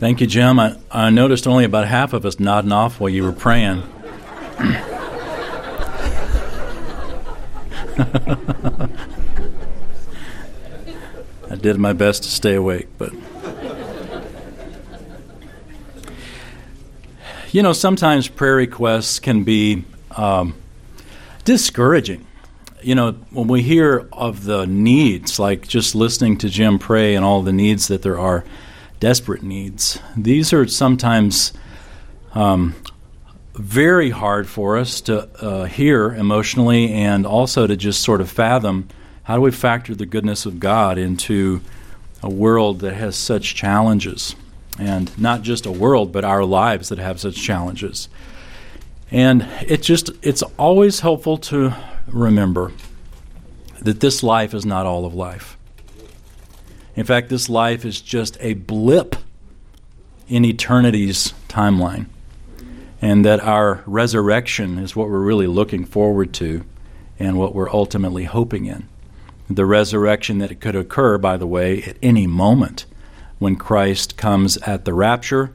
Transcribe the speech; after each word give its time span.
Thank 0.00 0.22
you, 0.22 0.26
Jim. 0.26 0.58
I, 0.58 0.78
I 0.90 1.10
noticed 1.10 1.46
only 1.46 1.64
about 1.64 1.86
half 1.86 2.14
of 2.14 2.24
us 2.24 2.40
nodding 2.40 2.72
off 2.72 3.00
while 3.00 3.10
you 3.10 3.22
were 3.22 3.32
praying. 3.32 3.82
I 11.50 11.56
did 11.60 11.76
my 11.76 11.92
best 11.92 12.22
to 12.22 12.30
stay 12.30 12.54
awake, 12.54 12.88
but. 12.96 13.12
You 17.52 17.62
know, 17.62 17.74
sometimes 17.74 18.26
prayer 18.26 18.56
requests 18.56 19.18
can 19.18 19.44
be 19.44 19.84
um, 20.16 20.54
discouraging. 21.44 22.26
You 22.80 22.94
know, 22.94 23.12
when 23.32 23.48
we 23.48 23.60
hear 23.60 24.08
of 24.14 24.44
the 24.44 24.64
needs, 24.64 25.38
like 25.38 25.68
just 25.68 25.94
listening 25.94 26.38
to 26.38 26.48
Jim 26.48 26.78
pray 26.78 27.14
and 27.14 27.22
all 27.22 27.42
the 27.42 27.52
needs 27.52 27.88
that 27.88 28.00
there 28.00 28.18
are, 28.18 28.46
desperate 29.00 29.42
needs, 29.42 29.98
these 30.16 30.52
are 30.52 30.66
sometimes 30.68 31.52
um, 32.34 32.74
very 33.54 34.10
hard 34.10 34.48
for 34.48 34.78
us 34.78 35.00
to 35.02 35.28
uh, 35.44 35.64
hear 35.64 36.14
emotionally 36.14 36.92
and 36.92 37.26
also 37.26 37.66
to 37.66 37.76
just 37.76 38.02
sort 38.02 38.20
of 38.20 38.30
fathom 38.30 38.88
how 39.30 39.36
do 39.36 39.42
we 39.42 39.52
factor 39.52 39.94
the 39.94 40.06
goodness 40.06 40.44
of 40.44 40.58
God 40.58 40.98
into 40.98 41.60
a 42.20 42.28
world 42.28 42.80
that 42.80 42.94
has 42.94 43.14
such 43.14 43.54
challenges? 43.54 44.34
And 44.76 45.16
not 45.16 45.42
just 45.42 45.66
a 45.66 45.70
world, 45.70 46.10
but 46.10 46.24
our 46.24 46.44
lives 46.44 46.88
that 46.88 46.98
have 46.98 47.20
such 47.20 47.36
challenges. 47.36 48.08
And 49.08 49.46
it 49.68 49.82
just 49.82 50.10
it's 50.22 50.42
always 50.58 50.98
helpful 50.98 51.38
to 51.38 51.74
remember 52.08 52.72
that 53.80 54.00
this 54.00 54.24
life 54.24 54.52
is 54.52 54.66
not 54.66 54.84
all 54.84 55.04
of 55.04 55.14
life. 55.14 55.56
In 57.00 57.06
fact, 57.06 57.30
this 57.30 57.48
life 57.48 57.86
is 57.86 58.02
just 58.02 58.36
a 58.40 58.52
blip 58.52 59.16
in 60.28 60.44
eternity's 60.44 61.32
timeline. 61.48 62.08
And 63.00 63.24
that 63.24 63.40
our 63.40 63.82
resurrection 63.86 64.76
is 64.76 64.94
what 64.94 65.08
we're 65.08 65.18
really 65.20 65.46
looking 65.46 65.86
forward 65.86 66.34
to 66.34 66.62
and 67.18 67.38
what 67.38 67.54
we're 67.54 67.70
ultimately 67.70 68.24
hoping 68.24 68.66
in. 68.66 68.86
The 69.48 69.64
resurrection 69.64 70.40
that 70.40 70.60
could 70.60 70.76
occur, 70.76 71.16
by 71.16 71.38
the 71.38 71.46
way, 71.46 71.82
at 71.84 71.96
any 72.02 72.26
moment 72.26 72.84
when 73.38 73.56
Christ 73.56 74.18
comes 74.18 74.58
at 74.58 74.84
the 74.84 74.92
rapture 74.92 75.54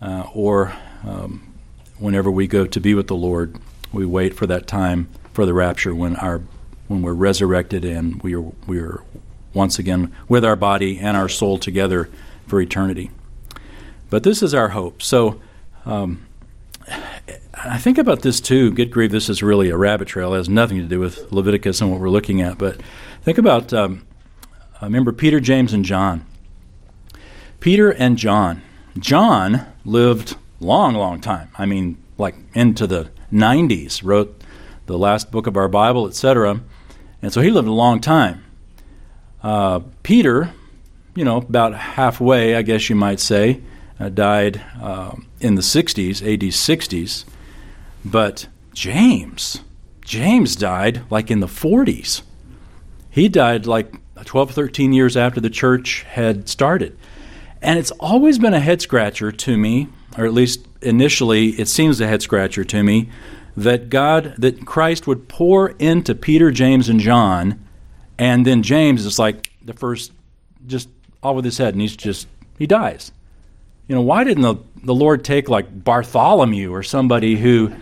uh, 0.00 0.28
or 0.32 0.72
um, 1.02 1.52
whenever 1.98 2.30
we 2.30 2.46
go 2.46 2.64
to 2.64 2.80
be 2.80 2.94
with 2.94 3.08
the 3.08 3.16
Lord, 3.16 3.56
we 3.92 4.06
wait 4.06 4.34
for 4.34 4.46
that 4.46 4.68
time 4.68 5.08
for 5.32 5.44
the 5.44 5.52
rapture 5.52 5.96
when 5.96 6.14
our 6.14 6.42
when 6.86 7.02
we're 7.02 7.12
resurrected 7.12 7.84
and 7.84 8.22
we 8.22 8.36
are 8.36 8.52
we 8.68 8.78
are 8.78 9.02
once 9.52 9.78
again 9.78 10.12
with 10.28 10.44
our 10.44 10.56
body 10.56 10.98
and 10.98 11.16
our 11.16 11.28
soul 11.28 11.58
together 11.58 12.08
for 12.46 12.60
eternity. 12.60 13.10
But 14.08 14.22
this 14.22 14.42
is 14.42 14.54
our 14.54 14.70
hope. 14.70 15.02
So 15.02 15.40
um, 15.86 16.26
I 17.54 17.78
think 17.78 17.98
about 17.98 18.22
this 18.22 18.40
too. 18.40 18.70
Good 18.72 18.90
grief, 18.90 19.10
this 19.10 19.28
is 19.28 19.42
really 19.42 19.70
a 19.70 19.76
rabbit 19.76 20.08
trail. 20.08 20.34
It 20.34 20.38
has 20.38 20.48
nothing 20.48 20.78
to 20.78 20.86
do 20.86 20.98
with 20.98 21.30
Leviticus 21.32 21.80
and 21.80 21.90
what 21.90 22.00
we're 22.00 22.10
looking 22.10 22.40
at. 22.40 22.58
But 22.58 22.80
think 23.22 23.38
about 23.38 23.72
um, 23.72 24.06
remember 24.82 25.12
Peter, 25.12 25.40
James, 25.40 25.72
and 25.72 25.84
John. 25.84 26.26
Peter 27.60 27.90
and 27.90 28.16
John. 28.16 28.62
John 28.98 29.66
lived 29.84 30.36
long, 30.58 30.94
long 30.94 31.20
time. 31.20 31.50
I 31.56 31.66
mean, 31.66 31.98
like 32.18 32.34
into 32.54 32.86
the 32.86 33.10
90s, 33.32 34.02
wrote 34.02 34.42
the 34.86 34.98
last 34.98 35.30
book 35.30 35.46
of 35.46 35.56
our 35.56 35.68
Bible, 35.68 36.06
etc. 36.06 36.60
And 37.22 37.32
so 37.32 37.40
he 37.40 37.50
lived 37.50 37.68
a 37.68 37.72
long 37.72 38.00
time. 38.00 38.44
Uh, 39.42 39.80
Peter, 40.02 40.52
you 41.14 41.24
know, 41.24 41.38
about 41.38 41.74
halfway, 41.74 42.54
I 42.54 42.62
guess 42.62 42.88
you 42.90 42.96
might 42.96 43.20
say, 43.20 43.60
uh, 43.98 44.08
died 44.08 44.62
uh, 44.80 45.14
in 45.40 45.54
the 45.54 45.62
60s, 45.62 46.22
AD 46.22 46.40
60s. 46.40 47.24
But 48.04 48.48
James, 48.72 49.60
James 50.02 50.56
died 50.56 51.02
like 51.10 51.30
in 51.30 51.40
the 51.40 51.46
40s. 51.46 52.22
He 53.10 53.28
died 53.28 53.66
like 53.66 53.94
12, 54.24 54.52
13 54.52 54.92
years 54.92 55.16
after 55.16 55.40
the 55.40 55.50
church 55.50 56.04
had 56.08 56.48
started. 56.48 56.96
And 57.62 57.78
it's 57.78 57.90
always 57.92 58.38
been 58.38 58.54
a 58.54 58.60
head 58.60 58.80
scratcher 58.80 59.32
to 59.32 59.56
me, 59.56 59.88
or 60.16 60.24
at 60.24 60.32
least 60.32 60.66
initially 60.80 61.48
it 61.50 61.68
seems 61.68 62.00
a 62.00 62.06
head 62.06 62.22
scratcher 62.22 62.64
to 62.64 62.82
me, 62.82 63.10
that 63.56 63.90
God, 63.90 64.34
that 64.38 64.64
Christ 64.64 65.06
would 65.06 65.28
pour 65.28 65.70
into 65.78 66.14
Peter, 66.14 66.50
James, 66.50 66.88
and 66.88 67.00
John, 67.00 67.62
and 68.20 68.46
then 68.46 68.62
James 68.62 69.06
is 69.06 69.18
like 69.18 69.50
the 69.62 69.72
first, 69.72 70.12
just 70.66 70.90
all 71.22 71.34
with 71.34 71.44
his 71.46 71.56
head, 71.56 71.72
and 71.72 71.80
he's 71.80 71.96
just, 71.96 72.28
he 72.58 72.66
dies. 72.66 73.12
You 73.88 73.94
know, 73.94 74.02
why 74.02 74.24
didn't 74.24 74.42
the, 74.42 74.56
the 74.84 74.94
Lord 74.94 75.24
take 75.24 75.48
like 75.48 75.82
Bartholomew 75.82 76.70
or 76.70 76.82
somebody 76.82 77.36
who, 77.36 77.72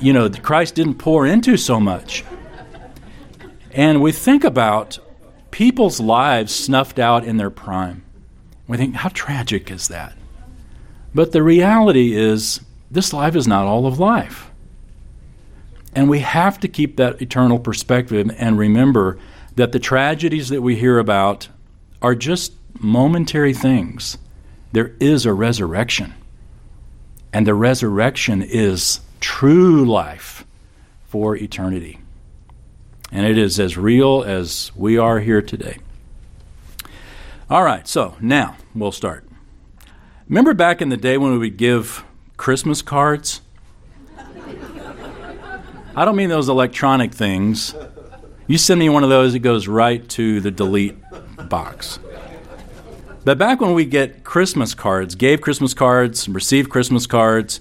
you 0.00 0.14
know, 0.14 0.30
Christ 0.30 0.74
didn't 0.74 0.94
pour 0.94 1.26
into 1.26 1.58
so 1.58 1.78
much? 1.78 2.24
And 3.72 4.00
we 4.00 4.10
think 4.10 4.42
about 4.42 4.98
people's 5.50 6.00
lives 6.00 6.54
snuffed 6.54 6.98
out 6.98 7.24
in 7.24 7.36
their 7.36 7.50
prime. 7.50 8.02
We 8.66 8.78
think, 8.78 8.94
how 8.94 9.10
tragic 9.10 9.70
is 9.70 9.88
that? 9.88 10.14
But 11.14 11.32
the 11.32 11.42
reality 11.42 12.14
is, 12.14 12.62
this 12.90 13.12
life 13.12 13.36
is 13.36 13.46
not 13.46 13.66
all 13.66 13.86
of 13.86 13.98
life. 13.98 14.50
And 15.94 16.08
we 16.08 16.20
have 16.20 16.58
to 16.60 16.68
keep 16.68 16.96
that 16.96 17.20
eternal 17.20 17.58
perspective 17.58 18.30
and 18.38 18.58
remember 18.58 19.18
that 19.56 19.72
the 19.72 19.78
tragedies 19.78 20.48
that 20.48 20.62
we 20.62 20.76
hear 20.76 20.98
about 20.98 21.48
are 22.00 22.14
just 22.14 22.54
momentary 22.78 23.52
things. 23.52 24.18
There 24.72 24.94
is 25.00 25.26
a 25.26 25.34
resurrection. 25.34 26.14
And 27.32 27.46
the 27.46 27.54
resurrection 27.54 28.42
is 28.42 29.00
true 29.20 29.84
life 29.84 30.44
for 31.06 31.36
eternity. 31.36 31.98
And 33.10 33.26
it 33.26 33.36
is 33.36 33.60
as 33.60 33.76
real 33.76 34.22
as 34.22 34.72
we 34.74 34.96
are 34.96 35.20
here 35.20 35.42
today. 35.42 35.78
All 37.50 37.62
right, 37.62 37.86
so 37.86 38.16
now 38.20 38.56
we'll 38.74 38.92
start. 38.92 39.26
Remember 40.28 40.54
back 40.54 40.80
in 40.80 40.88
the 40.88 40.96
day 40.96 41.18
when 41.18 41.32
we 41.32 41.38
would 41.38 41.58
give 41.58 42.04
Christmas 42.38 42.80
cards? 42.80 43.42
I 45.94 46.06
don't 46.06 46.16
mean 46.16 46.30
those 46.30 46.48
electronic 46.48 47.12
things. 47.12 47.74
You 48.52 48.58
send 48.58 48.80
me 48.80 48.90
one 48.90 49.02
of 49.02 49.08
those, 49.08 49.34
it 49.34 49.38
goes 49.38 49.66
right 49.66 50.06
to 50.10 50.38
the 50.42 50.50
delete 50.50 50.98
box. 51.48 51.98
But 53.24 53.38
back 53.38 53.62
when 53.62 53.72
we 53.72 53.86
get 53.86 54.24
Christmas 54.24 54.74
cards, 54.74 55.14
gave 55.14 55.40
Christmas 55.40 55.72
cards, 55.72 56.28
received 56.28 56.68
Christmas 56.68 57.06
cards, 57.06 57.60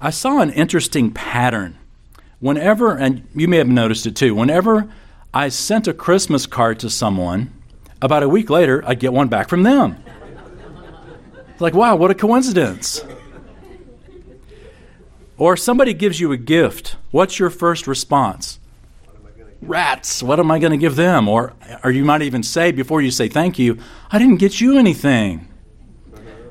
I 0.00 0.10
saw 0.10 0.40
an 0.40 0.50
interesting 0.50 1.12
pattern. 1.12 1.78
Whenever, 2.40 2.96
and 2.96 3.24
you 3.36 3.46
may 3.46 3.58
have 3.58 3.68
noticed 3.68 4.04
it 4.04 4.16
too, 4.16 4.34
whenever 4.34 4.92
I 5.32 5.48
sent 5.48 5.86
a 5.86 5.94
Christmas 5.94 6.44
card 6.44 6.80
to 6.80 6.90
someone, 6.90 7.52
about 8.00 8.24
a 8.24 8.28
week 8.28 8.50
later, 8.50 8.82
I'd 8.84 8.98
get 8.98 9.12
one 9.12 9.28
back 9.28 9.48
from 9.48 9.62
them. 9.62 10.02
Like, 11.60 11.74
wow, 11.74 11.94
what 11.94 12.10
a 12.10 12.16
coincidence. 12.16 13.04
Or 15.38 15.56
somebody 15.56 15.94
gives 15.94 16.18
you 16.18 16.32
a 16.32 16.36
gift. 16.36 16.96
What's 17.12 17.38
your 17.38 17.48
first 17.48 17.86
response? 17.86 18.58
Rats, 19.62 20.24
what 20.24 20.40
am 20.40 20.50
I 20.50 20.58
going 20.58 20.72
to 20.72 20.76
give 20.76 20.96
them? 20.96 21.28
Or, 21.28 21.54
or 21.84 21.92
you 21.92 22.04
might 22.04 22.22
even 22.22 22.42
say, 22.42 22.72
before 22.72 23.00
you 23.00 23.12
say 23.12 23.28
thank 23.28 23.58
you, 23.58 23.78
I 24.10 24.18
didn't 24.18 24.38
get 24.38 24.60
you 24.60 24.76
anything. 24.76 25.48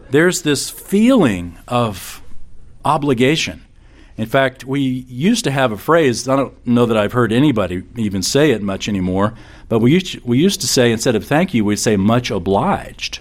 There's 0.09 0.41
this 0.41 0.69
feeling 0.69 1.57
of 1.67 2.21
obligation. 2.85 3.65
In 4.17 4.27
fact, 4.27 4.65
we 4.65 4.81
used 4.81 5.43
to 5.43 5.51
have 5.51 5.71
a 5.71 5.77
phrase, 5.77 6.27
I 6.27 6.35
don't 6.35 6.65
know 6.65 6.85
that 6.85 6.97
I've 6.97 7.13
heard 7.13 7.33
anybody 7.33 7.83
even 7.97 8.21
say 8.21 8.51
it 8.51 8.61
much 8.61 8.87
anymore, 8.87 9.33
but 9.67 9.79
we 9.79 9.91
used 9.91 10.07
to, 10.13 10.21
we 10.23 10.37
used 10.37 10.61
to 10.61 10.67
say, 10.67 10.91
instead 10.91 11.15
of 11.15 11.25
thank 11.25 11.53
you, 11.53 11.65
we'd 11.65 11.77
say 11.77 11.97
much 11.97 12.31
obliged. 12.31 13.19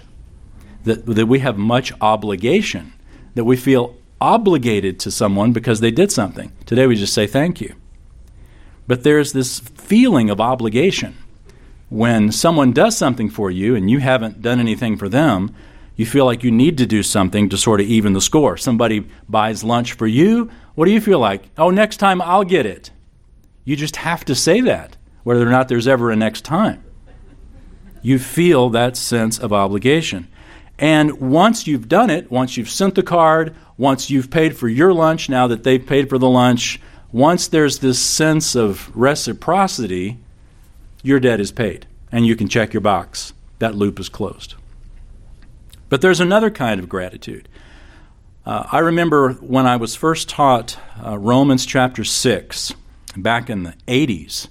That, 0.83 1.05
that 1.05 1.27
we 1.27 1.39
have 1.39 1.57
much 1.57 1.93
obligation, 2.01 2.93
that 3.35 3.43
we 3.43 3.55
feel 3.55 3.95
obligated 4.19 4.99
to 5.01 5.11
someone 5.11 5.53
because 5.53 5.79
they 5.79 5.91
did 5.91 6.11
something. 6.11 6.53
Today 6.65 6.87
we 6.87 6.95
just 6.95 7.13
say 7.13 7.27
thank 7.27 7.61
you. 7.61 7.75
But 8.91 9.03
there's 9.03 9.31
this 9.31 9.59
feeling 9.59 10.29
of 10.29 10.41
obligation. 10.41 11.15
When 11.87 12.29
someone 12.29 12.73
does 12.73 12.97
something 12.97 13.29
for 13.29 13.49
you 13.49 13.73
and 13.73 13.89
you 13.89 13.99
haven't 13.99 14.41
done 14.41 14.59
anything 14.59 14.97
for 14.97 15.07
them, 15.07 15.55
you 15.95 16.05
feel 16.05 16.25
like 16.25 16.43
you 16.43 16.51
need 16.51 16.77
to 16.79 16.85
do 16.85 17.01
something 17.01 17.47
to 17.47 17.57
sort 17.57 17.79
of 17.79 17.87
even 17.87 18.11
the 18.11 18.19
score. 18.19 18.57
Somebody 18.57 19.07
buys 19.29 19.63
lunch 19.63 19.93
for 19.93 20.07
you. 20.07 20.51
What 20.75 20.87
do 20.87 20.91
you 20.91 20.99
feel 20.99 21.19
like? 21.19 21.41
Oh, 21.57 21.69
next 21.69 22.01
time 22.01 22.21
I'll 22.21 22.43
get 22.43 22.65
it. 22.65 22.91
You 23.63 23.77
just 23.77 23.95
have 23.95 24.25
to 24.25 24.35
say 24.35 24.59
that, 24.59 24.97
whether 25.23 25.47
or 25.47 25.51
not 25.51 25.69
there's 25.69 25.87
ever 25.87 26.11
a 26.11 26.17
next 26.17 26.41
time. 26.41 26.83
You 28.01 28.19
feel 28.19 28.71
that 28.71 28.97
sense 28.97 29.39
of 29.39 29.53
obligation. 29.53 30.27
And 30.77 31.31
once 31.31 31.65
you've 31.65 31.87
done 31.87 32.09
it, 32.09 32.29
once 32.29 32.57
you've 32.57 32.69
sent 32.69 32.95
the 32.95 33.03
card, 33.03 33.55
once 33.77 34.09
you've 34.09 34.29
paid 34.29 34.57
for 34.57 34.67
your 34.67 34.93
lunch, 34.93 35.29
now 35.29 35.47
that 35.47 35.63
they've 35.63 35.87
paid 35.87 36.09
for 36.09 36.17
the 36.17 36.29
lunch, 36.29 36.81
once 37.11 37.47
there's 37.47 37.79
this 37.79 37.99
sense 37.99 38.55
of 38.55 38.95
reciprocity, 38.95 40.17
your 41.03 41.19
debt 41.19 41.39
is 41.39 41.51
paid 41.51 41.85
and 42.11 42.25
you 42.25 42.35
can 42.35 42.47
check 42.47 42.73
your 42.73 42.81
box. 42.81 43.33
That 43.59 43.75
loop 43.75 43.99
is 43.99 44.09
closed. 44.09 44.55
But 45.89 46.01
there's 46.01 46.19
another 46.19 46.49
kind 46.49 46.79
of 46.79 46.87
gratitude. 46.87 47.49
Uh, 48.45 48.65
I 48.71 48.79
remember 48.79 49.33
when 49.33 49.67
I 49.67 49.75
was 49.75 49.95
first 49.95 50.29
taught 50.29 50.77
uh, 51.05 51.17
Romans 51.17 51.65
chapter 51.65 52.03
6 52.03 52.73
back 53.17 53.49
in 53.49 53.63
the 53.63 53.73
80s. 53.87 54.47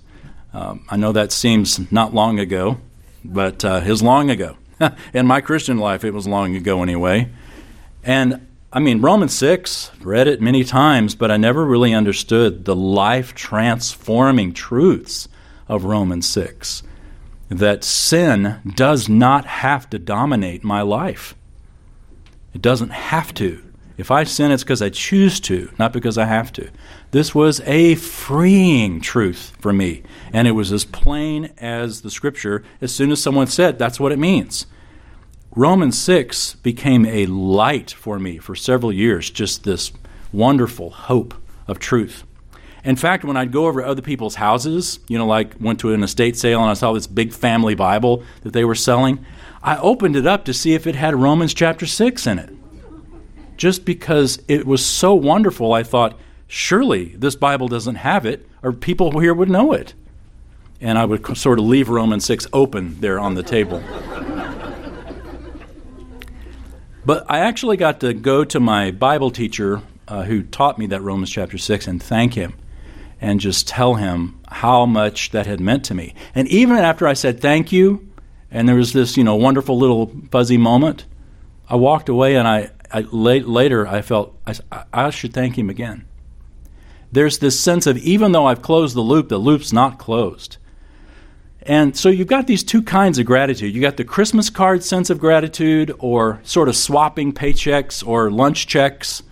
Um, 0.53 0.85
I 0.89 0.97
know 0.97 1.13
that 1.13 1.33
seems 1.33 1.91
not 1.91 2.15
long 2.15 2.39
ago, 2.39 2.79
but 3.25 3.65
uh, 3.65 3.81
long 4.03 4.31
ago. 4.31 4.57
in 5.15 5.27
my 5.27 5.41
Christian 5.41 5.79
life, 5.79 6.05
it 6.05 6.13
was 6.13 6.27
long 6.27 6.55
ago 6.57 6.83
anyway. 6.83 7.29
And 8.05 8.47
I 8.73 8.79
mean, 8.79 9.01
Romans 9.01 9.37
6, 9.37 9.91
read 10.01 10.29
it 10.29 10.41
many 10.41 10.63
times, 10.63 11.17
but 11.17 11.29
I 11.29 11.37
never 11.37 11.65
really 11.65 11.93
understood 11.93 12.65
the 12.65 12.77
life 12.77 13.35
transforming 13.35 14.53
truths 14.53 15.27
of 15.67 15.85
Romans 15.85 16.29
6. 16.29 16.85
That 17.49 17.83
sin 17.83 18.61
does 18.77 19.09
not 19.09 19.45
have 19.45 19.91
to 19.91 19.99
dominate 19.99 20.63
my 20.63 20.83
life. 20.83 21.35
It 22.55 22.63
doesn't 22.63 22.91
have 22.91 23.35
to. 23.35 23.61
If 23.99 24.13
I 24.13 24.23
sin, 24.23 24.53
it's 24.53 24.63
because 24.63 24.83
I 24.83 24.89
choose 24.89 25.41
to, 25.41 25.73
not 25.77 25.93
because 25.93 26.17
I 26.17 26.27
have 26.27 26.53
to. 26.53 26.71
This 27.11 27.35
was 27.35 27.61
a 27.63 27.97
freeing 27.97 29.01
truth 29.01 29.53
for 29.59 29.73
me, 29.73 30.05
and 30.33 30.47
it 30.47 30.53
was 30.53 30.71
as 30.71 30.85
plain 30.85 31.53
as 31.59 32.03
the 32.03 32.11
scripture. 32.11 32.63
As 32.81 32.95
soon 32.95 33.11
as 33.11 33.21
someone 33.21 33.49
said, 33.49 33.81
that's 33.81 33.99
what 33.99 34.13
it 34.13 34.19
means. 34.21 34.67
Romans 35.57 35.99
6 35.99 36.55
became 36.57 37.05
a 37.05 37.27
light 37.27 37.91
for 37.91 38.21
me 38.21 38.39
for 38.39 38.55
several 38.55 38.93
years, 38.93 39.29
just 39.31 39.65
this 39.65 39.91
wonderful 40.33 40.91
hope 40.91 41.35
of 41.67 41.81
truth. 41.81 42.23
In 42.85 42.95
fact, 42.95 43.25
when 43.25 43.37
I'd 43.37 43.51
go 43.51 43.67
over 43.67 43.83
other 43.83 44.01
people's 44.01 44.37
houses, 44.37 45.01
you 45.09 45.19
know, 45.19 45.27
like 45.27 45.55
went 45.61 45.81
to 45.81 45.93
an 45.93 46.05
estate 46.05 46.37
sale 46.37 46.61
and 46.61 46.71
I 46.71 46.75
saw 46.75 46.93
this 46.93 47.09
big 47.09 47.33
family 47.33 47.75
Bible 47.75 48.23
that 48.43 48.53
they 48.53 48.65
were 48.65 48.77
selling, 48.77 49.27
I 49.61 49.77
opened 49.79 50.15
it 50.15 50.25
up 50.25 50.45
to 50.45 50.55
see 50.55 50.75
if 50.75 50.87
it 50.87 50.95
had 50.95 51.17
Romans 51.17 51.53
chapter 51.53 51.85
6 51.85 52.29
in 52.29 52.39
it. 52.39 52.51
Just 53.57 53.85
because 53.85 54.41
it 54.47 54.67
was 54.67 54.87
so 54.87 55.17
wonderful, 55.17 55.73
I 55.73 55.83
thought, 55.83 56.17
surely 56.47 57.17
this 57.17 57.35
Bible 57.35 57.67
doesn't 57.67 57.97
have 57.97 58.25
it, 58.25 58.49
or 58.63 58.73
people 58.73 59.19
here 59.19 59.35
would 59.35 59.51
know 59.51 59.73
it. 59.73 59.95
And 60.81 60.97
I 60.97 61.07
would 61.07 61.37
sort 61.37 61.59
of 61.59 61.65
leave 61.65 61.89
Romans 61.89 62.25
6 62.25 62.47
open 62.53 63.01
there 63.01 63.19
on 63.19 63.35
the 63.35 63.43
table. 63.43 63.83
But 67.05 67.25
I 67.31 67.41
actually 67.41 67.77
got 67.77 68.01
to 68.01 68.13
go 68.13 68.45
to 68.45 68.61
my 68.61 68.91
Bible 68.91 69.31
teacher 69.31 69.83
uh, 70.07 70.25
who 70.25 70.43
taught 70.43 70.79
me 70.79 70.87
that 70.89 71.03
Romans 71.03 71.31
chapter 71.31 71.57
6 71.57 71.87
and 71.87 72.03
thank 72.03 72.35
him 72.35 72.55
and 73.21 73.41
just 73.41 73.69
tell 73.69 73.95
him 73.95 74.41
how 74.49 74.87
much 74.87 75.31
that 75.31 75.47
had 75.47 75.61
meant 75.61 75.85
to 75.87 75.95
me. 75.95 76.15
And 76.35 76.49
even 76.49 76.77
after 76.77 77.07
I 77.07 77.13
said 77.13 77.41
thank 77.41 77.73
you, 77.73 78.09
and 78.51 78.69
there 78.69 78.77
was 78.77 78.93
this, 78.93 79.17
you 79.17 79.25
know, 79.25 79.37
wonderful 79.37 79.79
little 79.79 80.13
fuzzy 80.31 80.59
moment, 80.59 81.05
I 81.69 81.77
walked 81.77 82.09
away 82.09 82.35
and 82.37 82.49
I, 82.49 82.71
I 82.91 83.01
later 83.03 83.87
I 83.87 84.03
felt 84.03 84.37
I, 84.47 84.55
I 84.93 85.11
should 85.11 85.33
thank 85.33 85.57
him 85.57 85.71
again. 85.71 86.05
There's 87.13 87.39
this 87.39 87.59
sense 87.59 87.87
of 87.87 87.97
even 87.99 88.33
though 88.33 88.47
I've 88.47 88.63
closed 88.63 88.95
the 88.95 89.01
loop, 89.01 89.29
the 89.29 89.39
loop's 89.39 89.73
not 89.73 89.99
closed. 89.99 90.57
And 91.63 91.97
so 91.97 92.09
you've 92.09 92.27
got 92.27 92.47
these 92.47 92.65
two 92.65 92.83
kinds 92.83 93.19
of 93.19 93.27
gratitude. 93.27 93.75
You 93.75 93.81
got 93.81 93.97
the 93.97 94.05
Christmas 94.05 94.49
card 94.49 94.83
sense 94.83 95.11
of 95.11 95.19
gratitude, 95.19 95.95
or 95.99 96.41
sort 96.43 96.69
of 96.69 96.77
swapping 96.77 97.33
paychecks 97.33 98.07
or 98.07 98.31
lunch 98.31 98.67
checks, 98.67 99.23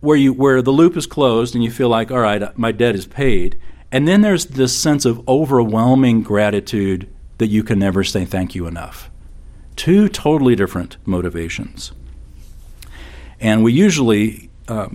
where 0.00 0.16
you 0.16 0.32
where 0.32 0.62
the 0.62 0.70
loop 0.70 0.96
is 0.96 1.06
closed 1.06 1.54
and 1.54 1.62
you 1.62 1.70
feel 1.70 1.88
like, 1.88 2.10
all 2.10 2.20
right, 2.20 2.56
my 2.56 2.72
debt 2.72 2.94
is 2.94 3.06
paid. 3.06 3.58
And 3.92 4.08
then 4.08 4.22
there's 4.22 4.46
this 4.46 4.76
sense 4.76 5.04
of 5.04 5.28
overwhelming 5.28 6.22
gratitude 6.22 7.08
that 7.38 7.48
you 7.48 7.62
can 7.62 7.78
never 7.78 8.04
say 8.04 8.24
thank 8.24 8.54
you 8.54 8.66
enough. 8.66 9.10
Two 9.76 10.08
totally 10.08 10.54
different 10.54 10.96
motivations. 11.04 11.92
And 13.40 13.64
we 13.64 13.72
usually 13.72 14.50
uh, 14.68 14.90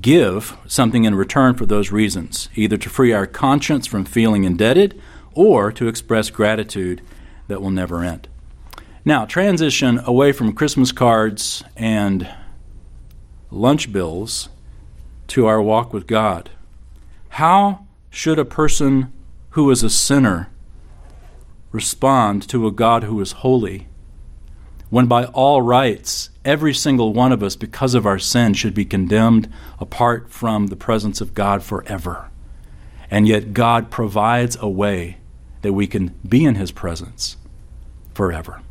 give 0.00 0.56
something 0.66 1.04
in 1.04 1.14
return 1.14 1.54
for 1.54 1.64
those 1.64 1.92
reasons, 1.92 2.48
either 2.54 2.76
to 2.76 2.88
free 2.90 3.12
our 3.12 3.26
conscience 3.26 3.86
from 3.86 4.04
feeling 4.04 4.44
indebted 4.44 5.00
or 5.36 5.70
to 5.70 5.86
express 5.86 6.30
gratitude 6.30 7.00
that 7.46 7.62
will 7.62 7.70
never 7.70 8.02
end. 8.02 8.26
Now, 9.04 9.24
transition 9.24 10.00
away 10.04 10.32
from 10.32 10.52
Christmas 10.52 10.90
cards 10.90 11.62
and 11.76 12.28
lunch 13.52 13.92
bills 13.92 14.48
to 15.28 15.46
our 15.46 15.62
walk 15.62 15.92
with 15.92 16.08
God. 16.08 16.50
How 17.28 17.86
should 18.10 18.38
a 18.38 18.44
person 18.44 19.12
who 19.50 19.70
is 19.70 19.84
a 19.84 19.90
sinner 19.90 20.50
respond 21.70 22.48
to 22.48 22.66
a 22.66 22.72
God 22.72 23.04
who 23.04 23.20
is 23.20 23.32
holy 23.32 23.86
when, 24.88 25.06
by 25.06 25.24
all 25.26 25.62
rights, 25.62 26.30
every 26.44 26.72
single 26.72 27.12
one 27.12 27.32
of 27.32 27.42
us, 27.42 27.56
because 27.56 27.94
of 27.94 28.06
our 28.06 28.18
sin, 28.18 28.54
should 28.54 28.74
be 28.74 28.84
condemned 28.84 29.52
apart 29.78 30.30
from 30.30 30.68
the 30.68 30.76
presence 30.76 31.20
of 31.20 31.34
God 31.34 31.62
forever? 31.62 32.30
And 33.10 33.28
yet, 33.28 33.52
God 33.52 33.90
provides 33.90 34.56
a 34.60 34.68
way 34.68 35.18
that 35.66 35.72
we 35.72 35.88
can 35.88 36.14
be 36.26 36.44
in 36.44 36.54
His 36.54 36.70
presence 36.70 37.36
forever. 38.14 38.62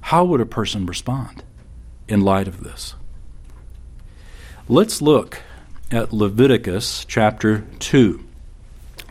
How 0.00 0.24
would 0.24 0.40
a 0.40 0.46
person 0.46 0.86
respond 0.86 1.42
in 2.06 2.20
light 2.20 2.46
of 2.46 2.62
this? 2.62 2.94
Let's 4.68 5.02
look 5.02 5.40
at 5.90 6.12
Leviticus 6.12 7.04
chapter 7.04 7.66
2. 7.80 8.24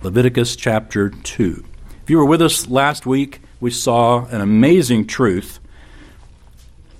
Leviticus 0.01 0.55
chapter 0.55 1.09
2. 1.09 1.65
If 2.03 2.09
you 2.09 2.17
were 2.17 2.23
with 2.23 2.41
us 2.41 2.69
last 2.69 3.05
week, 3.05 3.41
we 3.59 3.69
saw 3.69 4.25
an 4.27 4.39
amazing 4.39 5.05
truth. 5.05 5.59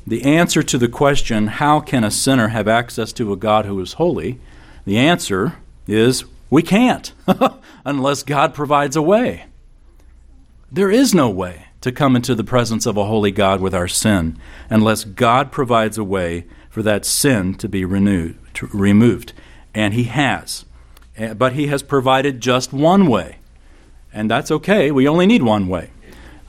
The 0.05 0.23
answer 0.23 0.61
to 0.63 0.77
the 0.77 0.89
question, 0.89 1.47
how 1.47 1.79
can 1.79 2.03
a 2.03 2.11
sinner 2.11 2.49
have 2.49 2.67
access 2.67 3.13
to 3.13 3.31
a 3.31 3.37
God 3.37 3.65
who 3.65 3.79
is 3.79 3.93
holy? 3.93 4.37
The 4.83 4.97
answer 4.97 5.55
is 5.87 6.25
we 6.49 6.61
can't 6.61 7.13
unless 7.85 8.23
God 8.23 8.53
provides 8.53 8.97
a 8.97 9.01
way. 9.01 9.45
There 10.71 10.91
is 10.91 11.13
no 11.13 11.29
way 11.29 11.65
to 11.81 11.91
come 11.91 12.15
into 12.15 12.35
the 12.35 12.43
presence 12.43 12.85
of 12.85 12.97
a 12.97 13.05
holy 13.05 13.31
God 13.31 13.61
with 13.61 13.73
our 13.73 13.87
sin 13.87 14.37
unless 14.69 15.03
God 15.03 15.51
provides 15.51 15.97
a 15.97 16.03
way 16.03 16.45
for 16.69 16.83
that 16.83 17.05
sin 17.05 17.55
to 17.55 17.67
be 17.67 17.85
renewed, 17.85 18.37
to, 18.55 18.67
removed. 18.67 19.33
And 19.73 19.93
He 19.93 20.03
has. 20.05 20.65
Eh, 21.17 21.33
but 21.33 21.53
He 21.53 21.67
has 21.67 21.81
provided 21.81 22.41
just 22.41 22.71
one 22.71 23.07
way. 23.07 23.37
And 24.13 24.29
that's 24.29 24.51
okay. 24.51 24.91
We 24.91 25.07
only 25.07 25.25
need 25.25 25.43
one 25.43 25.67
way. 25.67 25.91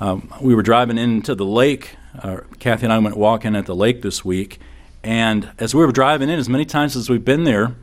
Um, 0.01 0.33
we 0.41 0.55
were 0.55 0.63
driving 0.63 0.99
into 0.99 1.35
the 1.35 1.45
lake. 1.45 1.97
Uh, 2.23 2.39
Kathy 2.59 2.85
and 2.85 2.93
I 2.93 2.99
went 2.99 3.17
walking 3.17 3.55
at 3.55 3.67
the 3.67 3.75
lake 3.75 4.03
this 4.03 4.25
week. 4.25 4.59
And 5.03 5.51
as 5.59 5.75
we 5.75 5.85
were 5.85 5.93
driving 5.93 6.29
in, 6.29 6.39
as 6.39 6.49
many 6.49 6.65
times 6.65 6.97
as 6.97 7.09
we've 7.09 7.25
been 7.25 7.45
there, 7.45 7.75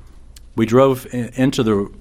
we 0.56 0.65
drove 0.65 1.06
into 1.13 1.63
the 1.63 1.91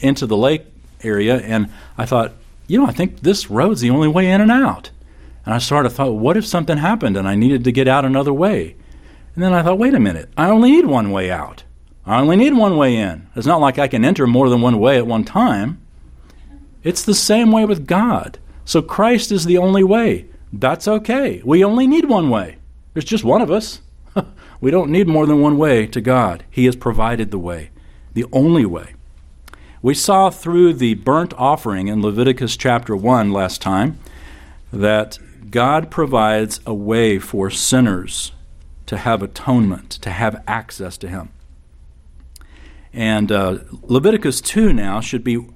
into 0.00 0.26
the 0.26 0.36
lake 0.36 0.62
area, 1.02 1.38
and 1.38 1.70
I 1.96 2.06
thought, 2.06 2.32
you 2.66 2.78
know, 2.78 2.86
I 2.86 2.92
think 2.92 3.20
this 3.20 3.50
road's 3.50 3.80
the 3.80 3.90
only 3.90 4.08
way 4.08 4.30
in 4.30 4.40
and 4.40 4.50
out. 4.50 4.90
And 5.44 5.54
I 5.54 5.58
started 5.58 5.90
thought, 5.90 6.12
what 6.12 6.36
if 6.36 6.44
something 6.44 6.78
happened 6.78 7.16
and 7.16 7.28
I 7.28 7.36
needed 7.36 7.64
to 7.64 7.72
get 7.72 7.86
out 7.86 8.04
another 8.04 8.32
way? 8.32 8.76
And 9.34 9.44
then 9.44 9.52
I 9.52 9.62
thought, 9.62 9.78
wait 9.78 9.94
a 9.94 10.00
minute, 10.00 10.30
I 10.36 10.50
only 10.50 10.72
need 10.72 10.86
one 10.86 11.12
way 11.12 11.30
out. 11.30 11.62
I 12.04 12.20
only 12.20 12.36
need 12.36 12.54
one 12.54 12.76
way 12.76 12.96
in. 12.96 13.28
It's 13.36 13.46
not 13.46 13.60
like 13.60 13.78
I 13.78 13.88
can 13.88 14.04
enter 14.04 14.26
more 14.26 14.48
than 14.48 14.60
one 14.60 14.78
way 14.78 14.96
at 14.96 15.06
one 15.06 15.24
time. 15.24 15.80
It's 16.82 17.02
the 17.02 17.14
same 17.14 17.52
way 17.52 17.64
with 17.64 17.86
God. 17.86 18.38
So 18.64 18.82
Christ 18.82 19.30
is 19.30 19.44
the 19.44 19.58
only 19.58 19.84
way. 19.84 20.26
That's 20.52 20.88
okay. 20.88 21.42
We 21.44 21.64
only 21.64 21.86
need 21.86 22.06
one 22.06 22.30
way. 22.30 22.58
There's 22.94 23.04
just 23.04 23.24
one 23.24 23.42
of 23.42 23.50
us. 23.50 23.80
we 24.60 24.70
don't 24.70 24.90
need 24.90 25.06
more 25.06 25.26
than 25.26 25.40
one 25.40 25.58
way 25.58 25.86
to 25.86 26.00
God. 26.00 26.44
He 26.50 26.64
has 26.64 26.74
provided 26.74 27.30
the 27.30 27.38
way, 27.38 27.70
the 28.14 28.24
only 28.32 28.64
way. 28.64 28.95
We 29.86 29.94
saw 29.94 30.30
through 30.30 30.72
the 30.72 30.94
burnt 30.94 31.32
offering 31.34 31.86
in 31.86 32.02
Leviticus 32.02 32.56
chapter 32.56 32.96
1 32.96 33.30
last 33.30 33.62
time 33.62 34.00
that 34.72 35.20
God 35.48 35.92
provides 35.92 36.58
a 36.66 36.74
way 36.74 37.20
for 37.20 37.50
sinners 37.50 38.32
to 38.86 38.96
have 38.96 39.22
atonement, 39.22 39.90
to 39.90 40.10
have 40.10 40.42
access 40.48 40.98
to 40.98 41.08
Him. 41.08 41.28
And 42.92 43.30
uh, 43.30 43.58
Leviticus 43.82 44.40
2 44.40 44.72
now 44.72 45.00
should 45.00 45.22
be 45.22 45.46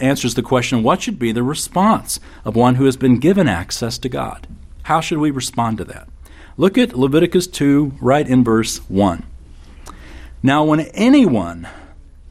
answers 0.00 0.32
the 0.32 0.42
question 0.42 0.82
what 0.82 1.02
should 1.02 1.18
be 1.18 1.30
the 1.30 1.42
response 1.42 2.18
of 2.46 2.56
one 2.56 2.76
who 2.76 2.86
has 2.86 2.96
been 2.96 3.18
given 3.18 3.46
access 3.46 3.98
to 3.98 4.08
God? 4.08 4.46
How 4.84 5.02
should 5.02 5.18
we 5.18 5.30
respond 5.30 5.76
to 5.76 5.84
that? 5.84 6.08
Look 6.56 6.78
at 6.78 6.98
Leviticus 6.98 7.46
2, 7.46 7.98
right 8.00 8.26
in 8.26 8.42
verse 8.42 8.78
1. 8.88 9.22
Now, 10.42 10.64
when 10.64 10.80
anyone 10.80 11.68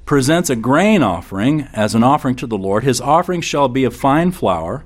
presents 0.10 0.50
a 0.50 0.56
grain 0.56 1.04
offering 1.04 1.68
as 1.72 1.94
an 1.94 2.02
offering 2.02 2.36
to 2.36 2.48
the 2.48 2.58
Lord, 2.58 2.84
his 2.84 3.00
offering 3.00 3.42
shall 3.42 3.68
be 3.68 3.84
of 3.84 3.96
fine 3.96 4.32
flour, 4.32 4.84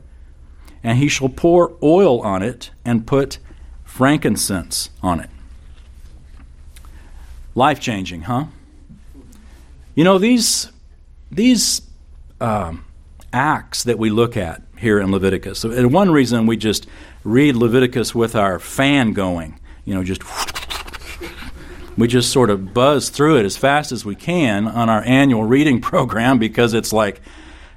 and 0.83 0.97
he 0.97 1.07
shall 1.07 1.29
pour 1.29 1.77
oil 1.81 2.19
on 2.23 2.43
it 2.43 2.71
and 2.83 3.07
put 3.07 3.37
frankincense 3.85 4.89
on 5.01 5.21
it. 5.21 5.29
Life 7.55 7.79
changing, 7.79 8.23
huh? 8.23 8.47
You 9.95 10.03
know, 10.03 10.17
these, 10.17 10.73
these 11.31 11.83
um, 12.41 12.83
acts 13.31 13.85
that 13.85 13.97
we 13.97 14.09
look 14.09 14.35
at 14.35 14.61
here 14.77 14.99
in 14.99 15.09
Leviticus, 15.09 15.63
and 15.63 15.93
one 15.93 16.11
reason 16.11 16.47
we 16.47 16.57
just 16.57 16.85
read 17.23 17.55
Leviticus 17.55 18.13
with 18.13 18.35
our 18.35 18.59
fan 18.59 19.13
going, 19.13 19.57
you 19.85 19.93
know, 19.93 20.03
just 20.03 20.21
we 21.97 22.07
just 22.07 22.31
sort 22.31 22.50
of 22.50 22.73
buzz 22.73 23.09
through 23.09 23.38
it 23.38 23.45
as 23.45 23.57
fast 23.57 23.91
as 23.91 24.03
we 24.05 24.15
can 24.15 24.67
on 24.67 24.89
our 24.89 25.03
annual 25.03 25.43
reading 25.43 25.81
program 25.91 26.39
because 26.39 26.73
it's 26.73 26.93
like, 26.93 27.21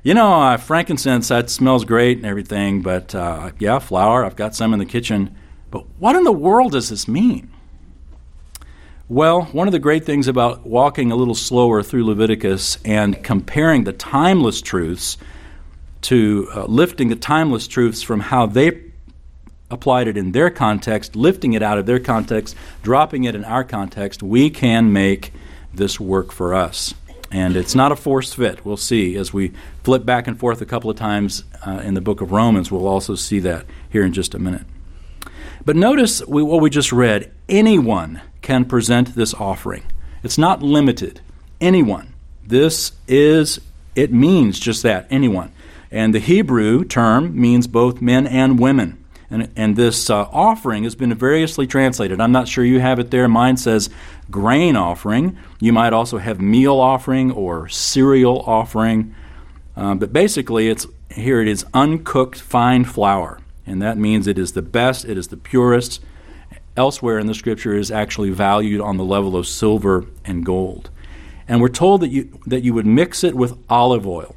you 0.02 0.14
know, 0.14 0.32
uh, 0.40 0.56
frankincense, 0.56 1.28
that 1.28 1.50
smells 1.50 1.84
great 1.84 2.18
and 2.18 2.26
everything, 2.26 2.82
but 2.82 3.14
uh, 3.14 3.50
yeah, 3.58 3.78
flour, 3.78 4.24
I've 4.24 4.36
got 4.36 4.54
some 4.54 4.72
in 4.72 4.78
the 4.78 4.86
kitchen. 4.86 5.36
But 5.70 5.84
what 5.98 6.16
in 6.16 6.24
the 6.24 6.32
world 6.32 6.72
does 6.72 6.88
this 6.88 7.08
mean? 7.08 7.50
Well, 9.08 9.42
one 9.46 9.68
of 9.68 9.72
the 9.72 9.78
great 9.78 10.04
things 10.04 10.26
about 10.26 10.66
walking 10.66 11.12
a 11.12 11.16
little 11.16 11.34
slower 11.34 11.82
through 11.82 12.06
Leviticus 12.06 12.78
and 12.84 13.22
comparing 13.22 13.84
the 13.84 13.92
timeless 13.92 14.60
truths 14.60 15.16
to 16.02 16.48
uh, 16.54 16.64
lifting 16.64 17.08
the 17.08 17.16
timeless 17.16 17.68
truths 17.68 18.02
from 18.02 18.20
how 18.20 18.46
they 18.46 18.70
applied 19.70 20.08
it 20.08 20.16
in 20.16 20.32
their 20.32 20.50
context, 20.50 21.16
lifting 21.16 21.52
it 21.54 21.62
out 21.62 21.78
of 21.78 21.86
their 21.86 21.98
context, 21.98 22.54
dropping 22.82 23.24
it 23.24 23.34
in 23.34 23.44
our 23.44 23.64
context, 23.64 24.22
we 24.22 24.50
can 24.50 24.92
make 24.92 25.32
this 25.74 25.98
work 25.98 26.32
for 26.32 26.54
us. 26.54 26.94
And 27.30 27.56
it's 27.56 27.74
not 27.74 27.90
a 27.90 27.96
forced 27.96 28.36
fit. 28.36 28.64
We'll 28.64 28.76
see 28.76 29.16
as 29.16 29.32
we 29.32 29.52
flip 29.82 30.04
back 30.04 30.28
and 30.28 30.38
forth 30.38 30.60
a 30.60 30.66
couple 30.66 30.90
of 30.90 30.96
times 30.96 31.42
uh, 31.66 31.82
in 31.84 31.94
the 31.94 32.00
book 32.00 32.20
of 32.20 32.30
Romans. 32.30 32.70
We'll 32.70 32.86
also 32.86 33.16
see 33.16 33.40
that 33.40 33.66
here 33.90 34.04
in 34.04 34.12
just 34.12 34.34
a 34.34 34.38
minute. 34.38 34.62
But 35.64 35.74
notice 35.74 36.24
we, 36.26 36.42
what 36.44 36.60
we 36.60 36.70
just 36.70 36.92
read 36.92 37.32
anyone 37.48 38.22
can 38.42 38.64
present 38.64 39.16
this 39.16 39.34
offering, 39.34 39.82
it's 40.22 40.38
not 40.38 40.62
limited. 40.62 41.20
Anyone. 41.60 42.14
This 42.46 42.92
is, 43.08 43.60
it 43.96 44.12
means 44.12 44.60
just 44.60 44.84
that, 44.84 45.08
anyone. 45.10 45.52
And 45.90 46.14
the 46.14 46.20
Hebrew 46.20 46.84
term 46.84 47.38
means 47.38 47.66
both 47.66 48.00
men 48.00 48.26
and 48.26 48.58
women. 48.60 49.02
And, 49.30 49.50
and 49.56 49.76
this 49.76 50.08
uh, 50.08 50.28
offering 50.32 50.84
has 50.84 50.94
been 50.94 51.12
variously 51.14 51.66
translated. 51.66 52.20
I'm 52.20 52.32
not 52.32 52.48
sure 52.48 52.64
you 52.64 52.80
have 52.80 52.98
it 52.98 53.10
there. 53.10 53.26
Mine 53.28 53.56
says 53.56 53.90
grain 54.30 54.76
offering. 54.76 55.36
You 55.60 55.72
might 55.72 55.92
also 55.92 56.18
have 56.18 56.40
meal 56.40 56.78
offering 56.78 57.32
or 57.32 57.68
cereal 57.68 58.40
offering. 58.46 59.14
Uh, 59.76 59.94
but 59.94 60.12
basically, 60.12 60.68
it's 60.68 60.86
here 61.10 61.40
it 61.40 61.48
is 61.48 61.64
uncooked 61.74 62.40
fine 62.40 62.84
flour. 62.84 63.40
And 63.66 63.82
that 63.82 63.98
means 63.98 64.26
it 64.26 64.38
is 64.38 64.52
the 64.52 64.62
best, 64.62 65.04
it 65.04 65.18
is 65.18 65.28
the 65.28 65.36
purest. 65.36 66.00
Elsewhere 66.76 67.18
in 67.18 67.26
the 67.26 67.34
scripture 67.34 67.74
is 67.74 67.90
actually 67.90 68.30
valued 68.30 68.80
on 68.80 68.96
the 68.96 69.04
level 69.04 69.34
of 69.34 69.46
silver 69.46 70.06
and 70.24 70.44
gold. 70.44 70.90
And 71.48 71.60
we're 71.60 71.68
told 71.68 72.02
that 72.02 72.08
you, 72.08 72.40
that 72.46 72.62
you 72.62 72.74
would 72.74 72.86
mix 72.86 73.24
it 73.24 73.34
with 73.34 73.58
olive 73.68 74.06
oil. 74.06 74.36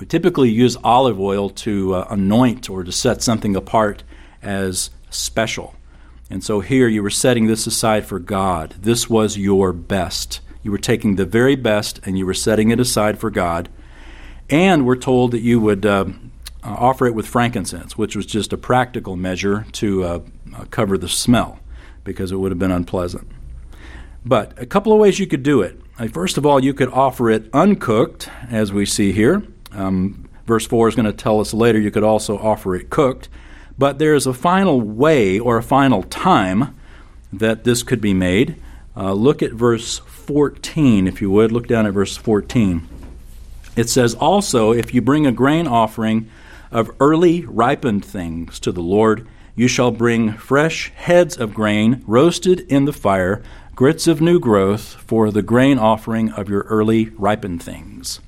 We 0.00 0.06
typically 0.06 0.48
use 0.48 0.78
olive 0.82 1.20
oil 1.20 1.50
to 1.50 1.94
uh, 1.94 2.06
anoint 2.08 2.70
or 2.70 2.82
to 2.84 2.90
set 2.90 3.20
something 3.20 3.54
apart 3.54 4.02
as 4.42 4.88
special. 5.10 5.74
And 6.30 6.42
so 6.42 6.60
here 6.60 6.88
you 6.88 7.02
were 7.02 7.10
setting 7.10 7.46
this 7.46 7.66
aside 7.66 8.06
for 8.06 8.18
God. 8.18 8.76
This 8.80 9.10
was 9.10 9.36
your 9.36 9.74
best. 9.74 10.40
You 10.62 10.70
were 10.70 10.78
taking 10.78 11.16
the 11.16 11.26
very 11.26 11.54
best 11.54 12.00
and 12.06 12.16
you 12.18 12.24
were 12.24 12.32
setting 12.32 12.70
it 12.70 12.80
aside 12.80 13.18
for 13.18 13.28
God. 13.28 13.68
And 14.48 14.86
we're 14.86 14.96
told 14.96 15.32
that 15.32 15.42
you 15.42 15.60
would 15.60 15.84
uh, 15.84 16.06
uh 16.64 16.76
offer 16.78 17.06
it 17.06 17.14
with 17.14 17.26
frankincense, 17.26 17.98
which 17.98 18.16
was 18.16 18.24
just 18.24 18.54
a 18.54 18.56
practical 18.56 19.16
measure 19.16 19.66
to 19.72 20.04
uh, 20.04 20.20
uh, 20.56 20.64
cover 20.70 20.96
the 20.96 21.10
smell 21.10 21.58
because 22.04 22.32
it 22.32 22.36
would 22.36 22.52
have 22.52 22.58
been 22.58 22.70
unpleasant. 22.70 23.28
But 24.24 24.58
a 24.58 24.64
couple 24.64 24.94
of 24.94 24.98
ways 24.98 25.18
you 25.18 25.26
could 25.26 25.42
do 25.42 25.60
it. 25.60 25.78
First 26.10 26.38
of 26.38 26.46
all, 26.46 26.64
you 26.64 26.72
could 26.72 26.88
offer 26.88 27.28
it 27.28 27.50
uncooked, 27.52 28.30
as 28.48 28.72
we 28.72 28.86
see 28.86 29.12
here. 29.12 29.42
Um, 29.72 30.28
verse 30.46 30.66
4 30.66 30.88
is 30.88 30.94
going 30.94 31.06
to 31.06 31.12
tell 31.12 31.40
us 31.40 31.54
later 31.54 31.78
you 31.78 31.90
could 31.90 32.04
also 32.04 32.38
offer 32.38 32.74
it 32.74 32.90
cooked. 32.90 33.28
But 33.78 33.98
there 33.98 34.14
is 34.14 34.26
a 34.26 34.34
final 34.34 34.80
way 34.80 35.38
or 35.38 35.56
a 35.56 35.62
final 35.62 36.02
time 36.02 36.76
that 37.32 37.64
this 37.64 37.82
could 37.82 38.00
be 38.00 38.14
made. 38.14 38.56
Uh, 38.96 39.12
look 39.12 39.42
at 39.42 39.52
verse 39.52 39.98
14, 39.98 41.06
if 41.06 41.22
you 41.22 41.30
would. 41.30 41.52
Look 41.52 41.66
down 41.66 41.86
at 41.86 41.94
verse 41.94 42.16
14. 42.16 42.86
It 43.76 43.88
says, 43.88 44.14
Also, 44.14 44.72
if 44.72 44.92
you 44.92 45.00
bring 45.00 45.26
a 45.26 45.32
grain 45.32 45.66
offering 45.66 46.28
of 46.70 46.90
early 47.00 47.42
ripened 47.46 48.04
things 48.04 48.60
to 48.60 48.72
the 48.72 48.82
Lord, 48.82 49.26
you 49.54 49.68
shall 49.68 49.90
bring 49.90 50.32
fresh 50.34 50.90
heads 50.94 51.36
of 51.36 51.54
grain 51.54 52.02
roasted 52.06 52.60
in 52.68 52.84
the 52.84 52.92
fire, 52.92 53.42
grits 53.74 54.06
of 54.06 54.20
new 54.20 54.38
growth, 54.38 54.94
for 55.06 55.30
the 55.30 55.42
grain 55.42 55.78
offering 55.78 56.30
of 56.32 56.48
your 56.48 56.62
early 56.62 57.10
ripened 57.10 57.62
things. 57.62 58.20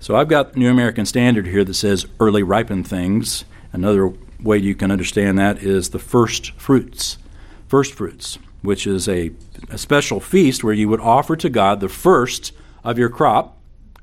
So 0.00 0.16
I've 0.16 0.28
got 0.28 0.54
the 0.54 0.58
New 0.58 0.70
American 0.70 1.04
Standard 1.04 1.46
here 1.46 1.62
that 1.62 1.74
says 1.74 2.06
early 2.18 2.42
ripened 2.42 2.88
things. 2.88 3.44
Another 3.70 4.14
way 4.42 4.56
you 4.56 4.74
can 4.74 4.90
understand 4.90 5.38
that 5.38 5.58
is 5.62 5.90
the 5.90 5.98
first 5.98 6.52
fruits. 6.52 7.18
First 7.68 7.92
fruits, 7.92 8.38
which 8.62 8.86
is 8.86 9.06
a, 9.06 9.30
a 9.68 9.76
special 9.76 10.18
feast 10.18 10.64
where 10.64 10.72
you 10.72 10.88
would 10.88 11.00
offer 11.00 11.36
to 11.36 11.50
God 11.50 11.80
the 11.80 11.88
first 11.90 12.52
of 12.82 12.98
your 12.98 13.10
crop, 13.10 13.58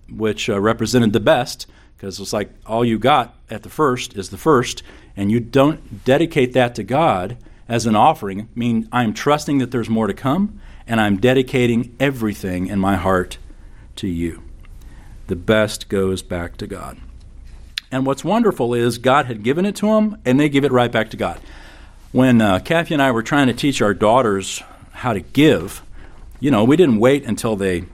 which 0.08 0.52
uh, 0.52 0.60
represented 0.60 1.14
the 1.14 1.20
best, 1.20 1.66
because 1.98 2.20
it's 2.20 2.32
like 2.32 2.52
all 2.68 2.86
you 2.86 3.00
got 3.00 3.36
at 3.50 3.64
the 3.64 3.70
first 3.70 4.16
is 4.16 4.30
the 4.30 4.38
first, 4.38 4.84
and 5.16 5.32
you 5.32 5.40
don't 5.40 6.06
dedicate 6.06 6.54
that 6.54 6.76
to 6.76 6.84
God 6.84 7.38
as 7.68 7.88
an 7.88 7.96
offering. 7.96 8.42
I 8.42 8.48
mean, 8.54 8.88
I'm 8.92 9.16
trusting 9.16 9.58
that 9.58 9.72
there's 9.72 9.90
more 9.90 10.06
to 10.06 10.14
come, 10.14 10.62
and 10.86 11.02
I'm 11.02 11.18
dedicating 11.18 11.96
everything 12.00 12.68
in 12.68 12.78
my 12.78 12.98
heart 12.98 13.40
to 13.96 14.08
you 14.08 14.44
the 15.28 15.36
best 15.36 15.90
goes 15.90 16.22
back 16.22 16.58
to 16.58 16.68
God. 16.68 16.98
And 17.92 18.06
what's 18.06 18.24
wonderful 18.24 18.74
is 18.74 18.98
God 18.98 19.28
had 19.28 19.44
given 19.44 19.66
it 19.66 19.76
to 19.78 19.88
them, 19.88 20.18
and 20.26 20.40
they 20.40 20.50
give 20.50 20.66
it 20.66 20.72
right 20.72 20.92
back 20.92 21.10
to 21.12 21.18
God. 21.18 21.40
When 22.12 22.42
uh, 22.42 22.60
Kathy 22.60 22.94
and 22.94 23.04
I 23.04 23.12
were 23.12 23.24
trying 23.24 23.48
to 23.48 23.54
teach 23.54 23.82
our 23.82 23.94
daughters 23.94 24.62
how 24.92 25.14
to 25.14 25.20
give, 25.20 25.84
you 26.40 26.52
know, 26.52 26.64
we 26.64 26.76
didn't 26.76 27.00
wait 27.00 27.26
until 27.26 27.56
they 27.56 27.86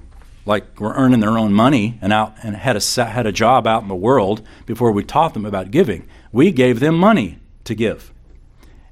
like 0.46 0.80
were 0.80 0.94
earning 0.94 1.20
their 1.20 1.38
own 1.38 1.54
money 1.54 1.98
and 2.02 2.12
out 2.12 2.34
and 2.44 2.56
had 2.56 2.75
a 2.75 3.06
had 3.06 3.25
a 3.25 3.32
job 3.32 3.66
out 3.66 3.82
in 3.82 3.88
the 3.88 3.96
world 3.96 4.46
before 4.66 4.92
we 4.92 5.04
taught 5.04 5.34
them 5.34 5.46
about 5.46 5.72
giving. 5.72 6.08
We 6.32 6.52
gave 6.52 6.80
them 6.80 6.98
money 6.98 7.40
to 7.63 7.75
give. 7.75 8.12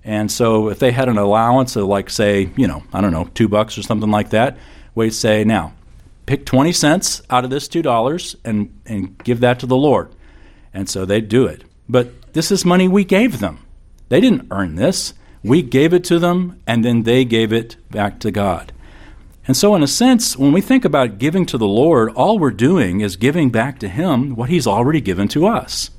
And 0.03 0.31
so 0.31 0.69
if 0.69 0.79
they 0.79 0.91
had 0.91 1.09
an 1.09 1.17
allowance 1.17 1.75
of 1.75 1.85
like 1.85 2.09
say, 2.09 2.49
you 2.55 2.67
know, 2.67 2.83
I 2.93 3.01
don't 3.01 3.11
know, 3.11 3.29
2 3.33 3.47
bucks 3.47 3.77
or 3.77 3.83
something 3.83 4.09
like 4.09 4.31
that, 4.31 4.57
we'd 4.95 5.13
say, 5.13 5.43
"Now, 5.43 5.73
pick 6.31 6.45
20 6.45 6.71
cents 6.71 7.21
out 7.29 7.43
of 7.43 7.49
this 7.49 7.67
$2 7.67 8.35
and, 8.45 8.73
and 8.85 9.17
give 9.21 9.41
that 9.41 9.59
to 9.59 9.65
the 9.65 9.75
Lord. 9.75 10.15
And 10.73 10.87
so 10.87 11.03
they'd 11.03 11.27
do 11.27 11.45
it. 11.45 11.65
But 11.89 12.31
this 12.31 12.53
is 12.53 12.63
money 12.63 12.87
we 12.87 13.03
gave 13.03 13.39
them. 13.39 13.59
They 14.07 14.21
didn't 14.21 14.47
earn 14.49 14.75
this. 14.75 15.13
We 15.43 15.61
gave 15.61 15.93
it 15.93 16.05
to 16.05 16.19
them, 16.19 16.61
and 16.65 16.85
then 16.85 17.03
they 17.03 17.25
gave 17.25 17.51
it 17.51 17.75
back 17.91 18.21
to 18.21 18.31
God. 18.31 18.71
And 19.45 19.57
so, 19.57 19.75
in 19.75 19.83
a 19.83 19.87
sense, 19.87 20.37
when 20.37 20.53
we 20.53 20.61
think 20.61 20.85
about 20.85 21.17
giving 21.17 21.45
to 21.47 21.57
the 21.57 21.67
Lord, 21.67 22.13
all 22.13 22.39
we're 22.39 22.51
doing 22.51 23.01
is 23.01 23.17
giving 23.17 23.49
back 23.49 23.77
to 23.79 23.89
Him 23.89 24.33
what 24.33 24.49
He's 24.49 24.67
already 24.67 25.01
given 25.01 25.27
to 25.29 25.45
us. 25.45 25.89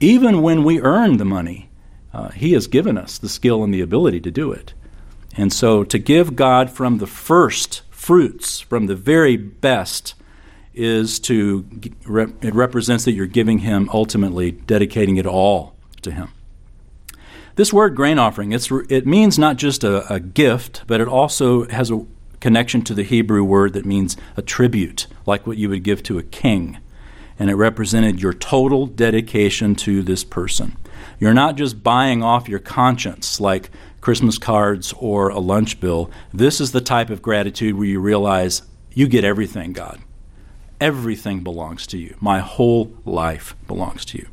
Even 0.00 0.42
when 0.42 0.64
we 0.64 0.80
earn 0.80 1.18
the 1.18 1.24
money, 1.24 1.70
uh, 2.12 2.30
He 2.30 2.54
has 2.54 2.66
given 2.66 2.98
us 2.98 3.18
the 3.18 3.28
skill 3.28 3.62
and 3.62 3.72
the 3.72 3.82
ability 3.82 4.18
to 4.22 4.32
do 4.32 4.50
it. 4.50 4.74
And 5.36 5.52
so, 5.52 5.84
to 5.84 5.98
give 6.00 6.34
God 6.34 6.70
from 6.70 6.98
the 6.98 7.06
first 7.06 7.82
fruits 8.04 8.60
from 8.60 8.84
the 8.86 8.94
very 8.94 9.34
best 9.34 10.14
is 10.74 11.18
to 11.18 11.66
it 12.42 12.54
represents 12.54 13.06
that 13.06 13.12
you're 13.12 13.26
giving 13.26 13.60
him 13.60 13.88
ultimately 13.94 14.50
dedicating 14.50 15.16
it 15.16 15.26
all 15.26 15.74
to 16.02 16.10
him. 16.10 16.30
This 17.56 17.72
word 17.72 17.96
grain 17.96 18.18
offering 18.18 18.52
it 18.52 19.06
means 19.06 19.38
not 19.38 19.56
just 19.56 19.84
a, 19.84 20.12
a 20.12 20.20
gift 20.20 20.82
but 20.86 21.00
it 21.00 21.08
also 21.08 21.66
has 21.68 21.90
a 21.90 22.04
connection 22.40 22.82
to 22.82 22.92
the 22.92 23.04
hebrew 23.04 23.42
word 23.42 23.72
that 23.72 23.86
means 23.86 24.18
a 24.36 24.42
tribute 24.42 25.06
like 25.24 25.46
what 25.46 25.56
you 25.56 25.70
would 25.70 25.82
give 25.82 26.02
to 26.02 26.18
a 26.18 26.22
king. 26.22 26.76
And 27.38 27.48
it 27.48 27.54
represented 27.54 28.20
your 28.20 28.34
total 28.34 28.86
dedication 28.86 29.74
to 29.76 30.02
this 30.02 30.24
person. 30.24 30.76
You're 31.18 31.32
not 31.32 31.56
just 31.56 31.82
buying 31.82 32.22
off 32.22 32.50
your 32.50 32.58
conscience 32.58 33.40
like 33.40 33.70
Christmas 34.04 34.36
cards, 34.36 34.92
or 34.98 35.30
a 35.30 35.38
lunch 35.38 35.80
bill. 35.80 36.10
This 36.32 36.60
is 36.60 36.72
the 36.72 36.82
type 36.82 37.08
of 37.08 37.22
gratitude 37.22 37.74
where 37.74 37.86
you 37.86 38.00
realize 38.00 38.60
you 38.92 39.08
get 39.08 39.24
everything, 39.24 39.72
God. 39.72 39.98
Everything 40.78 41.42
belongs 41.42 41.86
to 41.86 41.96
you. 41.96 42.14
My 42.20 42.40
whole 42.40 42.92
life 43.06 43.56
belongs 43.66 44.04
to 44.04 44.18
you. 44.18 44.28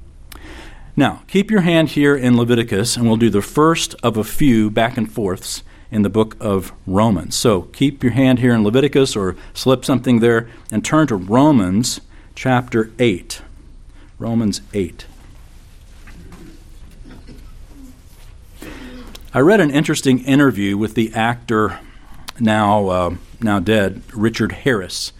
Now, 0.98 1.24
keep 1.28 1.50
your 1.50 1.62
hand 1.62 1.92
here 1.92 2.18
in 2.18 2.36
Leviticus, 2.36 2.98
and 2.98 3.08
we'll 3.08 3.16
do 3.16 3.30
the 3.30 3.42
first 3.42 3.96
of 4.04 4.18
a 4.18 4.26
few 4.26 4.70
back 4.70 4.98
and 4.98 5.10
forths 5.10 5.64
in 5.90 6.02
the 6.02 6.10
book 6.10 6.36
of 6.42 6.74
Romans. 6.86 7.36
So 7.36 7.62
keep 7.62 8.04
your 8.04 8.12
hand 8.12 8.40
here 8.40 8.54
in 8.54 8.66
Leviticus 8.66 9.16
or 9.16 9.38
slip 9.54 9.86
something 9.86 10.20
there 10.20 10.50
and 10.70 10.84
turn 10.84 11.08
to 11.08 11.16
Romans 11.16 12.02
chapter 12.36 12.92
8. 13.00 13.42
Romans 14.20 14.60
8. 14.74 15.06
I 19.34 19.40
read 19.40 19.62
an 19.62 19.72
interesting 19.72 20.26
interview 20.26 20.78
with 20.78 20.94
the 20.94 21.14
actor, 21.14 21.80
now 22.38 22.88
uh, 22.90 23.16
now 23.40 23.60
dead, 23.60 24.04
Richard 24.14 24.52
Harris. 24.52 25.14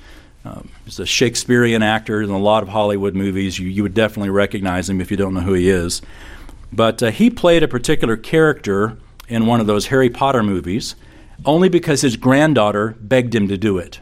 Um, 0.44 0.70
he's 0.84 1.00
a 1.00 1.06
Shakespearean 1.06 1.82
actor 1.82 2.22
in 2.22 2.30
a 2.30 2.38
lot 2.38 2.62
of 2.62 2.68
Hollywood 2.68 3.16
movies. 3.16 3.58
You, 3.58 3.70
you 3.70 3.84
would 3.84 3.94
definitely 3.94 4.30
recognize 4.30 4.90
him 4.90 5.00
if 5.00 5.12
you 5.12 5.18
don't 5.18 5.34
know 5.34 5.40
who 5.40 5.54
he 5.54 5.70
is. 5.70 6.02
But 6.74 7.02
uh, 7.02 7.12
he 7.12 7.30
played 7.30 7.64
a 7.64 7.70
particular 7.70 8.18
character 8.18 8.98
in 9.30 9.46
one 9.46 9.62
of 9.62 9.68
those 9.68 9.88
Harry 9.88 10.10
Potter 10.10 10.44
movies 10.44 10.96
only 11.46 11.70
because 11.70 12.02
his 12.02 12.18
granddaughter 12.18 12.98
begged 13.00 13.34
him 13.34 13.48
to 13.48 13.58
do 13.58 13.78
it. 13.78 14.02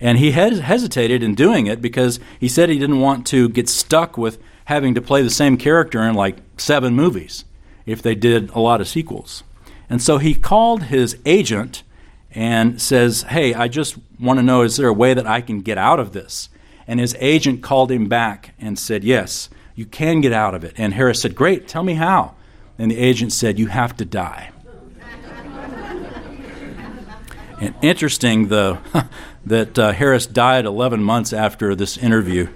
And 0.00 0.16
he 0.16 0.30
hes- 0.30 0.60
hesitated 0.60 1.22
in 1.22 1.34
doing 1.34 1.66
it 1.66 1.82
because 1.82 2.18
he 2.40 2.48
said 2.48 2.70
he 2.70 2.78
didn't 2.78 3.00
want 3.00 3.26
to 3.26 3.50
get 3.50 3.68
stuck 3.68 4.16
with 4.16 4.42
having 4.64 4.94
to 4.94 5.02
play 5.02 5.20
the 5.20 5.28
same 5.28 5.58
character 5.58 6.00
in 6.02 6.14
like 6.14 6.38
seven 6.56 6.94
movies 6.94 7.44
if 7.86 8.02
they 8.02 8.14
did 8.14 8.50
a 8.50 8.60
lot 8.60 8.80
of 8.80 8.88
sequels. 8.88 9.42
And 9.88 10.00
so 10.00 10.18
he 10.18 10.34
called 10.34 10.84
his 10.84 11.18
agent 11.26 11.82
and 12.30 12.80
says, 12.80 13.22
Hey, 13.22 13.54
I 13.54 13.68
just 13.68 13.96
want 14.18 14.38
to 14.38 14.42
know 14.42 14.62
is 14.62 14.76
there 14.76 14.88
a 14.88 14.92
way 14.92 15.14
that 15.14 15.26
I 15.26 15.40
can 15.40 15.60
get 15.60 15.78
out 15.78 16.00
of 16.00 16.12
this? 16.12 16.48
And 16.86 16.98
his 16.98 17.16
agent 17.20 17.62
called 17.62 17.90
him 17.90 18.08
back 18.08 18.54
and 18.58 18.78
said, 18.78 19.04
Yes, 19.04 19.48
you 19.74 19.86
can 19.86 20.20
get 20.20 20.32
out 20.32 20.54
of 20.54 20.64
it. 20.64 20.74
And 20.76 20.94
Harris 20.94 21.20
said, 21.20 21.34
Great, 21.34 21.68
tell 21.68 21.82
me 21.82 21.94
how. 21.94 22.34
And 22.78 22.90
the 22.90 22.98
agent 22.98 23.32
said, 23.32 23.58
You 23.58 23.68
have 23.68 23.96
to 23.98 24.04
die. 24.04 24.50
and 27.60 27.74
interesting, 27.82 28.48
though, 28.48 28.78
that 29.46 29.78
uh, 29.78 29.92
Harris 29.92 30.26
died 30.26 30.64
11 30.64 31.02
months 31.02 31.32
after 31.32 31.74
this 31.74 31.96
interview 31.96 32.48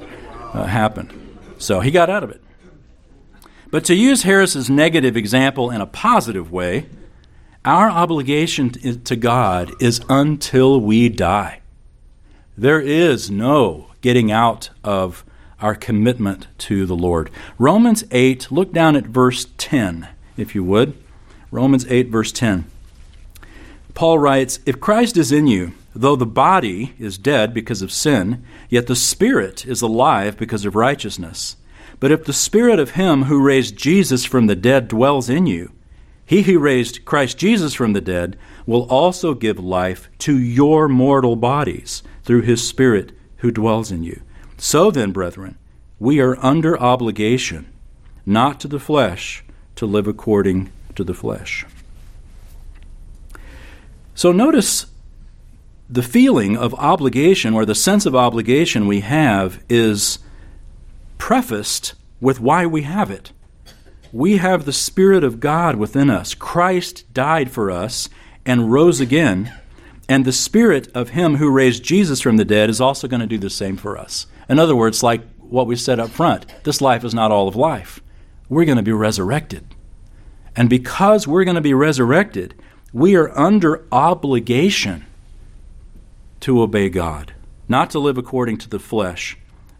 uh, 0.52 0.64
happened. 0.64 1.12
So 1.58 1.80
he 1.80 1.90
got 1.90 2.10
out 2.10 2.22
of 2.22 2.30
it. 2.30 2.42
But 3.70 3.84
to 3.86 3.94
use 3.94 4.22
Harris's 4.22 4.70
negative 4.70 5.16
example 5.16 5.70
in 5.70 5.80
a 5.80 5.86
positive 5.86 6.52
way, 6.52 6.86
our 7.64 7.90
obligation 7.90 8.70
to 8.70 9.16
God 9.16 9.72
is 9.80 10.00
until 10.08 10.80
we 10.80 11.08
die. 11.08 11.60
There 12.56 12.80
is 12.80 13.30
no 13.30 13.88
getting 14.00 14.30
out 14.30 14.70
of 14.84 15.24
our 15.60 15.74
commitment 15.74 16.46
to 16.58 16.86
the 16.86 16.94
Lord. 16.94 17.30
Romans 17.58 18.04
8, 18.10 18.52
look 18.52 18.72
down 18.72 18.94
at 18.94 19.06
verse 19.06 19.48
10, 19.58 20.08
if 20.36 20.54
you 20.54 20.62
would. 20.62 20.96
Romans 21.50 21.86
8, 21.88 22.08
verse 22.08 22.30
10. 22.32 22.66
Paul 23.94 24.18
writes 24.18 24.60
If 24.66 24.80
Christ 24.80 25.16
is 25.16 25.32
in 25.32 25.46
you, 25.46 25.72
though 25.94 26.16
the 26.16 26.26
body 26.26 26.94
is 26.98 27.18
dead 27.18 27.52
because 27.52 27.82
of 27.82 27.90
sin, 27.90 28.44
yet 28.68 28.86
the 28.86 28.96
spirit 28.96 29.66
is 29.66 29.82
alive 29.82 30.36
because 30.36 30.64
of 30.64 30.76
righteousness. 30.76 31.56
But 31.98 32.12
if 32.12 32.24
the 32.24 32.32
spirit 32.32 32.78
of 32.78 32.90
him 32.90 33.24
who 33.24 33.42
raised 33.42 33.76
Jesus 33.76 34.24
from 34.24 34.46
the 34.46 34.56
dead 34.56 34.88
dwells 34.88 35.30
in 35.30 35.46
you, 35.46 35.72
he 36.26 36.42
who 36.42 36.58
raised 36.58 37.04
Christ 37.04 37.38
Jesus 37.38 37.72
from 37.72 37.92
the 37.92 38.00
dead 38.00 38.36
will 38.66 38.82
also 38.90 39.32
give 39.32 39.60
life 39.60 40.10
to 40.18 40.36
your 40.36 40.88
mortal 40.88 41.36
bodies 41.36 42.02
through 42.24 42.42
his 42.42 42.66
Spirit 42.66 43.12
who 43.38 43.52
dwells 43.52 43.92
in 43.92 44.02
you. 44.02 44.20
So 44.58 44.90
then, 44.90 45.12
brethren, 45.12 45.56
we 46.00 46.20
are 46.20 46.36
under 46.44 46.78
obligation, 46.78 47.72
not 48.26 48.58
to 48.60 48.68
the 48.68 48.80
flesh, 48.80 49.44
to 49.76 49.86
live 49.86 50.08
according 50.08 50.72
to 50.96 51.04
the 51.04 51.14
flesh. 51.14 51.64
So 54.14 54.32
notice 54.32 54.86
the 55.88 56.02
feeling 56.02 56.56
of 56.56 56.74
obligation 56.74 57.54
or 57.54 57.64
the 57.64 57.74
sense 57.74 58.04
of 58.04 58.16
obligation 58.16 58.88
we 58.88 59.00
have 59.00 59.62
is 59.68 60.18
prefaced 61.18 61.94
with 62.20 62.40
why 62.40 62.66
we 62.66 62.82
have 62.82 63.10
it 63.10 63.32
we 64.16 64.38
have 64.38 64.64
the 64.64 64.72
Spirit 64.72 65.22
of 65.24 65.40
God 65.40 65.76
within 65.76 66.08
us. 66.08 66.34
Christ 66.34 67.12
died 67.12 67.50
for 67.50 67.70
us 67.70 68.08
and 68.46 68.72
rose 68.72 68.98
again, 68.98 69.52
and 70.08 70.24
the 70.24 70.32
Spirit 70.32 70.88
of 70.94 71.10
Him 71.10 71.36
who 71.36 71.50
raised 71.50 71.82
Jesus 71.82 72.22
from 72.22 72.38
the 72.38 72.44
dead 72.44 72.70
is 72.70 72.80
also 72.80 73.08
going 73.08 73.20
to 73.20 73.26
do 73.26 73.36
the 73.36 73.50
same 73.50 73.76
for 73.76 73.98
us. 73.98 74.26
In 74.48 74.58
other 74.58 74.74
words, 74.74 75.02
like 75.02 75.22
what 75.40 75.66
we 75.66 75.76
said 75.76 76.00
up 76.00 76.08
front, 76.08 76.46
this 76.64 76.80
life 76.80 77.04
is 77.04 77.12
not 77.12 77.30
all 77.30 77.46
of 77.46 77.56
life. 77.56 78.00
We're 78.48 78.64
going 78.64 78.76
to 78.76 78.82
be 78.82 78.92
resurrected. 78.92 79.74
And 80.56 80.70
because 80.70 81.26
we're 81.26 81.44
going 81.44 81.56
to 81.56 81.60
be 81.60 81.74
resurrected, 81.74 82.54
we 82.94 83.16
are 83.16 83.36
under 83.36 83.84
obligation 83.92 85.04
to 86.40 86.62
obey 86.62 86.88
God, 86.88 87.34
not 87.68 87.90
to 87.90 87.98
live 87.98 88.16
according 88.16 88.56
to 88.58 88.68
the 88.70 88.78
flesh, 88.78 89.36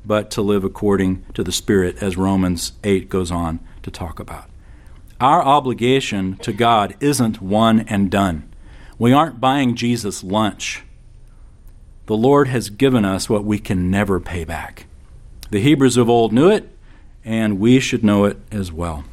but 0.07 0.31
to 0.33 0.43
live 0.43 0.65
according 0.65 1.25
to 1.35 1.43
the 1.43 1.53
Spirit, 1.53 2.03
as 2.03 2.17
Romans 2.17 2.73
8 2.85 3.09
goes 3.09 3.31
on 3.31 3.61
to 3.83 3.91
talk 3.91 4.21
about. 4.21 4.49
Our 5.21 5.43
obligation 5.43 6.37
to 6.39 6.53
God 6.53 6.95
isn't 7.01 7.43
one 7.43 7.81
and 7.81 8.11
done. 8.11 8.49
We 8.99 9.13
aren't 9.13 9.41
buying 9.41 9.75
Jesus 9.75 10.23
lunch. 10.23 10.83
The 12.07 12.17
Lord 12.17 12.49
has 12.49 12.71
given 12.71 13.05
us 13.05 13.29
what 13.29 13.45
we 13.45 13.59
can 13.59 13.91
never 13.91 14.21
pay 14.21 14.45
back. 14.45 14.87
The 15.51 15.61
Hebrews 15.61 15.97
of 15.97 16.09
old 16.09 16.33
knew 16.33 16.49
it, 16.49 16.69
and 17.25 17.59
we 17.59 17.81
should 17.81 18.05
know 18.05 18.25
it 18.25 18.39
as 18.53 18.71
well. 18.71 19.05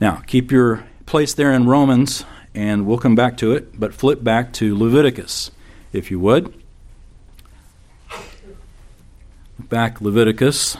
Now, 0.00 0.22
keep 0.26 0.52
your 0.52 0.84
place 1.06 1.34
there 1.34 1.52
in 1.52 1.66
Romans, 1.66 2.24
and 2.54 2.86
we'll 2.86 2.98
come 2.98 3.14
back 3.14 3.36
to 3.38 3.52
it, 3.52 3.78
but 3.78 3.94
flip 3.94 4.22
back 4.22 4.52
to 4.54 4.78
Leviticus, 4.78 5.50
if 5.92 6.10
you 6.10 6.20
would. 6.20 6.63
Back 9.68 10.00
Leviticus. 10.00 10.76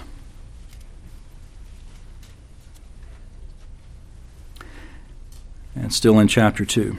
and 5.77 5.93
still 5.93 6.19
in 6.19 6.29
chapter 6.29 6.65
2. 6.65 6.97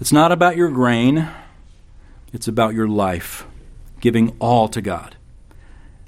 It's 0.00 0.12
not 0.12 0.32
about 0.32 0.56
your 0.56 0.70
grain, 0.70 1.28
it's 2.32 2.48
about 2.48 2.74
your 2.74 2.88
life, 2.88 3.46
giving 4.00 4.34
all 4.38 4.68
to 4.68 4.80
God. 4.80 5.16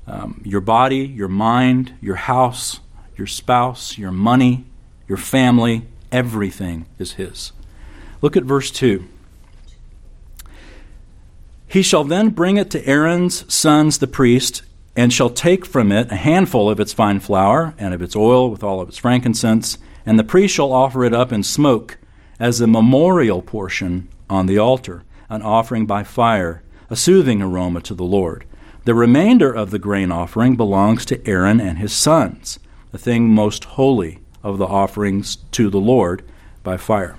Um, 0.06 0.42
your 0.44 0.60
body, 0.60 1.06
your 1.06 1.28
mind, 1.28 1.94
your 2.00 2.16
house, 2.16 2.80
your 3.16 3.26
spouse, 3.26 3.98
your 3.98 4.10
money, 4.10 4.64
your 5.06 5.18
family, 5.18 5.86
everything 6.10 6.86
is 6.98 7.12
His. 7.12 7.52
Look 8.22 8.36
at 8.36 8.44
verse 8.44 8.70
2. 8.70 9.06
He 11.70 11.82
shall 11.82 12.04
then 12.04 12.30
bring 12.30 12.56
it 12.56 12.70
to 12.70 12.86
Aaron's 12.86 13.52
sons, 13.52 13.98
the 13.98 14.06
priest, 14.06 14.62
and 14.96 15.12
shall 15.12 15.30
take 15.30 15.64
from 15.64 15.92
it 15.92 16.10
a 16.10 16.16
handful 16.16 16.68
of 16.68 16.80
its 16.80 16.92
fine 16.92 17.20
flour 17.20 17.74
and 17.78 17.94
of 17.94 18.02
its 18.02 18.16
oil 18.16 18.50
with 18.50 18.64
all 18.64 18.80
of 18.80 18.88
its 18.88 18.98
frankincense 18.98 19.78
and 20.06 20.18
the 20.18 20.24
priest 20.24 20.54
shall 20.54 20.72
offer 20.72 21.04
it 21.04 21.14
up 21.14 21.32
in 21.32 21.42
smoke 21.42 21.98
as 22.38 22.60
a 22.60 22.66
memorial 22.66 23.42
portion 23.42 24.08
on 24.28 24.46
the 24.46 24.58
altar, 24.58 25.04
an 25.28 25.42
offering 25.42 25.86
by 25.86 26.02
fire, 26.02 26.62
a 26.88 26.96
soothing 26.96 27.42
aroma 27.42 27.80
to 27.82 27.94
the 27.94 28.04
Lord. 28.04 28.44
The 28.84 28.94
remainder 28.94 29.52
of 29.52 29.70
the 29.70 29.78
grain 29.78 30.10
offering 30.10 30.56
belongs 30.56 31.04
to 31.06 31.26
Aaron 31.28 31.60
and 31.60 31.78
his 31.78 31.92
sons, 31.92 32.58
the 32.92 32.98
thing 32.98 33.28
most 33.28 33.64
holy 33.64 34.18
of 34.42 34.58
the 34.58 34.66
offerings 34.66 35.36
to 35.52 35.68
the 35.68 35.80
Lord 35.80 36.24
by 36.62 36.76
fire. 36.76 37.16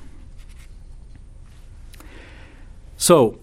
So, 2.98 3.40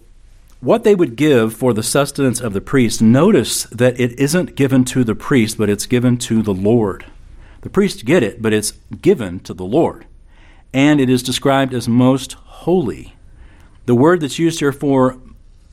what 0.60 0.84
they 0.84 0.94
would 0.94 1.16
give 1.16 1.54
for 1.54 1.72
the 1.72 1.82
sustenance 1.82 2.40
of 2.40 2.52
the 2.52 2.60
priest, 2.60 3.00
notice 3.00 3.64
that 3.64 3.98
it 4.00 4.18
isn't 4.18 4.56
given 4.56 4.84
to 4.86 5.04
the 5.04 5.14
priest, 5.14 5.56
but 5.56 5.70
it's 5.70 5.86
given 5.86 6.16
to 6.18 6.42
the 6.42 6.54
Lord. 6.54 7.06
The 7.60 7.70
priests 7.70 8.02
get 8.02 8.22
it, 8.22 8.42
but 8.42 8.52
it's 8.52 8.72
given 9.00 9.40
to 9.40 9.54
the 9.54 9.64
Lord. 9.64 10.06
And 10.72 11.00
it 11.00 11.08
is 11.08 11.22
described 11.22 11.72
as 11.72 11.88
most 11.88 12.32
holy. 12.32 13.14
The 13.86 13.94
word 13.94 14.20
that's 14.20 14.38
used 14.38 14.58
here 14.58 14.72
for 14.72 15.18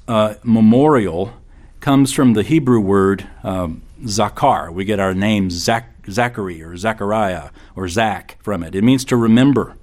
uh, 0.08 0.36
memorial 0.44 1.34
comes 1.80 2.12
from 2.12 2.34
the 2.34 2.44
Hebrew 2.44 2.80
word 2.80 3.28
um, 3.44 3.82
zakar. 4.04 4.72
We 4.72 4.86
get 4.86 5.00
our 5.00 5.14
name 5.14 5.50
Zach, 5.50 5.94
Zachary 6.10 6.62
or 6.62 6.78
Zachariah 6.78 7.50
or 7.76 7.88
Zach 7.88 8.38
from 8.42 8.64
it. 8.64 8.76
It 8.76 8.84
means 8.84 9.04
to 9.06 9.18
remember. 9.18 9.76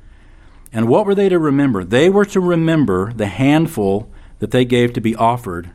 And 0.72 0.88
what 0.88 1.06
were 1.06 1.14
they 1.14 1.28
to 1.28 1.38
remember? 1.38 1.84
They 1.84 2.08
were 2.08 2.24
to 2.26 2.40
remember 2.40 3.12
the 3.12 3.26
handful 3.26 4.11
that 4.42 4.50
they 4.50 4.64
gave 4.64 4.92
to 4.92 5.00
be 5.00 5.14
offered, 5.14 5.70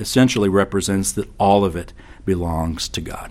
essentially 0.00 0.48
represents 0.48 1.12
that 1.12 1.28
all 1.38 1.64
of 1.64 1.76
it 1.76 1.92
belongs 2.24 2.88
to 2.88 3.00
God. 3.00 3.30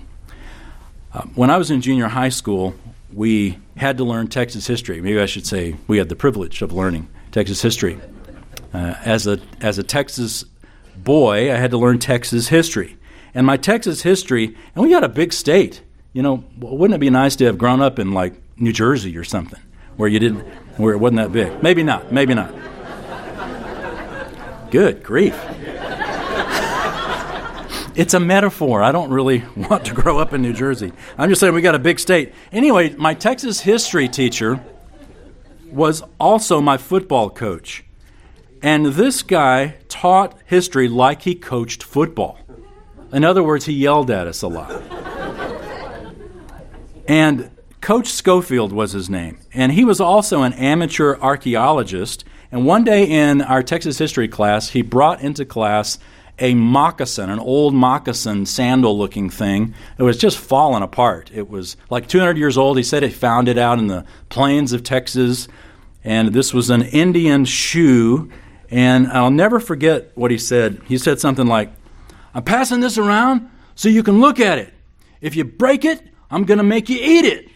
Um, 1.14 1.34
when 1.36 1.50
I 1.50 1.58
was 1.58 1.70
in 1.70 1.82
junior 1.82 2.08
high 2.08 2.30
school, 2.30 2.74
we 3.14 3.60
had 3.76 3.98
to 3.98 4.06
learn 4.06 4.28
Texas 4.28 4.66
history. 4.66 5.02
Maybe 5.02 5.20
I 5.20 5.26
should 5.26 5.46
say 5.46 5.76
we 5.88 5.98
had 5.98 6.08
the 6.08 6.16
privilege 6.16 6.62
of 6.62 6.72
learning 6.72 7.10
Texas 7.34 7.62
history. 7.62 8.00
Uh, 8.74 8.96
as 9.04 9.28
a 9.28 9.42
as 9.60 9.78
a 9.78 9.84
Texas 9.84 10.46
boy, 10.96 11.54
I 11.54 11.58
had 11.58 11.72
to 11.72 11.78
learn 11.78 12.00
Texas 12.00 12.48
history, 12.48 12.96
and 13.34 13.46
my 13.46 13.58
Texas 13.58 14.04
history. 14.04 14.56
And 14.74 14.86
we 14.86 14.90
got 14.90 15.04
a 15.04 15.10
big 15.10 15.34
state. 15.34 15.82
You 16.14 16.22
know, 16.22 16.46
wouldn't 16.60 16.96
it 16.96 17.00
be 17.00 17.10
nice 17.10 17.36
to 17.36 17.46
have 17.46 17.58
grown 17.58 17.82
up 17.82 18.00
in 18.00 18.14
like 18.14 18.36
New 18.56 18.72
Jersey 18.72 19.18
or 19.18 19.26
something, 19.26 19.60
where 19.98 20.08
you 20.08 20.20
didn't, 20.20 20.48
where 20.78 20.94
it 20.94 20.98
wasn't 21.00 21.18
that 21.18 21.34
big? 21.34 21.62
Maybe 21.62 21.84
not. 21.84 22.14
Maybe 22.14 22.34
not. 22.34 22.54
Good 24.70 25.04
grief. 25.04 25.36
It's 27.96 28.14
a 28.14 28.20
metaphor. 28.20 28.84
I 28.84 28.92
don't 28.92 29.10
really 29.10 29.44
want 29.56 29.86
to 29.86 29.94
grow 29.94 30.20
up 30.20 30.32
in 30.32 30.42
New 30.42 30.54
Jersey. 30.54 30.94
I'm 31.18 31.30
just 31.30 31.42
saying 31.42 31.54
we 31.54 31.62
got 31.62 31.74
a 31.74 31.80
big 31.80 32.00
state. 32.00 32.34
Anyway, 32.52 32.94
my 32.96 33.16
Texas 33.16 33.62
history 33.62 34.08
teacher 34.08 34.64
was 35.72 36.04
also 36.20 36.62
my 36.62 36.78
football 36.78 37.30
coach. 37.30 37.84
And 38.62 38.88
this 38.88 39.24
guy 39.24 39.78
taught 39.90 40.38
history 40.46 40.88
like 40.88 41.24
he 41.24 41.34
coached 41.34 41.84
football. 41.84 42.40
In 43.12 43.24
other 43.24 43.42
words, 43.42 43.66
he 43.66 43.74
yelled 43.74 44.12
at 44.12 44.28
us 44.28 44.42
a 44.42 44.48
lot. 44.48 44.72
And 47.08 47.50
Coach 47.82 48.08
Schofield 48.08 48.74
was 48.74 48.92
his 48.92 49.10
name. 49.10 49.40
And 49.54 49.72
he 49.72 49.86
was 49.86 50.02
also 50.02 50.44
an 50.44 50.54
amateur 50.54 51.16
archaeologist. 51.16 52.26
And 52.52 52.66
one 52.66 52.84
day 52.84 53.06
in 53.06 53.42
our 53.42 53.62
Texas 53.62 53.98
history 53.98 54.28
class, 54.28 54.70
he 54.70 54.82
brought 54.82 55.22
into 55.22 55.46
class 55.46 56.00
a 56.40 56.54
moccasin, 56.54 57.30
an 57.30 57.40
old 57.40 57.74
moccasin 57.74 58.46
sandal 58.46 58.98
looking 58.98 59.30
thing. 59.30 59.74
It 59.98 60.04
was 60.04 60.18
just 60.18 60.38
falling 60.38 60.84
apart. 60.84 61.32
It 61.34 61.50
was 61.50 61.78
like 61.90 62.08
200 62.08 62.38
years 62.38 62.58
old. 62.58 62.78
He 62.78 62.84
said 62.84 63.04
he 63.04 63.10
found 63.10 63.48
it 63.48 63.58
out 63.58 63.80
in 63.80 63.88
the 63.88 64.06
plains 64.30 64.72
of 64.72 64.84
Texas. 64.84 65.48
And 66.04 66.30
this 66.30 66.54
was 66.54 66.70
an 66.70 66.84
Indian 66.84 67.44
shoe. 67.46 68.32
And 68.70 69.08
I'll 69.08 69.32
never 69.32 69.60
forget 69.60 70.12
what 70.16 70.30
he 70.30 70.38
said. 70.38 70.82
He 70.86 70.98
said 70.98 71.20
something 71.20 71.48
like, 71.48 71.72
I'm 72.34 72.44
passing 72.44 72.82
this 72.82 72.98
around 72.98 73.50
so 73.76 73.90
you 73.90 74.04
can 74.04 74.20
look 74.20 74.40
at 74.40 74.60
it. 74.60 74.74
If 75.22 75.36
you 75.36 75.44
break 75.44 75.86
it, 75.86 76.02
I'm 76.30 76.44
going 76.44 76.60
to 76.60 76.64
make 76.64 76.90
you 76.90 77.00
eat 77.02 77.26
it. 77.26 77.50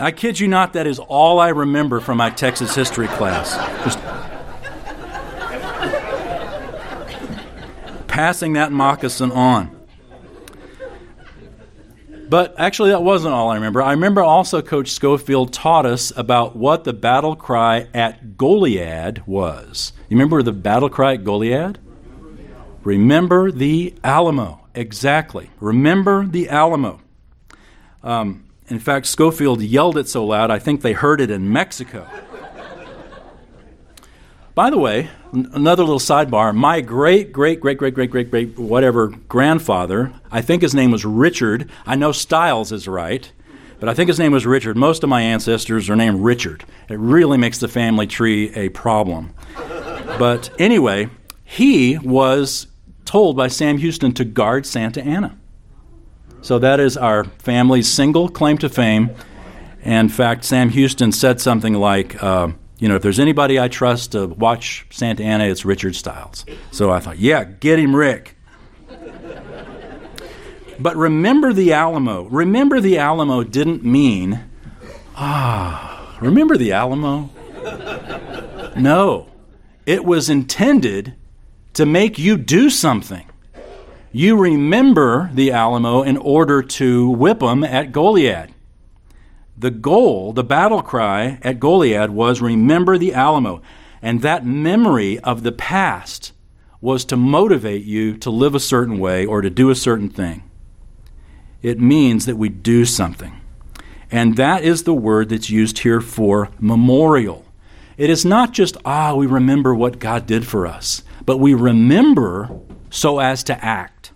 I 0.00 0.12
kid 0.12 0.38
you 0.38 0.48
not, 0.48 0.74
that 0.74 0.86
is 0.86 0.98
all 0.98 1.40
I 1.40 1.48
remember 1.48 2.00
from 2.00 2.18
my 2.18 2.30
Texas 2.30 2.74
history 2.74 3.08
class. 3.08 3.56
Just 3.84 3.98
passing 8.06 8.54
that 8.54 8.72
moccasin 8.72 9.32
on. 9.32 9.78
But 12.28 12.54
actually, 12.58 12.90
that 12.90 13.02
wasn't 13.02 13.32
all 13.32 13.48
I 13.48 13.54
remember. 13.54 13.80
I 13.80 13.92
remember 13.92 14.22
also 14.22 14.60
Coach 14.60 14.90
Schofield 14.90 15.52
taught 15.52 15.86
us 15.86 16.12
about 16.16 16.54
what 16.54 16.84
the 16.84 16.92
battle 16.92 17.34
cry 17.34 17.88
at 17.94 18.36
Goliad 18.36 19.26
was. 19.26 19.92
You 20.08 20.16
remember 20.16 20.42
the 20.42 20.52
battle 20.52 20.90
cry 20.90 21.14
at 21.14 21.24
Goliad? 21.24 21.76
Remember 22.84 23.50
the 23.50 23.94
Alamo. 24.04 24.66
Exactly. 24.74 25.50
Remember 25.58 26.26
the 26.26 26.50
Alamo. 26.50 27.00
Um, 28.02 28.44
in 28.68 28.78
fact, 28.78 29.06
Schofield 29.06 29.62
yelled 29.62 29.96
it 29.96 30.08
so 30.08 30.24
loud, 30.24 30.50
I 30.50 30.58
think 30.58 30.82
they 30.82 30.92
heard 30.92 31.20
it 31.20 31.30
in 31.30 31.52
Mexico. 31.52 32.06
By 34.54 34.70
the 34.70 34.78
way, 34.78 35.08
another 35.32 35.84
little 35.84 36.00
sidebar 36.00 36.54
my 36.54 36.80
great, 36.80 37.32
great, 37.32 37.60
great, 37.60 37.78
great, 37.78 37.94
great, 37.94 38.10
great, 38.10 38.30
great, 38.30 38.58
whatever 38.58 39.06
grandfather, 39.06 40.12
I 40.32 40.42
think 40.42 40.62
his 40.62 40.74
name 40.74 40.90
was 40.90 41.04
Richard. 41.04 41.70
I 41.86 41.94
know 41.94 42.10
Stiles 42.10 42.72
is 42.72 42.88
right, 42.88 43.30
but 43.78 43.88
I 43.88 43.94
think 43.94 44.08
his 44.08 44.18
name 44.18 44.32
was 44.32 44.46
Richard. 44.46 44.76
Most 44.76 45.04
of 45.04 45.08
my 45.08 45.22
ancestors 45.22 45.88
are 45.88 45.94
named 45.94 46.24
Richard. 46.24 46.64
It 46.88 46.98
really 46.98 47.38
makes 47.38 47.58
the 47.58 47.68
family 47.68 48.08
tree 48.08 48.52
a 48.54 48.68
problem. 48.70 49.32
but 50.18 50.50
anyway, 50.58 51.08
he 51.44 51.96
was 51.98 52.66
told 53.04 53.36
by 53.36 53.46
Sam 53.46 53.78
Houston 53.78 54.12
to 54.14 54.24
guard 54.24 54.66
Santa 54.66 55.02
Anna. 55.02 55.37
So 56.40 56.58
that 56.58 56.80
is 56.80 56.96
our 56.96 57.24
family's 57.24 57.88
single 57.88 58.28
claim 58.28 58.58
to 58.58 58.68
fame. 58.68 59.10
in 59.82 60.08
fact, 60.08 60.44
Sam 60.44 60.70
Houston 60.70 61.12
said 61.12 61.40
something 61.40 61.74
like, 61.74 62.22
uh, 62.22 62.48
you 62.78 62.88
know, 62.88 62.96
if 62.96 63.02
there's 63.02 63.18
anybody 63.18 63.58
I 63.58 63.68
trust 63.68 64.12
to 64.12 64.26
watch 64.26 64.86
Santa 64.90 65.24
Anna, 65.24 65.44
it's 65.44 65.64
Richard 65.64 65.96
Stiles. 65.96 66.44
So 66.70 66.90
I 66.90 67.00
thought, 67.00 67.18
yeah, 67.18 67.44
get 67.44 67.78
him, 67.78 67.94
Rick. 67.94 68.36
but 70.78 70.96
remember 70.96 71.52
the 71.52 71.72
Alamo. 71.72 72.24
Remember 72.24 72.80
the 72.80 72.98
Alamo 72.98 73.42
didn't 73.42 73.84
mean, 73.84 74.40
ah, 75.16 76.16
remember 76.20 76.56
the 76.56 76.72
Alamo? 76.72 77.30
No. 78.76 79.26
It 79.86 80.04
was 80.04 80.30
intended 80.30 81.14
to 81.72 81.84
make 81.84 82.18
you 82.18 82.36
do 82.36 82.70
something 82.70 83.27
you 84.12 84.36
remember 84.36 85.30
the 85.34 85.52
Alamo 85.52 86.02
in 86.02 86.16
order 86.16 86.62
to 86.62 87.10
whip 87.10 87.40
them 87.40 87.62
at 87.64 87.92
Goliad. 87.92 88.50
The 89.56 89.70
goal, 89.70 90.32
the 90.32 90.44
battle 90.44 90.82
cry 90.82 91.38
at 91.42 91.58
Goliad 91.58 92.10
was 92.10 92.40
remember 92.40 92.96
the 92.96 93.12
Alamo. 93.12 93.60
And 94.00 94.22
that 94.22 94.46
memory 94.46 95.18
of 95.20 95.42
the 95.42 95.52
past 95.52 96.32
was 96.80 97.04
to 97.06 97.16
motivate 97.16 97.84
you 97.84 98.16
to 98.18 98.30
live 98.30 98.54
a 98.54 98.60
certain 98.60 98.98
way 98.98 99.26
or 99.26 99.40
to 99.40 99.50
do 99.50 99.70
a 99.70 99.74
certain 99.74 100.08
thing. 100.08 100.44
It 101.60 101.80
means 101.80 102.24
that 102.26 102.36
we 102.36 102.48
do 102.48 102.84
something. 102.84 103.40
And 104.10 104.36
that 104.36 104.62
is 104.62 104.84
the 104.84 104.94
word 104.94 105.28
that's 105.28 105.50
used 105.50 105.80
here 105.80 106.00
for 106.00 106.50
memorial. 106.60 107.44
It 107.96 108.10
is 108.10 108.24
not 108.24 108.52
just, 108.52 108.76
ah, 108.84 109.14
we 109.14 109.26
remember 109.26 109.74
what 109.74 109.98
God 109.98 110.24
did 110.24 110.46
for 110.46 110.66
us, 110.66 111.02
but 111.28 111.36
we 111.36 111.52
remember 111.52 112.48
so 112.88 113.18
as 113.18 113.44
to 113.44 113.62
act. 113.62 114.12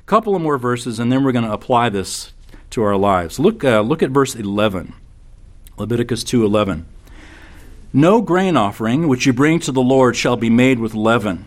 A 0.00 0.06
couple 0.06 0.34
of 0.34 0.42
more 0.42 0.58
verses, 0.58 0.98
and 0.98 1.12
then 1.12 1.22
we're 1.22 1.30
going 1.30 1.44
to 1.44 1.52
apply 1.52 1.88
this 1.88 2.32
to 2.70 2.82
our 2.82 2.96
lives. 2.96 3.38
Look, 3.38 3.62
uh, 3.62 3.82
look 3.82 4.02
at 4.02 4.10
verse 4.10 4.34
11, 4.34 4.92
Leviticus 5.78 6.24
2:11. 6.24 6.84
No 7.92 8.20
grain 8.22 8.56
offering 8.56 9.06
which 9.06 9.24
you 9.24 9.32
bring 9.32 9.60
to 9.60 9.70
the 9.70 9.80
Lord 9.80 10.16
shall 10.16 10.34
be 10.34 10.50
made 10.50 10.80
with 10.80 10.96
leaven, 10.96 11.44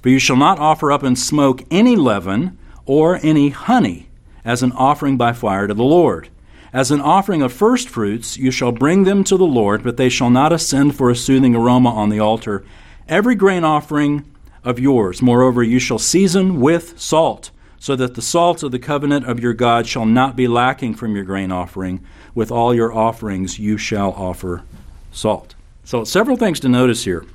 for 0.00 0.08
you 0.08 0.20
shall 0.20 0.36
not 0.36 0.60
offer 0.60 0.92
up 0.92 1.02
in 1.02 1.16
smoke 1.16 1.64
any 1.68 1.96
leaven 1.96 2.56
or 2.86 3.18
any 3.24 3.48
honey 3.48 4.06
as 4.44 4.62
an 4.62 4.70
offering 4.70 5.16
by 5.16 5.32
fire 5.32 5.66
to 5.66 5.74
the 5.74 5.82
Lord. 5.82 6.28
As 6.72 6.92
an 6.92 7.00
offering 7.00 7.42
of 7.42 7.52
first 7.52 7.88
fruits, 7.88 8.38
you 8.38 8.52
shall 8.52 8.70
bring 8.70 9.02
them 9.02 9.24
to 9.24 9.36
the 9.36 9.44
Lord, 9.44 9.82
but 9.82 9.96
they 9.96 10.08
shall 10.08 10.30
not 10.30 10.52
ascend 10.52 10.94
for 10.94 11.10
a 11.10 11.16
soothing 11.16 11.56
aroma 11.56 11.90
on 11.90 12.08
the 12.08 12.20
altar. 12.20 12.64
Every 13.08 13.34
grain 13.34 13.64
offering 13.64 14.24
of 14.64 14.78
yours. 14.78 15.20
Moreover, 15.20 15.62
you 15.62 15.78
shall 15.78 15.98
season 15.98 16.60
with 16.60 16.98
salt, 17.00 17.50
so 17.78 17.96
that 17.96 18.14
the 18.14 18.22
salt 18.22 18.62
of 18.62 18.70
the 18.70 18.78
covenant 18.78 19.26
of 19.26 19.40
your 19.40 19.54
God 19.54 19.86
shall 19.86 20.06
not 20.06 20.36
be 20.36 20.46
lacking 20.46 20.94
from 20.94 21.14
your 21.16 21.24
grain 21.24 21.50
offering. 21.50 22.00
With 22.34 22.50
all 22.50 22.74
your 22.74 22.94
offerings 22.94 23.58
you 23.58 23.76
shall 23.76 24.12
offer 24.12 24.62
salt. 25.10 25.54
So, 25.84 26.04
several 26.04 26.36
things 26.36 26.60
to 26.60 26.68
notice 26.68 27.04
here. 27.04 27.26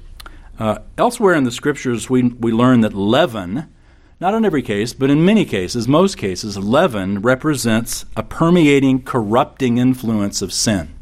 Uh, 0.58 0.80
elsewhere 0.98 1.36
in 1.36 1.44
the 1.44 1.52
scriptures, 1.52 2.10
we, 2.10 2.24
we 2.24 2.52
learn 2.52 2.82
that 2.82 2.94
leaven, 2.94 3.68
not 4.20 4.34
in 4.34 4.46
every 4.46 4.64
case, 4.64 4.94
but 4.94 5.12
in 5.12 5.24
many 5.24 5.46
cases, 5.46 5.88
most 5.88 6.18
cases, 6.18 6.58
leaven 6.58 7.22
represents 7.22 8.06
a 8.16 8.24
permeating, 8.24 9.04
corrupting 9.04 9.78
influence 9.78 10.42
of 10.42 10.52
sin. 10.52 10.97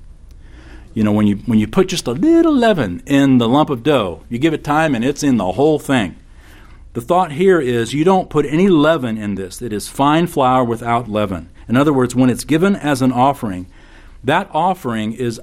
You 0.95 1.03
know, 1.03 1.11
when 1.11 1.27
you 1.27 1.35
when 1.45 1.59
you 1.59 1.67
put 1.67 1.89
just 1.89 2.07
a 2.07 2.13
little 2.13 2.55
leaven 2.55 3.03
in 3.05 3.37
the 3.37 3.49
lump 3.49 3.69
of 3.69 3.83
dough, 3.83 4.23
you 4.29 4.39
give 4.39 4.53
it 4.53 4.63
time 4.63 4.95
and 4.95 5.03
it's 5.03 5.23
in 5.23 5.35
the 5.35 5.51
whole 5.51 5.77
thing. 5.77 6.15
The 6.93 7.01
thought 7.01 7.33
here 7.33 7.59
is 7.59 7.93
you 7.93 8.05
don't 8.05 8.29
put 8.29 8.45
any 8.45 8.69
leaven 8.69 9.17
in 9.17 9.35
this. 9.35 9.61
It 9.61 9.73
is 9.73 9.89
fine 9.89 10.25
flour 10.25 10.63
without 10.63 11.09
leaven. 11.09 11.49
In 11.67 11.75
other 11.75 11.91
words, 11.91 12.15
when 12.15 12.29
it's 12.29 12.45
given 12.45 12.77
as 12.77 13.01
an 13.01 13.11
offering, 13.11 13.67
that 14.23 14.49
offering 14.53 15.11
is 15.11 15.41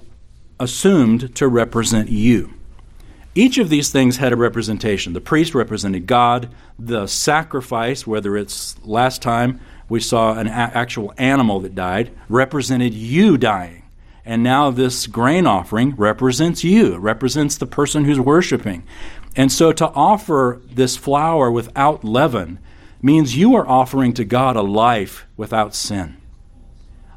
assumed 0.58 1.36
to 1.36 1.46
represent 1.46 2.08
you. 2.08 2.54
Each 3.34 3.58
of 3.58 3.68
these 3.68 3.90
things 3.90 4.16
had 4.16 4.32
a 4.32 4.36
representation. 4.36 5.12
The 5.12 5.20
priest 5.20 5.54
represented 5.54 6.06
God, 6.06 6.48
the 6.78 7.06
sacrifice, 7.06 8.06
whether 8.06 8.38
it's 8.38 8.76
last 8.84 9.20
time 9.20 9.60
we 9.90 10.00
saw 10.00 10.38
an 10.38 10.46
a- 10.46 10.50
actual 10.50 11.12
animal 11.18 11.60
that 11.60 11.74
died, 11.74 12.10
represented 12.30 12.94
you 12.94 13.36
dying. 13.36 13.81
And 14.24 14.42
now 14.42 14.70
this 14.70 15.06
grain 15.06 15.46
offering 15.46 15.96
represents 15.96 16.62
you, 16.62 16.94
it 16.94 16.98
represents 16.98 17.56
the 17.56 17.66
person 17.66 18.04
who's 18.04 18.20
worshiping. 18.20 18.84
And 19.34 19.50
so 19.50 19.72
to 19.72 19.88
offer 19.88 20.60
this 20.70 20.96
flour 20.96 21.50
without 21.50 22.04
leaven 22.04 22.58
means 23.00 23.36
you 23.36 23.56
are 23.56 23.66
offering 23.66 24.12
to 24.14 24.24
God 24.24 24.54
a 24.54 24.62
life 24.62 25.26
without 25.36 25.74
sin, 25.74 26.16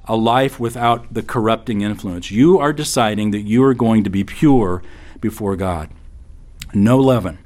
a 0.05 0.15
life 0.15 0.59
without 0.59 1.13
the 1.13 1.21
corrupting 1.21 1.81
influence. 1.81 2.31
You 2.31 2.57
are 2.57 2.73
deciding 2.73 3.31
that 3.31 3.41
you 3.41 3.63
are 3.63 3.75
going 3.75 4.03
to 4.03 4.09
be 4.09 4.23
pure 4.23 4.81
before 5.21 5.55
God. 5.55 5.89
No 6.73 6.97
leaven. 6.97 7.37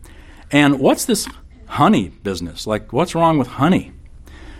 And 0.51 0.79
what's 0.79 1.05
this 1.05 1.27
honey 1.67 2.09
business? 2.09 2.65
Like, 2.65 2.93
what's 2.93 3.13
wrong 3.13 3.37
with 3.37 3.47
honey? 3.47 3.91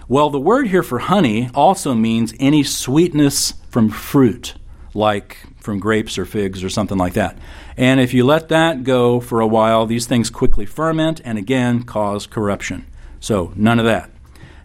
Well, 0.07 0.29
the 0.29 0.39
word 0.39 0.67
here 0.67 0.83
for 0.83 0.99
honey 0.99 1.49
also 1.53 1.93
means 1.93 2.33
any 2.39 2.63
sweetness 2.63 3.53
from 3.69 3.89
fruit 3.89 4.55
like 4.93 5.38
from 5.58 5.80
grapes 5.80 6.17
or 6.17 6.25
figs 6.25 6.63
or 6.63 6.69
something 6.69 6.97
like 6.97 7.13
that. 7.13 7.38
And 7.78 7.99
if 7.99 8.13
you 8.13 8.25
let 8.25 8.49
that 8.49 8.84
go 8.84 9.19
for 9.19 9.39
a 9.39 9.47
while, 9.47 9.86
these 9.86 10.06
things 10.06 10.30
quickly 10.30 10.65
ferment 10.65 11.21
and 11.23 11.38
again 11.38 11.84
cause 11.84 12.28
corruption. 12.28 12.86
So, 13.19 13.52
none 13.56 13.80
of 13.80 13.86
that. 13.86 14.10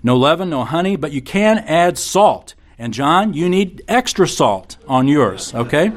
No 0.03 0.17
leaven, 0.17 0.51
no 0.51 0.65
honey, 0.65 0.97
but 0.97 1.13
you 1.13 1.23
can 1.23 1.59
add 1.59 1.99
salt. 1.99 2.55
And, 2.79 2.93
John, 2.93 3.35
you 3.35 3.49
need 3.49 3.83
extra 3.89 4.29
salt 4.29 4.77
on 4.87 5.09
yours, 5.09 5.55
okay? 5.55 5.93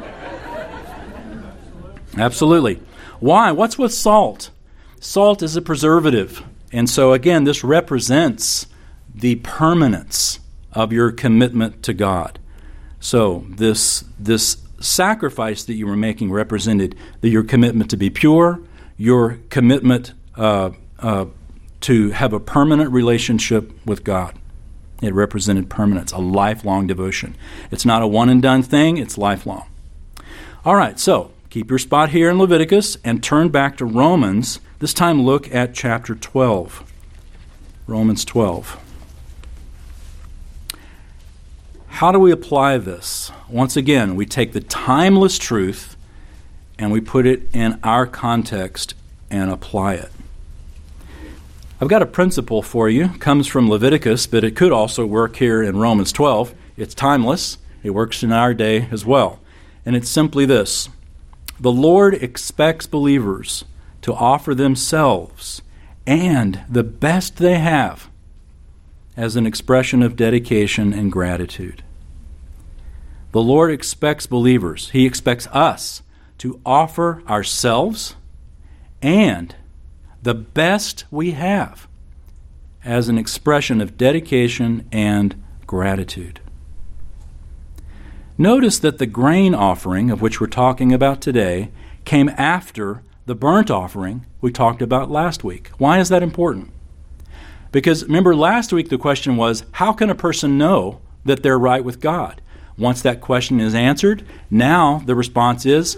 Absolutely. 2.18 2.80
Why? 3.20 3.52
What's 3.52 3.78
with 3.78 3.94
salt? 3.94 4.52
Salt 5.00 5.44
is 5.44 5.56
a 5.56 5.62
preservative. 5.62 6.44
And 6.72 6.90
so, 6.90 7.14
again, 7.14 7.44
this 7.44 7.64
represents 7.64 8.68
the 9.14 9.36
permanence 9.36 10.40
of 10.74 10.92
your 10.92 11.12
commitment 11.12 11.84
to 11.84 11.94
God. 11.94 12.40
So 13.08 13.46
this 13.48 14.04
this 14.20 14.58
sacrifice 14.82 15.64
that 15.64 15.76
you 15.76 15.88
were 15.88 15.96
making 15.96 16.30
represented 16.30 16.94
the, 17.22 17.30
your 17.30 17.44
commitment 17.44 17.90
to 17.92 17.96
be 17.96 18.10
pure, 18.10 18.60
your 18.98 19.40
commitment 19.50 20.12
uh, 20.36 20.72
uh, 21.00 21.28
to 21.80 22.10
have 22.10 22.34
a 22.34 22.42
permanent 22.42 22.92
relationship 22.92 23.72
with 23.86 24.04
God. 24.04 24.38
It 25.02 25.14
represented 25.14 25.70
permanence, 25.70 26.12
a 26.12 26.18
lifelong 26.18 26.86
devotion. 26.86 27.38
It's 27.72 27.86
not 27.86 28.02
a 28.02 28.08
one 28.08 28.28
and 28.28 28.42
done 28.42 28.62
thing, 28.62 28.98
it's 28.98 29.18
lifelong. 29.18 29.70
All 30.66 30.76
right, 30.76 31.00
so 31.00 31.32
keep 31.50 31.70
your 31.70 31.80
spot 31.80 32.10
here 32.10 32.30
in 32.30 32.38
Leviticus 32.38 32.98
and 33.06 33.24
turn 33.24 33.48
back 33.48 33.78
to 33.78 33.86
Romans. 33.86 34.60
This 34.80 34.94
time 34.94 35.22
look 35.22 35.50
at 35.56 35.74
chapter 35.74 36.14
12. 36.14 36.84
Romans 37.88 38.26
12. 38.26 38.84
How 41.98 42.12
do 42.12 42.20
we 42.20 42.32
apply 42.32 42.78
this? 42.78 43.32
Once 43.50 43.76
again, 43.76 44.16
we 44.16 44.28
take 44.28 44.54
the 44.54 44.62
timeless 44.62 45.40
truth 45.40 45.98
and 46.78 46.92
we 46.92 47.02
put 47.02 47.26
it 47.26 47.50
in 47.56 47.80
our 47.82 48.06
context 48.06 48.94
and 49.32 49.50
apply 49.50 49.96
it. 49.96 50.12
I've 51.82 51.88
got 51.88 52.04
a 52.04 52.06
principle 52.06 52.62
for 52.62 52.88
you. 52.88 53.06
It 53.06 53.20
comes 53.20 53.48
from 53.48 53.68
Leviticus, 53.68 54.28
but 54.28 54.44
it 54.44 54.56
could 54.56 54.72
also 54.72 55.08
work 55.08 55.38
here 55.38 55.64
in 55.64 55.78
Romans 55.78 56.12
12. 56.12 56.54
It's 56.78 56.94
timeless. 56.94 57.58
It 57.82 57.96
works 57.96 58.22
in 58.22 58.32
our 58.32 58.54
day 58.54 58.88
as 58.92 59.04
well. 59.04 59.40
And 59.84 59.96
it's 59.96 60.08
simply 60.08 60.46
this. 60.46 60.90
The 61.60 61.72
Lord 61.72 62.14
expects 62.14 62.86
believers 62.86 63.66
to 64.04 64.14
offer 64.14 64.54
themselves 64.54 65.64
and 66.06 66.62
the 66.70 66.84
best 66.84 67.38
they 67.38 67.58
have 67.58 68.08
as 69.16 69.36
an 69.36 69.48
expression 69.48 70.04
of 70.04 70.16
dedication 70.16 70.94
and 70.94 71.12
gratitude. 71.12 71.82
The 73.32 73.42
Lord 73.42 73.72
expects 73.72 74.26
believers, 74.26 74.90
He 74.90 75.06
expects 75.06 75.48
us 75.48 76.02
to 76.40 76.62
offer 76.66 77.24
ourselves 77.28 78.16
and 79.02 79.56
the 80.22 80.34
best 80.34 81.06
we 81.12 81.32
have 81.32 81.88
as 82.84 83.10
an 83.10 83.18
expression 83.18 83.82
of 83.82 83.98
dedication 83.98 84.88
and 84.92 85.42
gratitude. 85.66 86.40
Notice 88.38 88.80
that 88.80 88.98
the 88.98 89.06
grain 89.06 89.56
offering, 89.56 90.12
of 90.12 90.22
which 90.22 90.40
we're 90.40 90.48
talking 90.48 90.94
about 90.94 91.22
today, 91.22 91.72
came 92.06 92.30
after 92.30 93.04
the 93.26 93.36
burnt 93.36 93.70
offering 93.70 94.26
we 94.40 94.52
talked 94.52 94.82
about 94.82 95.12
last 95.12 95.44
week. 95.44 95.70
Why 95.78 96.00
is 96.00 96.10
that 96.10 96.24
important? 96.24 96.72
Because 97.72 98.06
remember, 98.06 98.36
last 98.36 98.72
week 98.72 98.90
the 98.90 98.98
question 98.98 99.36
was 99.36 99.66
how 99.74 99.92
can 99.92 100.10
a 100.10 100.16
person 100.16 100.58
know 100.58 101.02
that 101.26 101.44
they're 101.44 101.60
right 101.60 101.84
with 101.84 102.00
God? 102.00 102.42
Once 102.78 103.02
that 103.02 103.22
question 103.22 103.60
is 103.60 103.74
answered, 103.74 104.24
now 104.50 105.02
the 105.06 105.16
response 105.16 105.66
is 105.66 105.98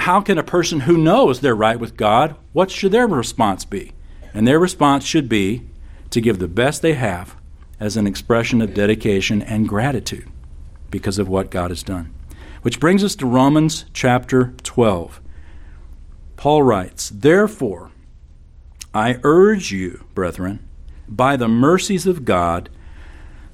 how 0.00 0.20
can 0.20 0.36
a 0.36 0.42
person 0.42 0.80
who 0.80 0.98
knows 0.98 1.40
they're 1.40 1.54
right 1.54 1.80
with 1.80 1.96
God, 1.96 2.36
what 2.52 2.70
should 2.70 2.92
their 2.92 3.06
response 3.06 3.64
be? 3.64 3.92
And 4.34 4.46
their 4.46 4.58
response 4.58 5.04
should 5.04 5.28
be 5.28 5.62
to 6.10 6.20
give 6.20 6.38
the 6.38 6.48
best 6.48 6.82
they 6.82 6.94
have 6.94 7.36
as 7.80 7.96
an 7.96 8.06
expression 8.06 8.60
of 8.60 8.74
dedication 8.74 9.42
and 9.42 9.68
gratitude 9.68 10.28
because 10.90 11.18
of 11.18 11.28
what 11.28 11.50
God 11.50 11.70
has 11.70 11.82
done. 11.82 12.12
Which 12.60 12.78
brings 12.78 13.02
us 13.02 13.16
to 13.16 13.26
Romans 13.26 13.86
chapter 13.92 14.52
12. 14.62 15.20
Paul 16.36 16.62
writes, 16.62 17.08
Therefore, 17.08 17.90
I 18.94 19.18
urge 19.22 19.72
you, 19.72 20.04
brethren, 20.14 20.68
by 21.08 21.36
the 21.36 21.48
mercies 21.48 22.06
of 22.06 22.24
God, 22.24 22.68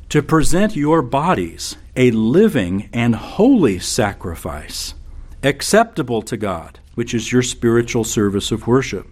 to 0.08 0.22
present 0.22 0.74
your 0.74 1.02
bodies 1.02 1.76
a 1.94 2.10
living 2.10 2.88
and 2.92 3.14
holy 3.14 3.78
sacrifice 3.78 4.94
acceptable 5.42 6.22
to 6.22 6.36
God, 6.36 6.80
which 6.94 7.14
is 7.14 7.32
your 7.32 7.42
spiritual 7.42 8.04
service 8.04 8.50
of 8.50 8.66
worship. 8.66 9.06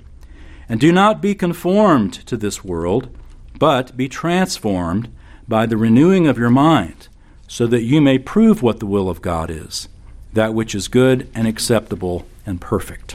And 0.69 0.81
do 0.81 0.91
not 0.91 1.21
be 1.21 1.35
conformed 1.35 2.15
to 2.27 2.37
this 2.37 2.65
world, 2.65 3.17
but 3.59 3.97
be 3.97 4.09
transformed 4.09 5.13
by 5.47 5.67
the 5.67 5.77
renewing 5.77 6.27
of 6.27 6.39
your 6.39 6.51
mind, 6.51 7.09
so 7.47 7.67
that 7.69 7.85
you 7.85 8.01
may 8.01 8.19
prove 8.19 8.63
what 8.63 8.81
the 8.81 8.87
will 8.87 9.09
of 9.09 9.23
God 9.23 9.51
is, 9.51 9.89
that 10.33 10.55
which 10.55 10.75
is 10.75 10.89
good 10.89 11.31
and 11.35 11.47
acceptable 11.47 12.27
and 12.45 12.61
perfect. 12.61 13.15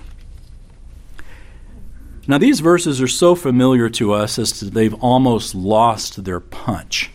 Now, 2.28 2.38
these 2.38 2.62
verses 2.62 3.02
are 3.02 3.08
so 3.08 3.36
familiar 3.36 3.89
to 3.89 4.13
us 4.13 4.39
as 4.39 4.54
to 4.60 4.65
they've 4.65 4.94
almost 4.94 5.54
lost 5.54 6.24
their 6.24 6.39
punch. 6.39 7.12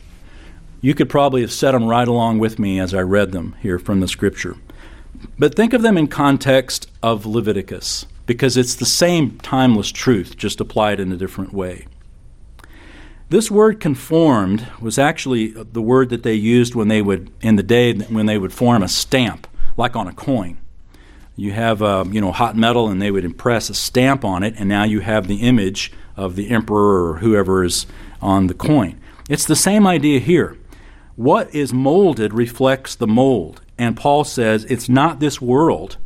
You 0.80 0.94
could 0.94 1.08
probably 1.08 1.40
have 1.40 1.52
said 1.52 1.72
them 1.72 1.86
right 1.86 2.06
along 2.06 2.38
with 2.38 2.58
me 2.58 2.78
as 2.78 2.94
I 2.94 3.00
read 3.00 3.32
them 3.32 3.56
here 3.60 3.78
from 3.78 4.00
the 4.00 4.08
scripture. 4.08 4.56
But 5.38 5.54
think 5.54 5.72
of 5.72 5.82
them 5.82 5.96
in 5.96 6.08
context 6.08 6.90
of 7.02 7.24
Leviticus, 7.24 8.06
because 8.26 8.56
it's 8.56 8.74
the 8.74 8.84
same 8.84 9.38
timeless 9.38 9.90
truth, 9.90 10.36
just 10.36 10.60
applied 10.60 11.00
in 11.00 11.10
a 11.12 11.16
different 11.16 11.52
way. 11.52 11.86
This 13.28 13.50
word 13.50 13.80
conformed 13.80 14.68
was 14.80 14.98
actually 14.98 15.48
the 15.48 15.82
word 15.82 16.10
that 16.10 16.22
they 16.22 16.34
used 16.34 16.74
when 16.74 16.88
they 16.88 17.02
would, 17.02 17.32
in 17.40 17.56
the 17.56 17.62
day, 17.62 17.92
when 17.94 18.26
they 18.26 18.38
would 18.38 18.52
form 18.52 18.82
a 18.82 18.88
stamp, 18.88 19.48
like 19.76 19.96
on 19.96 20.06
a 20.06 20.12
coin. 20.12 20.58
You 21.34 21.52
have, 21.52 21.82
uh, 21.82 22.04
you 22.08 22.20
know, 22.20 22.32
hot 22.32 22.56
metal, 22.56 22.88
and 22.88 23.02
they 23.02 23.10
would 23.10 23.24
impress 23.24 23.68
a 23.68 23.74
stamp 23.74 24.24
on 24.24 24.42
it, 24.42 24.54
and 24.58 24.68
now 24.68 24.84
you 24.84 25.00
have 25.00 25.26
the 25.26 25.42
image 25.42 25.92
of 26.16 26.36
the 26.36 26.50
emperor 26.50 27.10
or 27.10 27.18
whoever 27.18 27.64
is 27.64 27.86
on 28.22 28.46
the 28.46 28.54
coin. 28.54 29.00
It's 29.28 29.44
the 29.44 29.56
same 29.56 29.86
idea 29.86 30.20
here. 30.20 30.56
What 31.16 31.54
is 31.54 31.72
molded 31.72 32.34
reflects 32.34 32.94
the 32.94 33.06
mold. 33.06 33.62
And 33.78 33.96
Paul 33.96 34.24
says 34.24 34.64
it's 34.64 34.88
not 34.88 35.18
this 35.18 35.40
world 35.40 35.96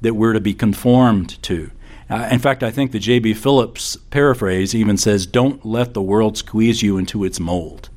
that 0.00 0.14
we're 0.14 0.32
to 0.32 0.40
be 0.40 0.54
conformed 0.54 1.42
to. 1.42 1.70
Uh, 2.10 2.28
in 2.30 2.38
fact, 2.38 2.62
I 2.62 2.70
think 2.70 2.92
the 2.92 2.98
J.B. 2.98 3.34
Phillips 3.34 3.96
paraphrase 4.10 4.74
even 4.74 4.96
says, 4.96 5.26
Don't 5.26 5.64
let 5.64 5.94
the 5.94 6.02
world 6.02 6.36
squeeze 6.36 6.82
you 6.82 6.98
into 6.98 7.24
its 7.24 7.40
mold, 7.40 7.88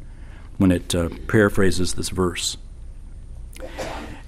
when 0.57 0.71
it 0.71 0.95
uh, 0.95 1.09
paraphrases 1.27 1.93
this 1.95 2.09
verse. 2.09 2.57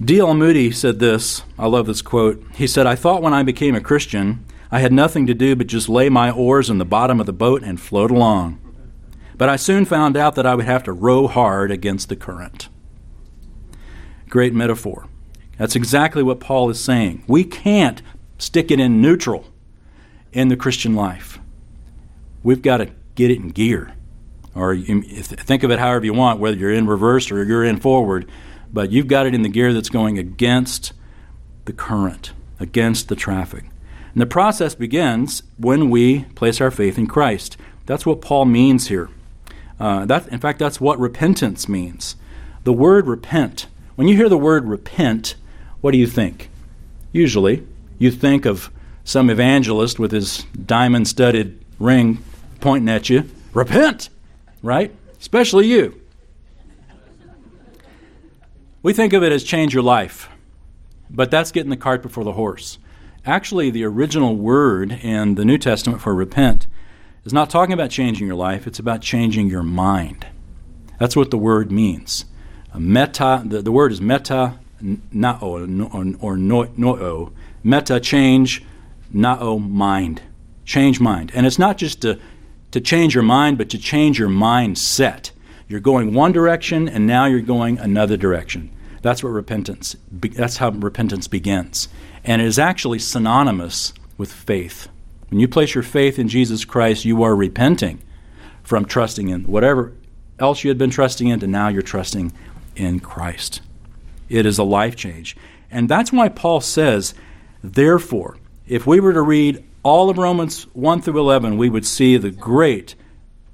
D.L. 0.02 0.34
Moody 0.34 0.70
said 0.70 0.98
this. 0.98 1.42
I 1.58 1.66
love 1.66 1.86
this 1.86 2.02
quote. 2.02 2.42
He 2.54 2.66
said, 2.66 2.86
I 2.86 2.94
thought 2.94 3.22
when 3.22 3.34
I 3.34 3.42
became 3.42 3.74
a 3.74 3.80
Christian, 3.80 4.44
I 4.70 4.80
had 4.80 4.92
nothing 4.92 5.26
to 5.26 5.34
do 5.34 5.56
but 5.56 5.66
just 5.66 5.88
lay 5.88 6.08
my 6.08 6.30
oars 6.30 6.70
in 6.70 6.78
the 6.78 6.84
bottom 6.84 7.18
of 7.18 7.26
the 7.26 7.32
boat 7.32 7.62
and 7.62 7.80
float 7.80 8.10
along. 8.10 8.59
But 9.40 9.48
I 9.48 9.56
soon 9.56 9.86
found 9.86 10.18
out 10.18 10.34
that 10.34 10.44
I 10.44 10.54
would 10.54 10.66
have 10.66 10.82
to 10.82 10.92
row 10.92 11.26
hard 11.26 11.70
against 11.70 12.10
the 12.10 12.14
current 12.14 12.68
great 14.28 14.52
metaphor. 14.52 15.06
That's 15.56 15.74
exactly 15.74 16.22
what 16.22 16.40
Paul 16.40 16.68
is 16.68 16.78
saying. 16.78 17.24
We 17.26 17.44
can't 17.44 18.02
stick 18.36 18.70
it 18.70 18.78
in 18.78 19.00
neutral 19.00 19.46
in 20.30 20.48
the 20.48 20.58
Christian 20.58 20.94
life. 20.94 21.38
We've 22.42 22.60
got 22.60 22.76
to 22.76 22.90
get 23.14 23.30
it 23.30 23.38
in 23.38 23.48
gear. 23.48 23.94
Or 24.54 24.76
think 24.76 25.62
of 25.62 25.70
it 25.70 25.78
however 25.78 26.04
you 26.04 26.12
want, 26.12 26.38
whether 26.38 26.58
you're 26.58 26.74
in 26.74 26.86
reverse 26.86 27.30
or 27.30 27.42
you're 27.42 27.64
in 27.64 27.80
forward, 27.80 28.30
but 28.70 28.92
you've 28.92 29.08
got 29.08 29.24
it 29.24 29.34
in 29.34 29.40
the 29.40 29.48
gear 29.48 29.72
that's 29.72 29.88
going 29.88 30.18
against 30.18 30.92
the 31.64 31.72
current, 31.72 32.34
against 32.58 33.08
the 33.08 33.16
traffic. 33.16 33.64
And 34.12 34.20
the 34.20 34.26
process 34.26 34.74
begins 34.74 35.44
when 35.56 35.88
we 35.88 36.24
place 36.34 36.60
our 36.60 36.70
faith 36.70 36.98
in 36.98 37.06
Christ. 37.06 37.56
That's 37.86 38.04
what 38.04 38.20
Paul 38.20 38.44
means 38.44 38.88
here. 38.88 39.08
Uh, 39.80 40.04
that, 40.06 40.28
in 40.28 40.38
fact, 40.38 40.58
that's 40.58 40.80
what 40.80 41.00
repentance 41.00 41.68
means. 41.68 42.14
The 42.64 42.72
word 42.72 43.06
repent 43.06 43.66
when 44.00 44.08
you 44.08 44.16
hear 44.16 44.30
the 44.30 44.38
word 44.38 44.66
repent, 44.66 45.34
what 45.82 45.90
do 45.90 45.98
you 45.98 46.06
think? 46.06 46.48
Usually, 47.12 47.66
you 47.98 48.10
think 48.10 48.46
of 48.46 48.70
some 49.04 49.28
evangelist 49.28 49.98
with 49.98 50.10
his 50.10 50.44
diamond 50.64 51.06
studded 51.06 51.62
ring 51.78 52.24
pointing 52.60 52.88
at 52.88 53.10
you. 53.10 53.28
Repent! 53.52 54.08
Right? 54.62 54.96
Especially 55.20 55.66
you. 55.66 56.00
We 58.82 58.94
think 58.94 59.12
of 59.12 59.22
it 59.22 59.32
as 59.32 59.44
change 59.44 59.74
your 59.74 59.82
life, 59.82 60.30
but 61.10 61.30
that's 61.30 61.52
getting 61.52 61.68
the 61.68 61.76
cart 61.76 62.00
before 62.00 62.24
the 62.24 62.32
horse. 62.32 62.78
Actually, 63.26 63.68
the 63.68 63.84
original 63.84 64.34
word 64.34 64.92
in 64.92 65.34
the 65.34 65.44
New 65.44 65.58
Testament 65.58 66.00
for 66.00 66.14
repent 66.14 66.66
is 67.24 67.32
not 67.32 67.50
talking 67.50 67.72
about 67.72 67.90
changing 67.90 68.26
your 68.26 68.36
life, 68.36 68.66
it's 68.66 68.78
about 68.78 69.02
changing 69.02 69.48
your 69.48 69.62
mind. 69.62 70.26
That's 70.98 71.16
what 71.16 71.30
the 71.30 71.38
word 71.38 71.70
means 71.70 72.24
meta, 72.78 73.42
the, 73.44 73.62
the 73.62 73.72
word 73.72 73.92
is 73.92 74.00
meta 74.00 74.58
nao 74.80 75.38
or, 75.40 75.60
or 75.60 76.36
noio. 76.36 77.32
Meta, 77.62 78.00
change, 78.00 78.64
nao, 79.12 79.56
mind. 79.56 80.22
Change 80.64 81.00
mind. 81.00 81.32
And 81.34 81.46
it's 81.46 81.58
not 81.58 81.76
just 81.76 82.00
to, 82.02 82.18
to 82.70 82.80
change 82.80 83.14
your 83.14 83.24
mind, 83.24 83.58
but 83.58 83.68
to 83.70 83.78
change 83.78 84.18
your 84.18 84.28
mindset. 84.28 85.32
You're 85.68 85.80
going 85.80 86.14
one 86.14 86.32
direction 86.32 86.88
and 86.88 87.06
now 87.06 87.26
you're 87.26 87.40
going 87.40 87.78
another 87.78 88.16
direction. 88.16 88.70
That's 89.02 89.22
what 89.22 89.30
repentance, 89.30 89.96
that's 90.10 90.58
how 90.58 90.70
repentance 90.70 91.28
begins. 91.28 91.88
And 92.24 92.42
it 92.42 92.46
is 92.46 92.58
actually 92.58 92.98
synonymous 92.98 93.92
with 94.16 94.32
faith. 94.32 94.88
When 95.30 95.40
you 95.40 95.48
place 95.48 95.74
your 95.74 95.84
faith 95.84 96.18
in 96.18 96.28
Jesus 96.28 96.64
Christ, 96.64 97.04
you 97.04 97.22
are 97.22 97.34
repenting 97.34 98.02
from 98.62 98.84
trusting 98.84 99.28
in 99.28 99.44
whatever 99.44 99.92
else 100.38 100.64
you 100.64 100.70
had 100.70 100.78
been 100.78 100.90
trusting 100.90 101.28
in, 101.28 101.42
and 101.42 101.52
now 101.52 101.68
you're 101.68 101.82
trusting 101.82 102.32
in 102.76 103.00
Christ. 103.00 103.60
It 104.28 104.46
is 104.46 104.58
a 104.58 104.64
life 104.64 104.96
change. 104.96 105.36
And 105.70 105.88
that's 105.88 106.12
why 106.12 106.28
Paul 106.28 106.60
says, 106.60 107.14
therefore, 107.62 108.38
if 108.66 108.86
we 108.86 109.00
were 109.00 109.12
to 109.12 109.22
read 109.22 109.64
all 109.82 110.10
of 110.10 110.18
Romans 110.18 110.64
1 110.74 111.02
through 111.02 111.20
11, 111.20 111.56
we 111.56 111.70
would 111.70 111.86
see 111.86 112.16
the 112.16 112.30
great 112.30 112.94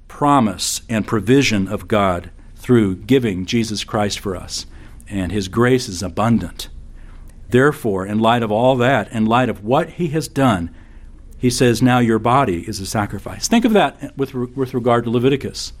promise 0.07 0.81
and 0.89 1.05
provision 1.05 1.67
of 1.67 1.87
God 1.87 2.31
through 2.55 2.95
giving 2.95 3.45
Jesus 3.45 3.83
Christ 3.83 4.19
for 4.19 4.35
us, 4.35 4.65
and 5.07 5.31
His 5.31 5.47
grace 5.47 5.87
is 5.87 6.01
abundant. 6.01 6.69
Therefore, 7.49 8.05
in 8.05 8.19
light 8.19 8.43
of 8.43 8.51
all 8.51 8.75
that, 8.77 9.11
in 9.11 9.25
light 9.25 9.49
of 9.49 9.63
what 9.63 9.91
He 9.91 10.07
has 10.09 10.27
done, 10.27 10.73
He 11.37 11.49
says, 11.49 11.81
Now 11.81 11.99
your 11.99 12.19
body 12.19 12.67
is 12.67 12.79
a 12.79 12.85
sacrifice. 12.85 13.47
Think 13.47 13.65
of 13.65 13.73
that 13.73 14.17
with, 14.17 14.33
with 14.33 14.73
regard 14.73 15.03
to 15.05 15.09
Leviticus. 15.09 15.73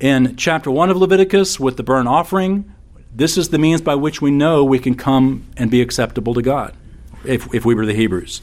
In 0.00 0.36
chapter 0.36 0.70
1 0.70 0.90
of 0.90 0.96
Leviticus, 0.96 1.58
with 1.58 1.76
the 1.76 1.82
burnt 1.82 2.08
offering, 2.08 2.72
this 3.14 3.36
is 3.36 3.48
the 3.48 3.58
means 3.58 3.80
by 3.80 3.94
which 3.94 4.22
we 4.22 4.30
know 4.30 4.64
we 4.64 4.78
can 4.78 4.94
come 4.94 5.46
and 5.56 5.70
be 5.70 5.80
acceptable 5.80 6.34
to 6.34 6.42
God, 6.42 6.76
if, 7.24 7.52
if 7.54 7.64
we 7.64 7.74
were 7.74 7.86
the 7.86 7.94
Hebrews. 7.94 8.40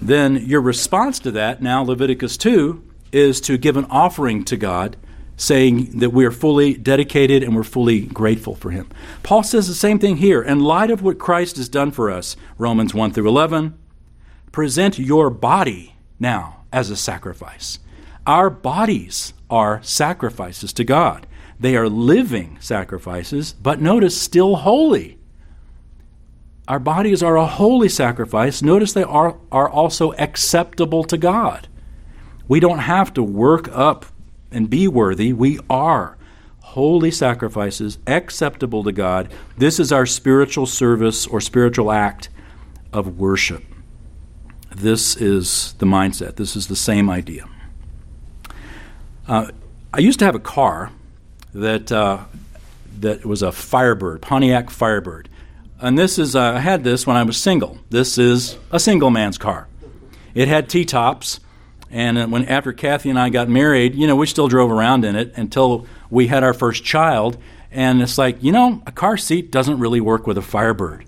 Then 0.00 0.36
your 0.36 0.60
response 0.60 1.18
to 1.20 1.30
that, 1.32 1.60
now 1.60 1.82
Leviticus 1.82 2.36
2, 2.36 2.82
is 3.12 3.40
to 3.42 3.58
give 3.58 3.76
an 3.76 3.86
offering 3.90 4.44
to 4.44 4.56
God, 4.56 4.96
saying 5.36 5.98
that 5.98 6.10
we 6.10 6.24
are 6.24 6.30
fully 6.30 6.74
dedicated 6.74 7.42
and 7.42 7.54
we're 7.56 7.62
fully 7.62 8.00
grateful 8.00 8.54
for 8.54 8.70
Him. 8.70 8.88
Paul 9.22 9.42
says 9.42 9.68
the 9.68 9.74
same 9.74 9.98
thing 9.98 10.18
here. 10.18 10.42
In 10.42 10.60
light 10.60 10.90
of 10.90 11.02
what 11.02 11.18
Christ 11.18 11.56
has 11.56 11.68
done 11.68 11.90
for 11.90 12.10
us, 12.10 12.36
Romans 12.56 12.94
1 12.94 13.12
through 13.12 13.28
11, 13.28 13.76
present 14.54 15.00
your 15.00 15.30
body 15.30 15.96
now 16.20 16.62
as 16.72 16.88
a 16.88 16.94
sacrifice. 16.94 17.80
Our 18.24 18.48
bodies 18.48 19.34
are 19.50 19.82
sacrifices 19.82 20.72
to 20.74 20.84
God. 20.84 21.26
They 21.58 21.74
are 21.74 21.88
living 21.88 22.58
sacrifices, 22.60 23.52
but 23.60 23.80
notice, 23.80 24.16
still 24.16 24.54
holy. 24.54 25.18
Our 26.68 26.78
bodies 26.78 27.20
are 27.20 27.36
a 27.36 27.48
holy 27.48 27.88
sacrifice. 27.88 28.62
Notice 28.62 28.92
they 28.92 29.02
are, 29.02 29.36
are 29.50 29.68
also 29.68 30.12
acceptable 30.12 31.02
to 31.02 31.18
God. 31.18 31.66
We 32.46 32.60
don't 32.60 32.78
have 32.78 33.12
to 33.14 33.24
work 33.24 33.68
up 33.72 34.06
and 34.52 34.70
be 34.70 34.86
worthy. 34.86 35.32
We 35.32 35.58
are 35.68 36.16
holy 36.60 37.10
sacrifices, 37.10 37.98
acceptable 38.06 38.84
to 38.84 38.92
God. 38.92 39.32
This 39.58 39.80
is 39.80 39.90
our 39.90 40.06
spiritual 40.06 40.66
service 40.66 41.26
or 41.26 41.40
spiritual 41.40 41.90
act 41.90 42.28
of 42.92 43.18
worship. 43.18 43.64
This 44.74 45.16
is 45.16 45.74
the 45.78 45.86
mindset. 45.86 46.36
This 46.36 46.56
is 46.56 46.66
the 46.66 46.76
same 46.76 47.08
idea. 47.08 47.46
Uh, 49.28 49.48
I 49.92 49.98
used 49.98 50.18
to 50.18 50.24
have 50.24 50.34
a 50.34 50.40
car 50.40 50.90
that 51.54 51.92
uh, 51.92 52.24
that 53.00 53.24
was 53.24 53.42
a 53.42 53.52
Firebird, 53.52 54.20
Pontiac 54.20 54.70
Firebird, 54.70 55.28
and 55.80 55.96
this 55.96 56.18
is 56.18 56.34
uh, 56.34 56.54
I 56.54 56.58
had 56.58 56.82
this 56.82 57.06
when 57.06 57.16
I 57.16 57.22
was 57.22 57.36
single. 57.36 57.78
This 57.90 58.18
is 58.18 58.58
a 58.72 58.80
single 58.80 59.10
man's 59.10 59.38
car. 59.38 59.68
It 60.34 60.48
had 60.48 60.68
T 60.68 60.84
tops, 60.84 61.38
and 61.90 62.18
uh, 62.18 62.26
when 62.26 62.44
after 62.46 62.72
Kathy 62.72 63.10
and 63.10 63.18
I 63.18 63.30
got 63.30 63.48
married, 63.48 63.94
you 63.94 64.08
know, 64.08 64.16
we 64.16 64.26
still 64.26 64.48
drove 64.48 64.72
around 64.72 65.04
in 65.04 65.14
it 65.14 65.32
until 65.36 65.86
we 66.10 66.26
had 66.26 66.42
our 66.42 66.52
first 66.52 66.84
child. 66.84 67.38
And 67.70 68.02
it's 68.02 68.18
like, 68.18 68.42
you 68.42 68.52
know, 68.52 68.82
a 68.86 68.92
car 68.92 69.16
seat 69.16 69.50
doesn't 69.50 69.78
really 69.78 70.00
work 70.00 70.26
with 70.26 70.38
a 70.38 70.42
Firebird. 70.42 71.06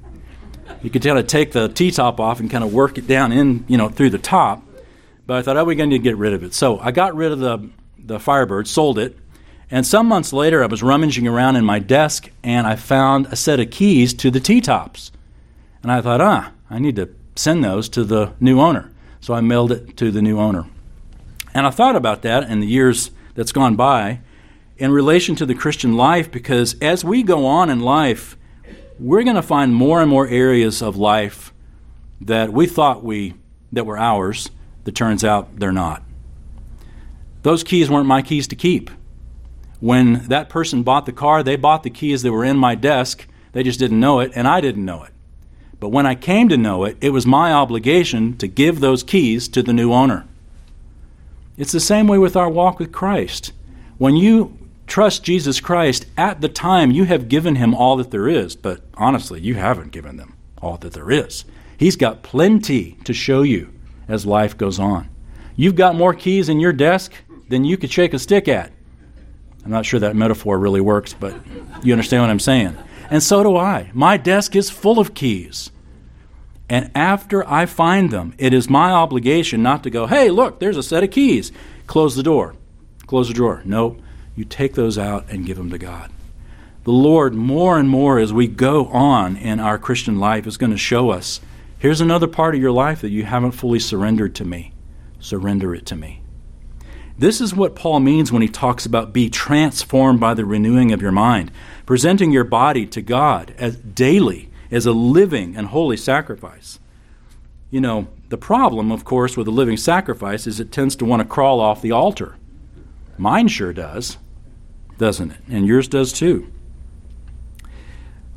You 0.82 0.90
could 0.90 1.02
kind 1.02 1.18
of 1.18 1.26
take 1.26 1.52
the 1.52 1.68
T 1.68 1.90
top 1.90 2.20
off 2.20 2.40
and 2.40 2.50
kind 2.50 2.64
of 2.64 2.72
work 2.72 2.98
it 2.98 3.06
down 3.06 3.32
in, 3.32 3.64
you 3.68 3.76
know, 3.76 3.88
through 3.88 4.10
the 4.10 4.18
top. 4.18 4.62
But 5.26 5.38
I 5.38 5.42
thought, 5.42 5.56
oh, 5.56 5.64
we're 5.64 5.76
going 5.76 5.90
to 5.90 5.98
get 5.98 6.16
rid 6.16 6.32
of 6.32 6.44
it. 6.44 6.54
So 6.54 6.78
I 6.78 6.92
got 6.92 7.14
rid 7.14 7.32
of 7.32 7.38
the 7.38 7.70
the 7.98 8.20
Firebird, 8.20 8.68
sold 8.68 9.00
it, 9.00 9.18
and 9.70 9.84
some 9.84 10.06
months 10.06 10.32
later, 10.32 10.62
I 10.62 10.66
was 10.66 10.82
rummaging 10.82 11.26
around 11.26 11.56
in 11.56 11.64
my 11.64 11.78
desk 11.78 12.30
and 12.44 12.66
I 12.66 12.76
found 12.76 13.26
a 13.26 13.36
set 13.36 13.58
of 13.58 13.70
keys 13.70 14.14
to 14.14 14.30
the 14.30 14.40
T 14.40 14.60
tops. 14.60 15.10
And 15.82 15.90
I 15.90 16.00
thought, 16.00 16.20
ah, 16.20 16.52
I 16.70 16.78
need 16.78 16.96
to 16.96 17.10
send 17.34 17.64
those 17.64 17.88
to 17.90 18.04
the 18.04 18.32
new 18.38 18.60
owner. 18.60 18.92
So 19.20 19.34
I 19.34 19.40
mailed 19.40 19.72
it 19.72 19.96
to 19.96 20.10
the 20.10 20.22
new 20.22 20.38
owner. 20.38 20.66
And 21.52 21.66
I 21.66 21.70
thought 21.70 21.96
about 21.96 22.22
that 22.22 22.48
in 22.48 22.60
the 22.60 22.66
years 22.66 23.10
that's 23.34 23.52
gone 23.52 23.76
by 23.76 24.20
in 24.76 24.92
relation 24.92 25.34
to 25.36 25.46
the 25.46 25.54
Christian 25.54 25.96
life 25.96 26.30
because 26.30 26.76
as 26.80 27.04
we 27.04 27.22
go 27.22 27.46
on 27.46 27.70
in 27.70 27.80
life, 27.80 28.36
we're 28.98 29.24
going 29.24 29.36
to 29.36 29.42
find 29.42 29.74
more 29.74 30.00
and 30.00 30.10
more 30.10 30.26
areas 30.26 30.82
of 30.82 30.96
life 30.96 31.52
that 32.20 32.52
we 32.52 32.66
thought 32.66 33.04
we 33.04 33.34
that 33.72 33.84
were 33.84 33.98
ours 33.98 34.50
that 34.84 34.94
turns 34.94 35.24
out 35.24 35.58
they're 35.58 35.72
not. 35.72 36.02
Those 37.42 37.62
keys 37.62 37.90
weren't 37.90 38.06
my 38.06 38.22
keys 38.22 38.48
to 38.48 38.56
keep. 38.56 38.90
When 39.80 40.26
that 40.28 40.48
person 40.48 40.82
bought 40.82 41.06
the 41.06 41.12
car, 41.12 41.42
they 41.42 41.56
bought 41.56 41.82
the 41.82 41.90
keys 41.90 42.22
that 42.22 42.32
were 42.32 42.44
in 42.44 42.56
my 42.56 42.74
desk. 42.74 43.26
They 43.52 43.62
just 43.62 43.78
didn't 43.78 44.00
know 44.00 44.20
it, 44.20 44.32
and 44.34 44.48
I 44.48 44.60
didn't 44.60 44.84
know 44.84 45.04
it. 45.04 45.12
But 45.78 45.90
when 45.90 46.06
I 46.06 46.14
came 46.14 46.48
to 46.48 46.56
know 46.56 46.84
it, 46.84 46.96
it 47.00 47.10
was 47.10 47.26
my 47.26 47.52
obligation 47.52 48.36
to 48.38 48.48
give 48.48 48.80
those 48.80 49.02
keys 49.02 49.46
to 49.48 49.62
the 49.62 49.74
new 49.74 49.92
owner. 49.92 50.26
It's 51.58 51.72
the 51.72 51.80
same 51.80 52.08
way 52.08 52.18
with 52.18 52.36
our 52.36 52.48
walk 52.48 52.78
with 52.78 52.92
Christ. 52.92 53.52
When 53.98 54.16
you 54.16 54.56
trust 54.86 55.24
Jesus 55.24 55.60
Christ, 55.60 56.06
at 56.16 56.40
the 56.40 56.48
time 56.48 56.90
you 56.90 57.04
have 57.04 57.28
given 57.28 57.56
him 57.56 57.74
all 57.74 57.96
that 57.96 58.10
there 58.10 58.28
is, 58.28 58.56
but 58.56 58.80
honestly, 58.94 59.40
you 59.40 59.54
haven't 59.54 59.92
given 59.92 60.16
them 60.16 60.36
all 60.62 60.76
that 60.78 60.92
there 60.92 61.10
is. 61.10 61.44
He's 61.76 61.96
got 61.96 62.22
plenty 62.22 62.92
to 63.04 63.12
show 63.12 63.42
you 63.42 63.72
as 64.08 64.24
life 64.24 64.56
goes 64.56 64.78
on. 64.78 65.08
You've 65.56 65.76
got 65.76 65.94
more 65.94 66.14
keys 66.14 66.48
in 66.48 66.60
your 66.60 66.72
desk 66.72 67.12
than 67.48 67.64
you 67.64 67.76
could 67.76 67.90
shake 67.90 68.14
a 68.14 68.18
stick 68.18 68.48
at. 68.48 68.72
I'm 69.64 69.70
not 69.70 69.86
sure 69.86 70.00
that 70.00 70.14
metaphor 70.14 70.58
really 70.58 70.80
works, 70.80 71.12
but 71.12 71.34
you 71.82 71.92
understand 71.92 72.22
what 72.22 72.30
I'm 72.30 72.38
saying. 72.38 72.76
And 73.10 73.22
so 73.22 73.42
do 73.42 73.56
I. 73.56 73.90
My 73.92 74.16
desk 74.16 74.54
is 74.54 74.70
full 74.70 74.98
of 74.98 75.14
keys. 75.14 75.70
And 76.68 76.90
after 76.94 77.48
I 77.48 77.66
find 77.66 78.10
them, 78.10 78.34
it 78.38 78.52
is 78.52 78.68
my 78.68 78.90
obligation 78.90 79.62
not 79.62 79.82
to 79.84 79.90
go, 79.90 80.06
hey, 80.06 80.30
look, 80.30 80.58
there's 80.58 80.76
a 80.76 80.82
set 80.82 81.04
of 81.04 81.10
keys. 81.10 81.52
Close 81.86 82.16
the 82.16 82.22
door. 82.22 82.54
Close 83.06 83.28
the 83.28 83.34
drawer. 83.34 83.62
No, 83.64 83.96
you 84.36 84.44
take 84.44 84.74
those 84.74 84.98
out 84.98 85.26
and 85.28 85.46
give 85.46 85.56
them 85.56 85.70
to 85.70 85.78
God. 85.78 86.12
The 86.84 86.92
Lord, 86.92 87.34
more 87.34 87.78
and 87.78 87.88
more 87.88 88.20
as 88.20 88.32
we 88.32 88.46
go 88.46 88.86
on 88.86 89.36
in 89.36 89.58
our 89.58 89.78
Christian 89.78 90.20
life, 90.20 90.46
is 90.46 90.56
going 90.56 90.70
to 90.70 90.78
show 90.78 91.10
us 91.10 91.40
here's 91.80 92.00
another 92.00 92.28
part 92.28 92.54
of 92.54 92.60
your 92.60 92.70
life 92.70 93.00
that 93.00 93.10
you 93.10 93.24
haven't 93.24 93.52
fully 93.52 93.80
surrendered 93.80 94.36
to 94.36 94.44
me. 94.44 94.72
Surrender 95.18 95.74
it 95.74 95.84
to 95.86 95.96
me. 95.96 96.20
This 97.18 97.40
is 97.40 97.56
what 97.56 97.74
Paul 97.74 98.00
means 98.00 98.30
when 98.30 98.42
he 98.42 98.48
talks 98.48 98.84
about 98.84 99.12
be 99.12 99.30
transformed 99.30 100.20
by 100.20 100.34
the 100.34 100.44
renewing 100.44 100.92
of 100.92 101.00
your 101.00 101.12
mind, 101.12 101.50
presenting 101.86 102.30
your 102.30 102.44
body 102.44 102.86
to 102.86 103.00
God 103.00 103.54
as 103.56 103.76
daily 103.76 104.50
as 104.70 104.84
a 104.84 104.92
living 104.92 105.56
and 105.56 105.68
holy 105.68 105.96
sacrifice. 105.96 106.78
You 107.70 107.80
know, 107.80 108.08
the 108.28 108.36
problem, 108.36 108.92
of 108.92 109.04
course, 109.04 109.36
with 109.36 109.48
a 109.48 109.52
living 109.52 109.76
sacrifice 109.76 110.46
is 110.46 110.60
it 110.60 110.70
tends 110.70 110.94
to 110.96 111.04
want 111.04 111.20
to 111.20 111.28
crawl 111.28 111.58
off 111.60 111.82
the 111.82 111.92
altar. 111.92 112.36
Mine 113.18 113.48
sure 113.48 113.72
does, 113.72 114.18
doesn't 114.98 115.30
it? 115.30 115.38
And 115.48 115.66
yours 115.66 115.88
does 115.88 116.12
too. 116.12 116.50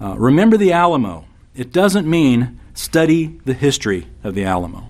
Uh, 0.02 0.16
remember 0.18 0.58
the 0.58 0.72
Alamo. 0.72 1.26
It 1.56 1.72
doesn't 1.72 2.08
mean 2.08 2.60
study 2.74 3.40
the 3.46 3.54
history 3.54 4.08
of 4.24 4.36
the 4.36 4.46
Alamo. 4.46 4.88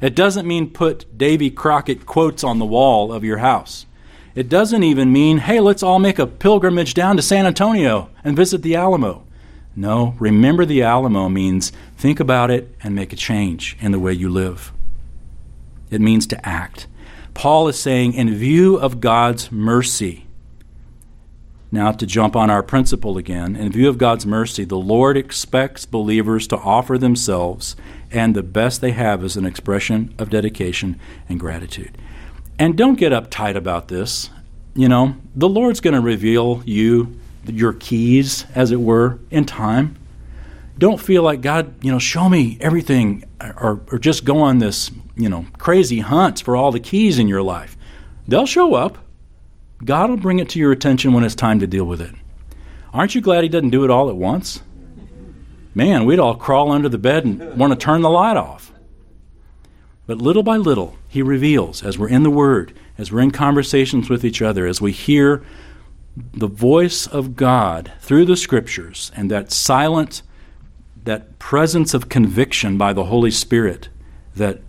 It 0.00 0.16
doesn't 0.16 0.48
mean 0.48 0.70
put 0.70 1.16
Davy 1.16 1.50
Crockett 1.50 2.06
quotes 2.06 2.42
on 2.42 2.58
the 2.58 2.64
wall 2.64 3.12
of 3.12 3.22
your 3.22 3.38
house. 3.38 3.86
It 4.34 4.48
doesn't 4.48 4.82
even 4.82 5.12
mean, 5.12 5.38
hey, 5.38 5.60
let's 5.60 5.82
all 5.82 5.98
make 5.98 6.18
a 6.18 6.26
pilgrimage 6.26 6.94
down 6.94 7.16
to 7.16 7.22
San 7.22 7.46
Antonio 7.46 8.08
and 8.24 8.36
visit 8.36 8.62
the 8.62 8.74
Alamo. 8.74 9.24
No, 9.76 10.16
remember 10.18 10.64
the 10.64 10.82
Alamo 10.82 11.28
means 11.28 11.72
think 11.96 12.18
about 12.18 12.50
it 12.50 12.74
and 12.82 12.94
make 12.94 13.12
a 13.12 13.16
change 13.16 13.76
in 13.80 13.92
the 13.92 13.98
way 13.98 14.12
you 14.12 14.28
live. 14.28 14.72
It 15.90 16.00
means 16.00 16.26
to 16.28 16.48
act. 16.48 16.86
Paul 17.34 17.68
is 17.68 17.78
saying, 17.78 18.14
in 18.14 18.34
view 18.34 18.76
of 18.76 19.00
God's 19.00 19.52
mercy, 19.52 20.26
now 21.72 21.90
to 21.92 22.06
jump 22.06 22.36
on 22.36 22.50
our 22.50 22.62
principle 22.62 23.16
again, 23.16 23.56
in 23.56 23.72
view 23.72 23.88
of 23.88 23.98
God's 23.98 24.26
mercy, 24.26 24.64
the 24.64 24.76
Lord 24.76 25.16
expects 25.16 25.86
believers 25.86 26.46
to 26.48 26.58
offer 26.58 26.98
themselves 26.98 27.74
and 28.12 28.36
the 28.36 28.42
best 28.42 28.80
they 28.80 28.92
have 28.92 29.24
is 29.24 29.36
an 29.36 29.46
expression 29.46 30.14
of 30.18 30.30
dedication 30.30 31.00
and 31.28 31.40
gratitude. 31.40 31.96
And 32.58 32.76
don't 32.76 32.98
get 32.98 33.12
uptight 33.12 33.56
about 33.56 33.88
this. 33.88 34.30
You 34.74 34.88
know, 34.88 35.16
the 35.34 35.48
Lord's 35.48 35.80
going 35.80 35.94
to 35.94 36.00
reveal 36.00 36.62
you 36.66 37.18
your 37.46 37.72
keys, 37.72 38.46
as 38.54 38.70
it 38.70 38.80
were, 38.80 39.18
in 39.30 39.44
time. 39.44 39.96
Don't 40.78 41.00
feel 41.00 41.22
like 41.22 41.40
God, 41.40 41.74
you 41.82 41.90
know, 41.90 41.98
show 41.98 42.28
me 42.28 42.58
everything, 42.60 43.24
or, 43.40 43.80
or 43.90 43.98
just 43.98 44.24
go 44.24 44.38
on 44.40 44.58
this, 44.58 44.90
you 45.16 45.28
know, 45.28 45.46
crazy 45.58 46.00
hunt 46.00 46.42
for 46.42 46.56
all 46.56 46.70
the 46.70 46.80
keys 46.80 47.18
in 47.18 47.28
your 47.28 47.42
life. 47.42 47.76
They'll 48.28 48.46
show 48.46 48.74
up. 48.74 48.98
God 49.84 50.10
will 50.10 50.16
bring 50.16 50.38
it 50.38 50.48
to 50.50 50.58
your 50.58 50.72
attention 50.72 51.12
when 51.12 51.24
it's 51.24 51.34
time 51.34 51.60
to 51.60 51.66
deal 51.66 51.84
with 51.84 52.00
it. 52.00 52.14
Aren't 52.92 53.14
you 53.14 53.20
glad 53.20 53.42
He 53.42 53.48
doesn't 53.48 53.70
do 53.70 53.84
it 53.84 53.90
all 53.90 54.08
at 54.08 54.16
once? 54.16 54.62
man, 55.74 56.04
we'd 56.04 56.18
all 56.18 56.34
crawl 56.34 56.70
under 56.70 56.88
the 56.88 56.98
bed 56.98 57.24
and 57.24 57.56
want 57.56 57.72
to 57.72 57.78
turn 57.78 58.02
the 58.02 58.10
light 58.10 58.36
off. 58.36 58.72
But 60.06 60.18
little 60.18 60.42
by 60.42 60.56
little, 60.56 60.96
he 61.08 61.22
reveals, 61.22 61.82
as 61.82 61.98
we're 61.98 62.08
in 62.08 62.22
the 62.22 62.30
Word, 62.30 62.76
as 62.98 63.12
we're 63.12 63.20
in 63.20 63.30
conversations 63.30 64.10
with 64.10 64.24
each 64.24 64.42
other, 64.42 64.66
as 64.66 64.80
we 64.80 64.92
hear 64.92 65.44
the 66.34 66.48
voice 66.48 67.06
of 67.06 67.36
God 67.36 67.92
through 68.00 68.26
the 68.26 68.36
Scriptures 68.36 69.10
and 69.16 69.30
that 69.30 69.52
silent, 69.52 70.22
that 71.04 71.38
presence 71.38 71.94
of 71.94 72.08
conviction 72.08 72.76
by 72.76 72.92
the 72.92 73.04
Holy 73.04 73.30
Spirit 73.30 73.88
that, 74.36 74.60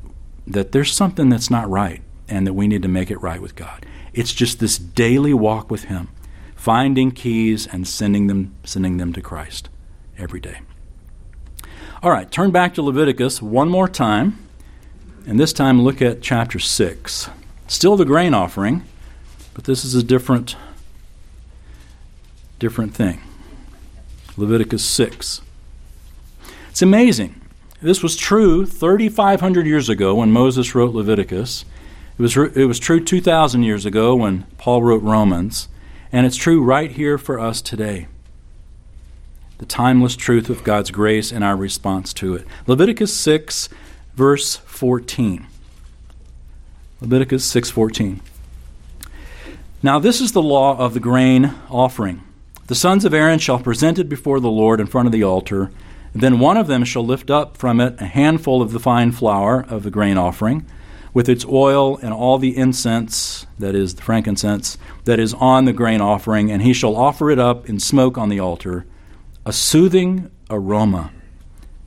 that 0.48 0.72
there's 0.72 0.94
something 0.94 1.30
that's 1.30 1.50
not 1.50 1.70
right 1.70 2.02
and 2.30 2.48
that 2.48 2.54
we 2.54 2.68
need 2.68 2.82
to 2.82 2.88
make 2.88 3.12
it 3.12 3.22
right 3.22 3.42
with 3.42 3.56
God. 3.56 3.86
It's 4.14 4.34
just 4.34 4.60
this 4.60 4.78
daily 4.78 5.34
walk 5.34 5.72
with 5.72 5.86
Him, 5.86 6.10
finding 6.56 7.12
keys 7.12 7.68
and 7.68 7.88
sending 7.88 8.28
them, 8.28 8.56
sending 8.64 8.98
them 8.98 9.14
to 9.14 9.22
Christ 9.22 9.70
every 10.18 10.40
day. 10.40 10.60
All 12.02 12.12
right, 12.12 12.30
turn 12.30 12.52
back 12.52 12.74
to 12.76 12.82
Leviticus 12.82 13.42
one 13.42 13.70
more 13.70 13.88
time, 13.88 14.38
and 15.26 15.40
this 15.40 15.54
time 15.54 15.82
look 15.82 16.02
at 16.02 16.22
chapter 16.22 16.60
6. 16.60 17.30
Still 17.68 17.96
the 17.96 18.06
grain 18.06 18.34
offering, 18.34 18.84
but 19.54 19.64
this 19.64 19.86
is 19.86 19.96
a 19.96 20.04
different 20.04 20.56
different 22.60 22.94
thing. 22.94 23.22
Leviticus 24.38 24.86
6. 24.86 25.42
It's 26.70 26.82
amazing. 26.82 27.42
This 27.82 28.02
was 28.02 28.16
true 28.16 28.66
3,500 28.66 29.66
years 29.68 29.90
ago 29.90 30.16
when 30.16 30.32
Moses 30.32 30.74
wrote 30.74 30.96
Leviticus. 30.96 31.66
It 32.18 32.22
was, 32.22 32.38
it 32.38 32.66
was 32.66 32.80
true 32.80 33.04
2,000 33.04 33.64
years 33.64 33.86
ago 33.86 34.16
when 34.16 34.44
Paul 34.58 34.84
wrote 34.84 35.02
Romans. 35.02 35.68
And 36.12 36.26
it's 36.26 36.36
true 36.36 36.64
right 36.64 36.92
here 36.92 37.18
for 37.18 37.40
us 37.40 37.62
today. 37.62 38.08
The 39.58 39.66
timeless 39.66 40.16
truth 40.16 40.50
of 40.50 40.64
God's 40.64 40.92
grace 40.92 41.32
and 41.32 41.44
our 41.44 41.56
response 41.56 42.14
to 42.16 42.36
it. 42.36 42.46
Leviticus 42.68 43.16
6, 43.16 43.70
verse 44.16 44.58
14. 44.58 45.48
Leviticus 47.04 47.46
6:14. 47.52 48.22
Now 49.82 50.00
this 50.00 50.22
is 50.22 50.32
the 50.32 50.42
law 50.42 50.78
of 50.78 50.94
the 50.94 51.02
grain 51.02 51.54
offering. 51.70 52.22
The 52.68 52.76
sons 52.76 53.04
of 53.04 53.14
Aaron 53.14 53.40
shall 53.40 53.60
present 53.60 54.00
it 54.00 54.08
before 54.08 54.40
the 54.40 54.50
Lord 54.50 54.80
in 54.80 54.88
front 54.88 55.08
of 55.08 55.12
the 55.12 55.24
altar. 55.24 55.70
Then 56.16 56.40
one 56.40 56.56
of 56.56 56.68
them 56.68 56.86
shall 56.86 57.06
lift 57.06 57.30
up 57.30 57.58
from 57.58 57.82
it 57.82 58.00
a 58.00 58.06
handful 58.06 58.62
of 58.62 58.72
the 58.72 58.80
fine 58.80 59.12
flour 59.12 59.66
of 59.68 59.84
the 59.84 59.92
grain 59.92 60.18
offering, 60.18 60.66
with 61.14 61.30
its 61.30 61.46
oil 61.46 61.98
and 61.98 62.14
all 62.14 62.38
the 62.38 62.58
incense, 62.58 63.46
that 63.60 63.76
is, 63.76 63.96
the 63.96 64.02
frankincense, 64.02 64.78
that 65.06 65.20
is 65.20 65.34
on 65.36 65.66
the 65.66 65.74
grain 65.74 66.02
offering, 66.02 66.52
and 66.52 66.62
he 66.62 66.74
shall 66.74 66.96
offer 66.96 67.30
it 67.30 67.40
up 67.40 67.70
in 67.70 67.80
smoke 67.80 68.18
on 68.18 68.30
the 68.30 68.40
altar, 68.40 68.86
a 69.46 69.54
soothing 69.54 70.32
aroma 70.50 71.12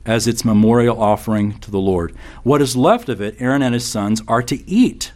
as 0.05 0.25
its 0.25 0.45
memorial 0.45 1.01
offering 1.01 1.59
to 1.59 1.69
the 1.69 1.79
Lord. 1.79 2.15
What 2.43 2.61
is 2.61 2.77
left 2.77 3.09
of 3.09 3.21
it, 3.21 3.35
Aaron 3.39 3.61
and 3.61 3.73
his 3.73 3.85
sons 3.85 4.21
are 4.27 4.43
to 4.43 4.69
eat. 4.69 5.11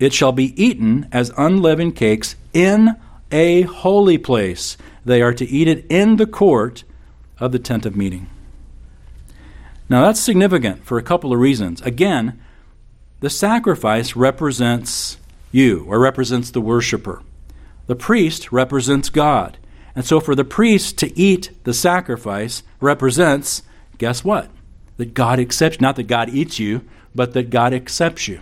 It 0.00 0.14
shall 0.14 0.32
be 0.32 0.60
eaten 0.62 1.08
as 1.12 1.30
unleavened 1.36 1.94
cakes 1.94 2.34
in 2.54 2.96
a 3.30 3.62
holy 3.62 4.16
place. 4.16 4.78
They 5.04 5.20
are 5.20 5.34
to 5.34 5.46
eat 5.46 5.68
it 5.68 5.84
in 5.90 6.16
the 6.16 6.26
court 6.26 6.84
of 7.38 7.52
the 7.52 7.58
tent 7.58 7.84
of 7.84 7.96
meeting. 7.96 8.28
Now 9.90 10.06
that's 10.06 10.20
significant 10.20 10.84
for 10.84 10.96
a 10.96 11.02
couple 11.02 11.32
of 11.32 11.38
reasons. 11.38 11.82
Again, 11.82 12.40
the 13.24 13.30
sacrifice 13.30 14.14
represents 14.14 15.16
you 15.50 15.86
or 15.88 15.98
represents 15.98 16.50
the 16.50 16.60
worshiper. 16.60 17.22
The 17.86 17.96
priest 17.96 18.52
represents 18.52 19.08
God. 19.08 19.56
And 19.94 20.04
so 20.04 20.20
for 20.20 20.34
the 20.34 20.44
priest 20.44 20.98
to 20.98 21.18
eat 21.18 21.50
the 21.64 21.72
sacrifice 21.72 22.62
represents, 22.82 23.62
guess 23.96 24.24
what? 24.24 24.50
That 24.98 25.14
God 25.14 25.40
accepts, 25.40 25.80
not 25.80 25.96
that 25.96 26.02
God 26.02 26.28
eats 26.28 26.58
you, 26.58 26.84
but 27.14 27.32
that 27.32 27.48
God 27.48 27.72
accepts 27.72 28.28
you, 28.28 28.40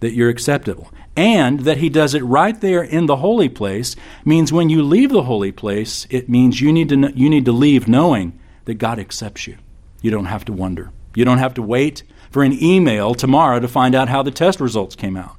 that 0.00 0.14
you're 0.14 0.30
acceptable 0.30 0.90
and 1.14 1.60
that 1.60 1.76
he 1.76 1.90
does 1.90 2.14
it 2.14 2.22
right 2.22 2.58
there 2.58 2.82
in 2.82 3.04
the 3.04 3.16
holy 3.16 3.50
place 3.50 3.96
means 4.24 4.50
when 4.50 4.70
you 4.70 4.82
leave 4.82 5.10
the 5.10 5.24
holy 5.24 5.52
place 5.52 6.06
it 6.08 6.26
means 6.26 6.58
you 6.58 6.72
need 6.72 6.88
to 6.88 7.12
you 7.14 7.28
need 7.28 7.44
to 7.44 7.52
leave 7.52 7.86
knowing 7.86 8.40
that 8.64 8.76
God 8.76 8.98
accepts 8.98 9.46
you. 9.46 9.58
You 10.00 10.10
don't 10.10 10.24
have 10.24 10.46
to 10.46 10.54
wonder. 10.54 10.90
You 11.14 11.26
don't 11.26 11.36
have 11.36 11.52
to 11.54 11.62
wait 11.62 12.02
for 12.30 12.42
an 12.42 12.62
email 12.62 13.14
tomorrow 13.14 13.60
to 13.60 13.68
find 13.68 13.94
out 13.94 14.08
how 14.08 14.22
the 14.22 14.30
test 14.30 14.60
results 14.60 14.94
came 14.94 15.16
out. 15.16 15.36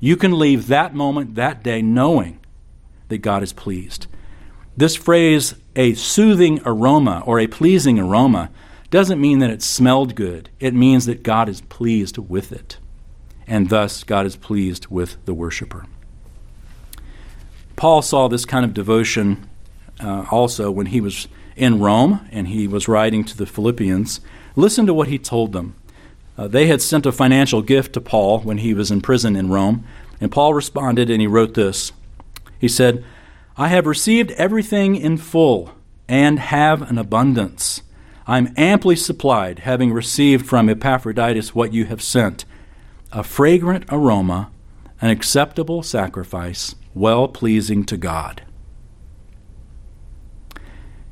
You 0.00 0.16
can 0.16 0.38
leave 0.38 0.66
that 0.66 0.94
moment, 0.94 1.34
that 1.34 1.62
day, 1.62 1.80
knowing 1.80 2.40
that 3.08 3.18
God 3.18 3.42
is 3.42 3.52
pleased. 3.52 4.06
This 4.76 4.96
phrase, 4.96 5.54
a 5.76 5.94
soothing 5.94 6.60
aroma 6.66 7.22
or 7.26 7.38
a 7.38 7.46
pleasing 7.46 7.98
aroma, 7.98 8.50
doesn't 8.90 9.20
mean 9.20 9.38
that 9.38 9.50
it 9.50 9.62
smelled 9.62 10.14
good. 10.14 10.50
It 10.60 10.74
means 10.74 11.06
that 11.06 11.22
God 11.22 11.48
is 11.48 11.60
pleased 11.62 12.18
with 12.18 12.52
it 12.52 12.78
and 13.46 13.68
thus 13.68 14.04
God 14.04 14.26
is 14.26 14.36
pleased 14.36 14.86
with 14.88 15.16
the 15.24 15.34
worshiper. 15.34 15.86
Paul 17.76 18.02
saw 18.02 18.28
this 18.28 18.44
kind 18.44 18.64
of 18.64 18.74
devotion 18.74 19.48
uh, 20.00 20.26
also 20.30 20.70
when 20.70 20.86
he 20.86 21.00
was 21.00 21.28
in 21.56 21.80
Rome 21.80 22.26
and 22.30 22.48
he 22.48 22.66
was 22.66 22.88
writing 22.88 23.24
to 23.24 23.36
the 23.36 23.46
Philippians. 23.46 24.20
Listen 24.56 24.86
to 24.86 24.94
what 24.94 25.08
he 25.08 25.18
told 25.18 25.52
them. 25.52 25.74
Uh, 26.36 26.48
they 26.48 26.66
had 26.66 26.82
sent 26.82 27.06
a 27.06 27.12
financial 27.12 27.62
gift 27.62 27.92
to 27.92 28.00
Paul 28.00 28.40
when 28.40 28.58
he 28.58 28.74
was 28.74 28.90
in 28.90 29.00
prison 29.00 29.36
in 29.36 29.50
Rome, 29.50 29.84
and 30.20 30.32
Paul 30.32 30.54
responded 30.54 31.10
and 31.10 31.20
he 31.20 31.26
wrote 31.26 31.54
this. 31.54 31.92
He 32.58 32.68
said, 32.68 33.04
I 33.56 33.68
have 33.68 33.86
received 33.86 34.32
everything 34.32 34.96
in 34.96 35.16
full 35.16 35.72
and 36.08 36.38
have 36.38 36.82
an 36.82 36.98
abundance. 36.98 37.82
I 38.26 38.38
am 38.38 38.52
amply 38.56 38.96
supplied, 38.96 39.60
having 39.60 39.92
received 39.92 40.46
from 40.46 40.68
Epaphroditus 40.68 41.54
what 41.54 41.72
you 41.72 41.84
have 41.86 42.02
sent 42.02 42.44
a 43.12 43.22
fragrant 43.22 43.84
aroma, 43.90 44.50
an 45.00 45.10
acceptable 45.10 45.82
sacrifice, 45.84 46.74
well 46.94 47.28
pleasing 47.28 47.84
to 47.84 47.96
God. 47.96 48.42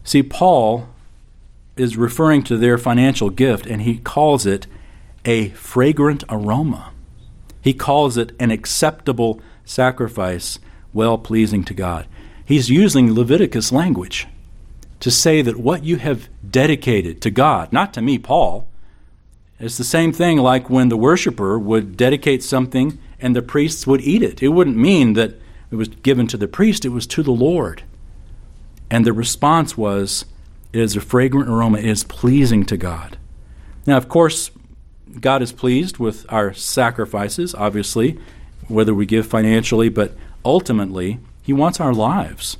See, 0.03 0.23
Paul 0.23 0.89
is 1.77 1.97
referring 1.97 2.43
to 2.45 2.57
their 2.57 2.77
financial 2.77 3.31
gift, 3.31 3.67
and 3.67 3.83
he 3.83 3.99
calls 3.99 4.47
it 4.47 4.67
a 5.25 5.51
fragrant 5.51 6.25
aroma. 6.29 6.93
He 7.61 7.73
calls 7.73 8.17
it 8.17 8.33
an 8.41 8.51
acceptable 8.51 9.41
sacrifice, 9.65 10.59
well 10.93 11.19
pleasing 11.19 11.65
to 11.65 11.75
God. 11.75 12.07
He's 12.45 12.71
using 12.71 13.15
Leviticus 13.15 13.73
language 13.73 14.27
to 15.01 15.11
say 15.11 15.43
that 15.43 15.57
what 15.57 15.85
you 15.85 15.97
have 15.97 16.29
dedicated 16.49 17.21
to 17.23 17.31
God, 17.31 17.73
not 17.73 17.93
to 17.95 18.03
me, 18.03 18.19
Paul, 18.19 18.69
it's 19.59 19.77
the 19.79 19.85
same 19.85 20.13
thing 20.13 20.39
like 20.39 20.69
when 20.69 20.89
the 20.89 20.97
worshiper 20.97 21.59
would 21.59 21.97
dedicate 21.97 22.43
something 22.43 22.99
and 23.21 23.35
the 23.35 23.43
priests 23.43 23.87
would 23.87 24.01
eat 24.01 24.23
it. 24.23 24.43
It 24.43 24.49
wouldn't 24.49 24.77
mean 24.77 25.15
that 25.15 25.35
it 25.71 25.77
was 25.77 25.89
given 25.89 26.27
to 26.29 26.37
the 26.37 26.49
priest, 26.49 26.85
it 26.85 26.91
was 26.91 27.07
to 27.09 27.23
the 27.23 27.33
Lord. 27.33 27.83
And 28.91 29.05
the 29.05 29.13
response 29.13 29.77
was, 29.77 30.25
It 30.73 30.81
is 30.81 30.95
a 30.97 31.01
fragrant 31.01 31.49
aroma, 31.49 31.79
it 31.79 31.87
is 31.87 32.05
pleasing 32.05 32.65
to 32.67 32.77
God. 32.77 33.19
Now, 33.87 33.97
of 33.97 34.09
course, 34.09 34.52
God 35.21 35.43
is 35.43 35.53
pleased 35.53 35.99
with 35.99 36.25
our 36.31 36.53
sacrifices, 36.53 37.55
obviously, 37.55 38.19
whether 38.69 38.95
we 38.95 39.07
give 39.07 39.27
financially, 39.27 39.89
but 39.89 40.15
ultimately, 40.45 41.21
He 41.43 41.53
wants 41.53 41.81
our 41.81 41.95
lives. 41.95 42.57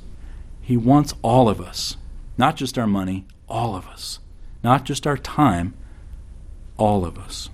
He 0.61 0.77
wants 0.77 1.13
all 1.21 1.49
of 1.49 1.59
us, 1.59 1.97
not 2.37 2.55
just 2.55 2.77
our 2.77 2.87
money, 2.87 3.25
all 3.49 3.75
of 3.75 3.87
us, 3.87 4.19
not 4.63 4.85
just 4.85 5.05
our 5.05 5.17
time, 5.17 5.73
all 6.77 7.05
of 7.05 7.17
us. 7.17 7.49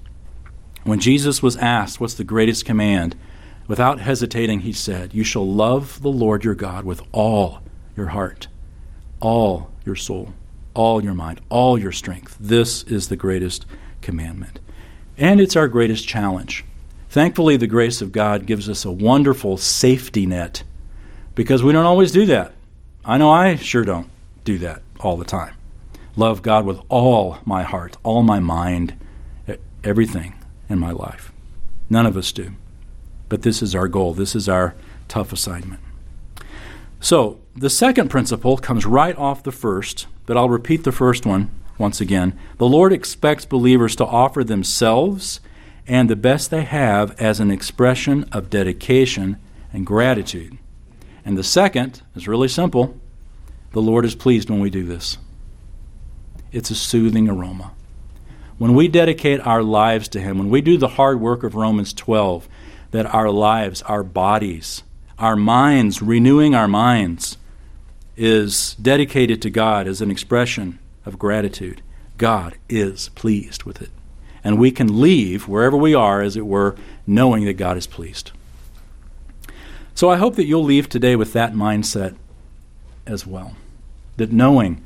When 0.84 1.00
Jesus 1.00 1.42
was 1.42 1.58
asked, 1.58 2.00
What's 2.00 2.14
the 2.14 2.24
greatest 2.24 2.66
command? 2.66 3.16
without 3.70 4.00
hesitating, 4.00 4.62
he 4.62 4.74
said, 4.74 5.14
You 5.14 5.24
shall 5.24 5.48
love 5.48 6.02
the 6.02 6.12
Lord 6.12 6.44
your 6.44 6.56
God 6.56 6.84
with 6.84 7.02
all 7.14 7.62
your 7.96 8.08
heart, 8.08 8.50
all 9.22 9.72
your 9.86 9.96
soul, 9.96 10.34
all 10.74 11.02
your 11.02 11.14
mind, 11.14 11.40
all 11.48 11.78
your 11.78 11.94
strength. 11.94 12.36
This 12.38 12.84
is 12.84 13.08
the 13.08 13.16
greatest 13.16 13.66
commandment. 14.02 14.60
And 15.20 15.42
it's 15.42 15.58
our 15.58 15.68
greatest 15.68 16.08
challenge. 16.08 16.64
Thankfully, 17.10 17.58
the 17.58 17.68
grace 17.68 18.02
of 18.02 18.14
God 18.14 18.46
gives 18.46 18.70
us 18.70 18.86
a 18.86 18.92
wonderful 18.92 19.58
safety 19.58 20.26
net 20.26 20.64
because 21.36 21.62
we 21.62 21.74
don't 21.74 21.86
always 21.86 22.14
do 22.14 22.26
that. 22.28 22.54
I 23.04 23.18
know 23.18 23.30
I 23.30 23.58
sure 23.58 23.84
don't 23.84 24.10
do 24.46 24.58
that 24.60 24.82
all 25.02 25.18
the 25.18 25.26
time. 25.26 25.56
Love 26.16 26.42
God 26.42 26.66
with 26.66 26.80
all 26.88 27.40
my 27.44 27.64
heart, 27.64 27.98
all 28.04 28.24
my 28.24 28.40
mind, 28.40 28.94
everything 29.84 30.36
in 30.70 30.80
my 30.80 30.92
life. 30.92 31.34
None 31.90 32.06
of 32.06 32.16
us 32.16 32.32
do. 32.32 32.54
But 33.28 33.42
this 33.42 33.62
is 33.62 33.76
our 33.76 33.90
goal. 33.90 34.14
This 34.14 34.36
is 34.36 34.48
our 34.48 34.74
tough 35.10 35.34
assignment. 35.34 35.82
So, 37.02 37.40
the 37.56 37.70
second 37.70 38.10
principle 38.10 38.58
comes 38.58 38.86
right 38.86 39.18
off 39.18 39.44
the 39.44 39.52
first, 39.52 40.08
but 40.26 40.38
I'll 40.38 40.50
repeat 40.50 40.86
the 40.86 40.92
first 40.94 41.26
one 41.26 41.52
once 41.80 42.02
again. 42.02 42.38
The 42.58 42.68
Lord 42.68 42.94
expects 42.94 43.46
believers 43.46 43.96
to 43.96 44.06
offer 44.06 44.44
themselves 44.44 45.40
and 45.88 46.10
the 46.10 46.16
best 46.16 46.52
they 46.52 46.64
have 46.64 47.20
as 47.20 47.40
an 47.40 47.50
expression 47.50 48.26
of 48.32 48.50
dedication 48.50 49.38
and 49.74 49.86
gratitude. 49.86 50.58
And 51.26 51.38
the 51.38 51.44
second 51.44 52.02
is 52.16 52.28
really 52.28 52.48
simple 52.48 53.00
the 53.72 53.82
Lord 53.82 54.04
is 54.04 54.16
pleased 54.16 54.50
when 54.50 54.60
we 54.60 54.70
do 54.70 54.84
this. 54.84 55.18
It's 56.52 56.72
a 56.72 56.76
soothing 56.76 57.30
aroma 57.30 57.74
when 58.60 58.74
we 58.74 58.90
dedicate 58.90 59.40
our 59.40 59.64
lives 59.64 60.10
to 60.10 60.20
Him, 60.20 60.38
when 60.38 60.50
we 60.50 60.62
do 60.62 60.78
the 60.78 60.90
hard 60.90 61.20
work 61.20 61.44
of 61.44 61.56
Romans 61.56 61.94
12, 61.94 62.48
that 62.92 63.06
our 63.08 63.32
lives, 63.32 63.82
our 63.84 64.04
bodies, 64.04 64.84
our 65.18 65.36
minds, 65.36 66.02
renewing 66.02 66.54
our 66.54 66.68
minds, 66.68 67.38
is 68.18 68.76
dedicated 68.76 69.42
to 69.42 69.50
God 69.50 69.88
as 69.88 70.02
an 70.02 70.12
expression 70.12 70.78
of 71.06 71.20
gratitude, 71.20 71.82
God 72.18 72.56
is 72.68 73.10
pleased 73.10 73.64
with 73.64 73.82
it. 73.82 73.90
And 74.44 74.58
we 74.58 74.72
can 74.72 75.02
leave 75.02 75.48
wherever 75.48 75.76
we 75.76 75.94
are, 75.94 76.22
as 76.22 76.38
it 76.38 76.46
were, 76.46 76.76
knowing 77.06 77.46
that 77.46 77.54
God 77.54 77.78
is 77.78 77.88
pleased. 77.88 78.32
So 79.94 80.10
I 80.10 80.18
hope 80.18 80.36
that 80.36 80.46
you'll 80.46 80.64
leave 80.64 80.88
today 80.88 81.16
with 81.16 81.34
that 81.34 81.54
mindset 81.54 82.16
as 83.06 83.28
well. 83.28 83.56
That 84.18 84.32
knowing 84.32 84.86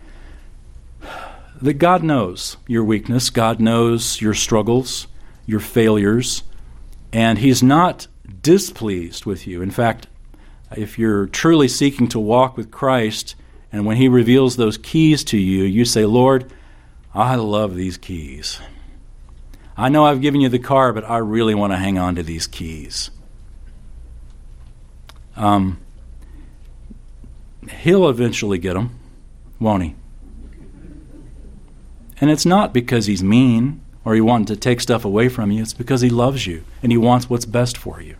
that 1.62 1.74
God 1.74 2.04
knows 2.04 2.58
your 2.68 2.84
weakness, 2.84 3.30
God 3.30 3.60
knows 3.60 4.22
your 4.22 4.34
struggles, 4.34 5.08
your 5.46 5.60
failures, 5.60 6.44
and 7.12 7.38
He's 7.38 7.62
not 7.62 8.08
displeased 8.42 9.26
with 9.26 9.46
you. 9.46 9.62
In 9.62 9.72
fact, 9.72 10.08
if 10.76 10.98
you're 10.98 11.28
truly 11.28 11.68
seeking 11.68 12.08
to 12.08 12.20
walk 12.20 12.58
with 12.58 12.72
Christ, 12.72 13.36
and 13.74 13.86
when 13.86 13.98
He 13.98 14.08
reveals 14.08 14.56
those 14.56 14.78
keys 14.78 15.24
to 15.26 15.38
you, 15.38 15.64
you 15.64 15.84
say, 15.84 16.06
Lord, 16.06 16.50
I 17.14 17.36
love 17.36 17.76
these 17.76 17.98
keys. 17.98 18.62
I 19.76 19.90
know 19.90 20.06
I've 20.06 20.22
given 20.22 20.40
you 20.40 20.50
the 20.50 20.60
car, 20.60 20.94
but 20.94 21.04
I 21.04 21.18
really 21.18 21.56
want 21.56 21.74
to 21.74 21.78
hang 21.78 21.98
on 21.98 22.16
to 22.16 22.24
these 22.24 22.48
keys. 22.48 23.10
Um, 25.36 25.80
he'll 27.82 28.08
eventually 28.08 28.60
get 28.60 28.76
them, 28.76 28.98
won't 29.60 29.84
he? 29.84 29.96
And 32.22 32.30
it's 32.30 32.46
not 32.46 32.74
because 32.74 33.08
he's 33.08 33.24
mean 33.24 33.82
or 34.06 34.14
he 34.14 34.22
wants 34.22 34.50
to 34.50 34.56
take 34.56 34.82
stuff 34.82 35.06
away 35.06 35.30
from 35.30 35.50
you, 35.52 35.62
it's 35.62 35.74
because 35.74 36.02
he 36.02 36.10
loves 36.10 36.46
you 36.46 36.64
and 36.82 36.92
he 36.92 36.98
wants 36.98 37.30
what's 37.30 37.46
best 37.46 37.78
for 37.78 38.02
you. 38.02 38.16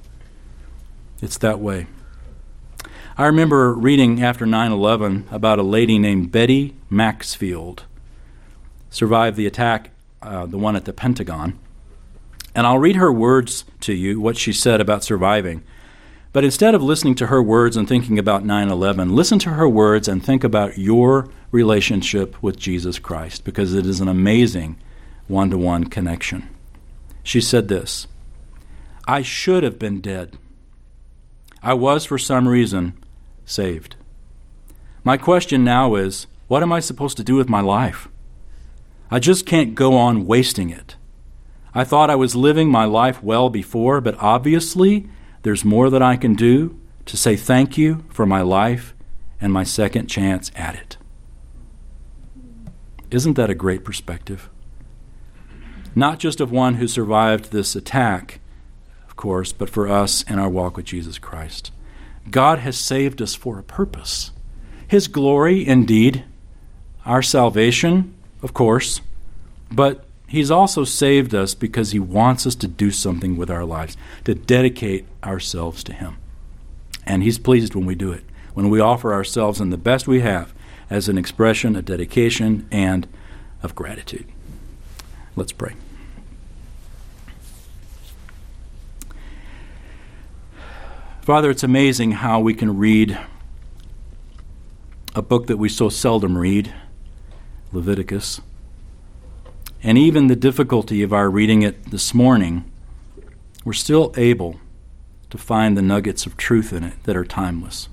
It's 1.22 1.38
that 1.40 1.60
way. 1.60 1.88
I 3.16 3.28
remember 3.28 3.76
reading 3.76 4.24
after 4.24 4.44
9 4.44 4.72
11 4.72 5.28
about 5.30 5.60
a 5.60 5.64
lady 5.64 6.00
named 6.00 6.32
Betty 6.32 6.74
Maxfield. 6.90 7.84
Survived 8.90 9.38
the 9.38 9.46
attack, 9.46 9.92
uh, 10.24 10.48
the 10.48 10.58
one 10.58 10.76
at 10.76 10.86
the 10.86 10.94
Pentagon. 10.94 11.60
And 12.56 12.66
I'll 12.66 12.80
read 12.80 12.96
her 12.96 13.12
words 13.12 13.66
to 13.82 13.94
you, 13.94 14.20
what 14.20 14.36
she 14.36 14.52
said 14.52 14.82
about 14.82 15.04
surviving. 15.04 15.64
But 16.32 16.44
instead 16.44 16.74
of 16.74 16.82
listening 16.82 17.14
to 17.16 17.28
her 17.28 17.42
words 17.42 17.78
and 17.78 17.88
thinking 17.88 18.18
about 18.18 18.46
9 18.46 18.70
11, 18.70 19.16
listen 19.16 19.38
to 19.40 19.52
her 19.52 19.70
words 19.70 20.08
and 20.08 20.26
think 20.26 20.44
about 20.44 20.80
your 20.80 21.30
relationship 21.52 22.42
with 22.42 22.58
Jesus 22.58 22.98
Christ, 22.98 23.44
because 23.44 23.76
it 23.76 23.86
is 23.86 24.02
an 24.02 24.08
amazing 24.08 24.78
one 25.28 25.52
to 25.52 25.58
one 25.60 25.84
connection. 25.84 26.50
She 27.22 27.42
said 27.42 27.68
this 27.68 28.08
I 29.08 29.22
should 29.22 29.62
have 29.62 29.78
been 29.78 30.02
dead. 30.02 30.36
I 31.62 31.76
was, 31.76 32.06
for 32.06 32.18
some 32.18 32.48
reason, 32.48 32.98
saved. 33.54 33.96
My 35.04 35.18
question 35.18 35.64
now 35.64 35.96
is 35.96 36.28
what 36.48 36.64
am 36.64 36.72
I 36.72 36.80
supposed 36.80 37.18
to 37.18 37.24
do 37.24 37.36
with 37.36 37.50
my 37.50 37.62
life? 37.62 38.10
I 39.10 39.20
just 39.20 39.46
can't 39.46 39.76
go 39.76 39.96
on 39.96 40.26
wasting 40.26 40.70
it. 40.70 40.96
I 41.74 41.84
thought 41.84 42.10
I 42.10 42.16
was 42.16 42.36
living 42.36 42.70
my 42.70 42.86
life 42.86 43.24
well 43.24 43.50
before, 43.50 44.02
but 44.02 44.16
obviously 44.20 45.08
there's 45.44 45.66
more 45.66 45.90
that 45.90 46.02
I 46.02 46.16
can 46.16 46.36
do 46.36 46.80
to 47.06 47.18
say 47.18 47.36
thank 47.36 47.78
you 47.78 48.04
for 48.10 48.26
my 48.26 48.42
life 48.42 48.94
and 49.42 49.52
my 49.52 49.64
second 49.64 50.08
chance 50.08 50.52
at 50.56 50.76
it. 50.76 50.98
Isn't 53.12 53.36
that 53.36 53.50
a 53.50 53.56
great 53.56 53.84
perspective? 53.84 54.50
Not 55.96 56.18
just 56.18 56.42
of 56.42 56.52
one 56.52 56.76
who 56.76 56.88
survived 56.88 57.52
this 57.52 57.76
attack, 57.76 58.40
of 59.08 59.16
course, 59.16 59.54
but 59.54 59.70
for 59.70 59.88
us 59.88 60.24
in 60.24 60.40
our 60.40 60.50
walk 60.50 60.78
with 60.78 60.86
Jesus 60.86 61.20
Christ. 61.20 61.72
God 62.30 62.60
has 62.60 62.78
saved 62.78 63.22
us 63.22 63.36
for 63.36 63.60
a 63.60 63.64
purpose. 63.64 64.32
His 64.88 65.08
glory, 65.08 65.68
indeed, 65.68 66.24
our 67.06 67.22
salvation, 67.22 68.14
of 68.42 68.54
course, 68.54 69.02
but 69.72 70.06
He's 70.28 70.50
also 70.50 70.84
saved 70.84 71.36
us 71.36 71.54
because 71.54 71.92
He 71.92 72.00
wants 72.00 72.48
us 72.48 72.56
to 72.56 72.68
do 72.68 72.92
something 72.92 73.38
with 73.38 73.52
our 73.52 73.66
lives, 73.66 73.98
to 74.24 74.34
dedicate 74.34 75.06
ourselves 75.24 75.84
to 75.84 75.94
Him. 75.94 76.18
And 77.06 77.22
He's 77.22 77.38
pleased 77.38 77.76
when 77.76 77.86
we 77.86 77.96
do 77.96 78.12
it, 78.12 78.24
when 78.54 78.70
we 78.70 78.80
offer 78.80 79.14
ourselves 79.14 79.60
in 79.60 79.70
the 79.70 79.78
best 79.78 80.08
we 80.08 80.22
have 80.22 80.54
as 80.90 81.10
an 81.10 81.18
expression 81.18 81.76
of 81.76 81.86
dedication 81.86 82.68
and 82.72 83.08
of 83.62 83.76
gratitude. 83.76 84.28
Let's 85.36 85.52
pray. 85.52 85.74
Father, 91.24 91.50
it's 91.50 91.64
amazing 91.64 92.12
how 92.12 92.42
we 92.42 92.54
can 92.54 92.78
read 92.78 93.18
a 95.16 95.22
book 95.22 95.48
that 95.48 95.56
we 95.56 95.70
so 95.70 95.88
seldom 95.88 96.38
read, 96.38 96.74
Leviticus. 97.72 98.42
And 99.82 99.98
even 99.98 100.28
the 100.28 100.36
difficulty 100.36 101.02
of 101.02 101.14
our 101.14 101.30
reading 101.30 101.62
it 101.62 101.92
this 101.92 102.14
morning, 102.14 102.70
we're 103.64 103.72
still 103.72 104.14
able 104.18 104.60
to 105.30 105.38
find 105.38 105.78
the 105.78 105.82
nuggets 105.82 106.26
of 106.26 106.36
truth 106.36 106.74
in 106.74 106.84
it 106.84 107.02
that 107.06 107.16
are 107.16 107.24
timeless. 107.24 107.88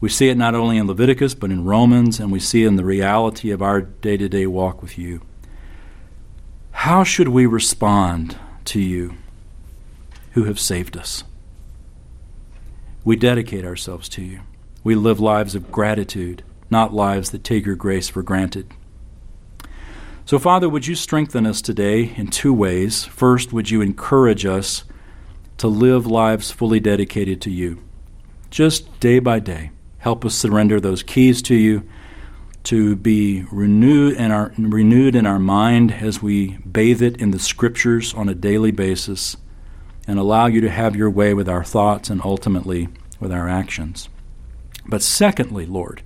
We 0.00 0.08
see 0.08 0.30
it 0.30 0.38
not 0.38 0.54
only 0.54 0.78
in 0.78 0.86
Leviticus, 0.86 1.34
but 1.34 1.50
in 1.50 1.66
Romans, 1.66 2.18
and 2.20 2.32
we 2.32 2.40
see 2.40 2.64
it 2.64 2.68
in 2.68 2.76
the 2.76 2.86
reality 2.86 3.50
of 3.50 3.60
our 3.60 3.82
day 3.82 4.16
to 4.16 4.30
day 4.30 4.46
walk 4.46 4.80
with 4.80 4.96
you. 4.96 5.20
How 6.70 7.04
should 7.04 7.28
we 7.28 7.44
respond 7.44 8.38
to 8.64 8.80
you 8.80 9.12
who 10.32 10.44
have 10.44 10.58
saved 10.58 10.96
us? 10.96 11.22
We 13.04 13.16
dedicate 13.16 13.66
ourselves 13.66 14.08
to 14.10 14.22
you. 14.22 14.40
We 14.82 14.94
live 14.94 15.20
lives 15.20 15.54
of 15.54 15.70
gratitude, 15.70 16.42
not 16.70 16.94
lives 16.94 17.30
that 17.30 17.44
take 17.44 17.66
your 17.66 17.76
grace 17.76 18.08
for 18.08 18.22
granted. 18.22 18.72
So, 20.24 20.38
Father, 20.38 20.70
would 20.70 20.86
you 20.86 20.94
strengthen 20.94 21.44
us 21.44 21.60
today 21.60 22.14
in 22.16 22.28
two 22.28 22.54
ways? 22.54 23.04
First, 23.04 23.52
would 23.52 23.70
you 23.70 23.82
encourage 23.82 24.46
us 24.46 24.84
to 25.58 25.68
live 25.68 26.06
lives 26.06 26.50
fully 26.50 26.80
dedicated 26.80 27.42
to 27.42 27.50
you, 27.50 27.82
just 28.48 28.98
day 29.00 29.18
by 29.18 29.38
day? 29.38 29.70
Help 29.98 30.24
us 30.24 30.34
surrender 30.34 30.80
those 30.80 31.02
keys 31.02 31.42
to 31.42 31.54
you, 31.54 31.86
to 32.64 32.96
be 32.96 33.44
renewed 33.52 34.16
in 34.16 34.30
our, 34.30 34.50
renewed 34.56 35.14
in 35.14 35.26
our 35.26 35.38
mind 35.38 35.92
as 35.92 36.22
we 36.22 36.56
bathe 36.60 37.02
it 37.02 37.18
in 37.18 37.30
the 37.30 37.38
Scriptures 37.38 38.14
on 38.14 38.30
a 38.30 38.34
daily 38.34 38.70
basis 38.70 39.36
and 40.06 40.18
allow 40.18 40.46
you 40.46 40.60
to 40.60 40.70
have 40.70 40.96
your 40.96 41.10
way 41.10 41.34
with 41.34 41.48
our 41.48 41.64
thoughts 41.64 42.10
and 42.10 42.20
ultimately 42.24 42.88
with 43.20 43.32
our 43.32 43.48
actions. 43.48 44.08
But 44.86 45.02
secondly, 45.02 45.66
Lord, 45.66 46.02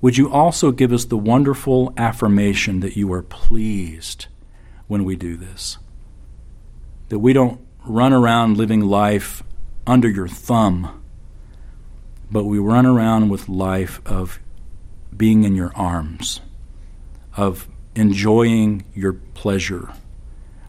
would 0.00 0.16
you 0.16 0.30
also 0.30 0.70
give 0.70 0.92
us 0.92 1.04
the 1.04 1.16
wonderful 1.16 1.92
affirmation 1.96 2.80
that 2.80 2.96
you 2.96 3.12
are 3.12 3.22
pleased 3.22 4.26
when 4.88 5.04
we 5.04 5.16
do 5.16 5.36
this? 5.36 5.78
That 7.08 7.18
we 7.18 7.32
don't 7.32 7.60
run 7.84 8.12
around 8.12 8.56
living 8.56 8.80
life 8.82 9.42
under 9.86 10.08
your 10.08 10.28
thumb, 10.28 11.02
but 12.30 12.44
we 12.44 12.58
run 12.58 12.86
around 12.86 13.28
with 13.28 13.48
life 13.48 14.00
of 14.06 14.38
being 15.16 15.44
in 15.44 15.54
your 15.54 15.72
arms, 15.74 16.40
of 17.36 17.68
enjoying 17.94 18.84
your 18.94 19.12
pleasure 19.12 19.92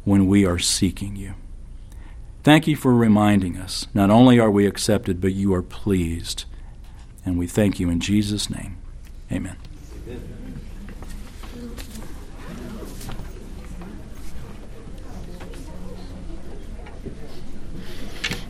when 0.03 0.27
we 0.27 0.45
are 0.45 0.59
seeking 0.59 1.15
you. 1.15 1.35
Thank 2.43 2.65
you 2.65 2.75
for 2.75 2.93
reminding 2.93 3.57
us. 3.57 3.85
Not 3.93 4.09
only 4.09 4.39
are 4.39 4.49
we 4.49 4.65
accepted, 4.65 5.21
but 5.21 5.33
you 5.33 5.53
are 5.53 5.61
pleased. 5.61 6.45
And 7.23 7.37
we 7.37 7.45
thank 7.45 7.79
you 7.79 7.89
in 7.89 7.99
Jesus' 7.99 8.49
name. 8.49 8.77
Amen. 9.31 9.55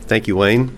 Thank 0.04 0.28
you, 0.28 0.38
Wayne. 0.38 0.78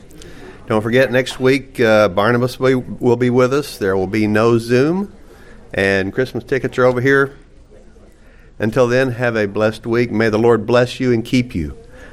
Don't 0.66 0.82
forget, 0.82 1.12
next 1.12 1.40
week 1.40 1.80
uh, 1.80 2.08
Barnabas 2.08 2.60
will 2.60 3.16
be 3.16 3.30
with 3.30 3.54
us. 3.54 3.78
There 3.78 3.96
will 3.96 4.08
be 4.08 4.26
no 4.26 4.58
Zoom, 4.58 5.14
and 5.74 6.14
Christmas 6.14 6.44
tickets 6.44 6.78
are 6.80 6.86
over 6.86 7.02
here. 7.02 7.38
Until 8.58 8.88
then, 8.88 9.12
have 9.12 9.36
a 9.36 9.48
blessed 9.48 9.86
week. 9.86 10.12
May 10.12 10.30
the 10.30 10.40
Lord 10.40 10.66
bless 10.66 11.00
you 11.00 11.12
and 11.12 11.24
keep 11.24 11.54
you. 11.54 11.78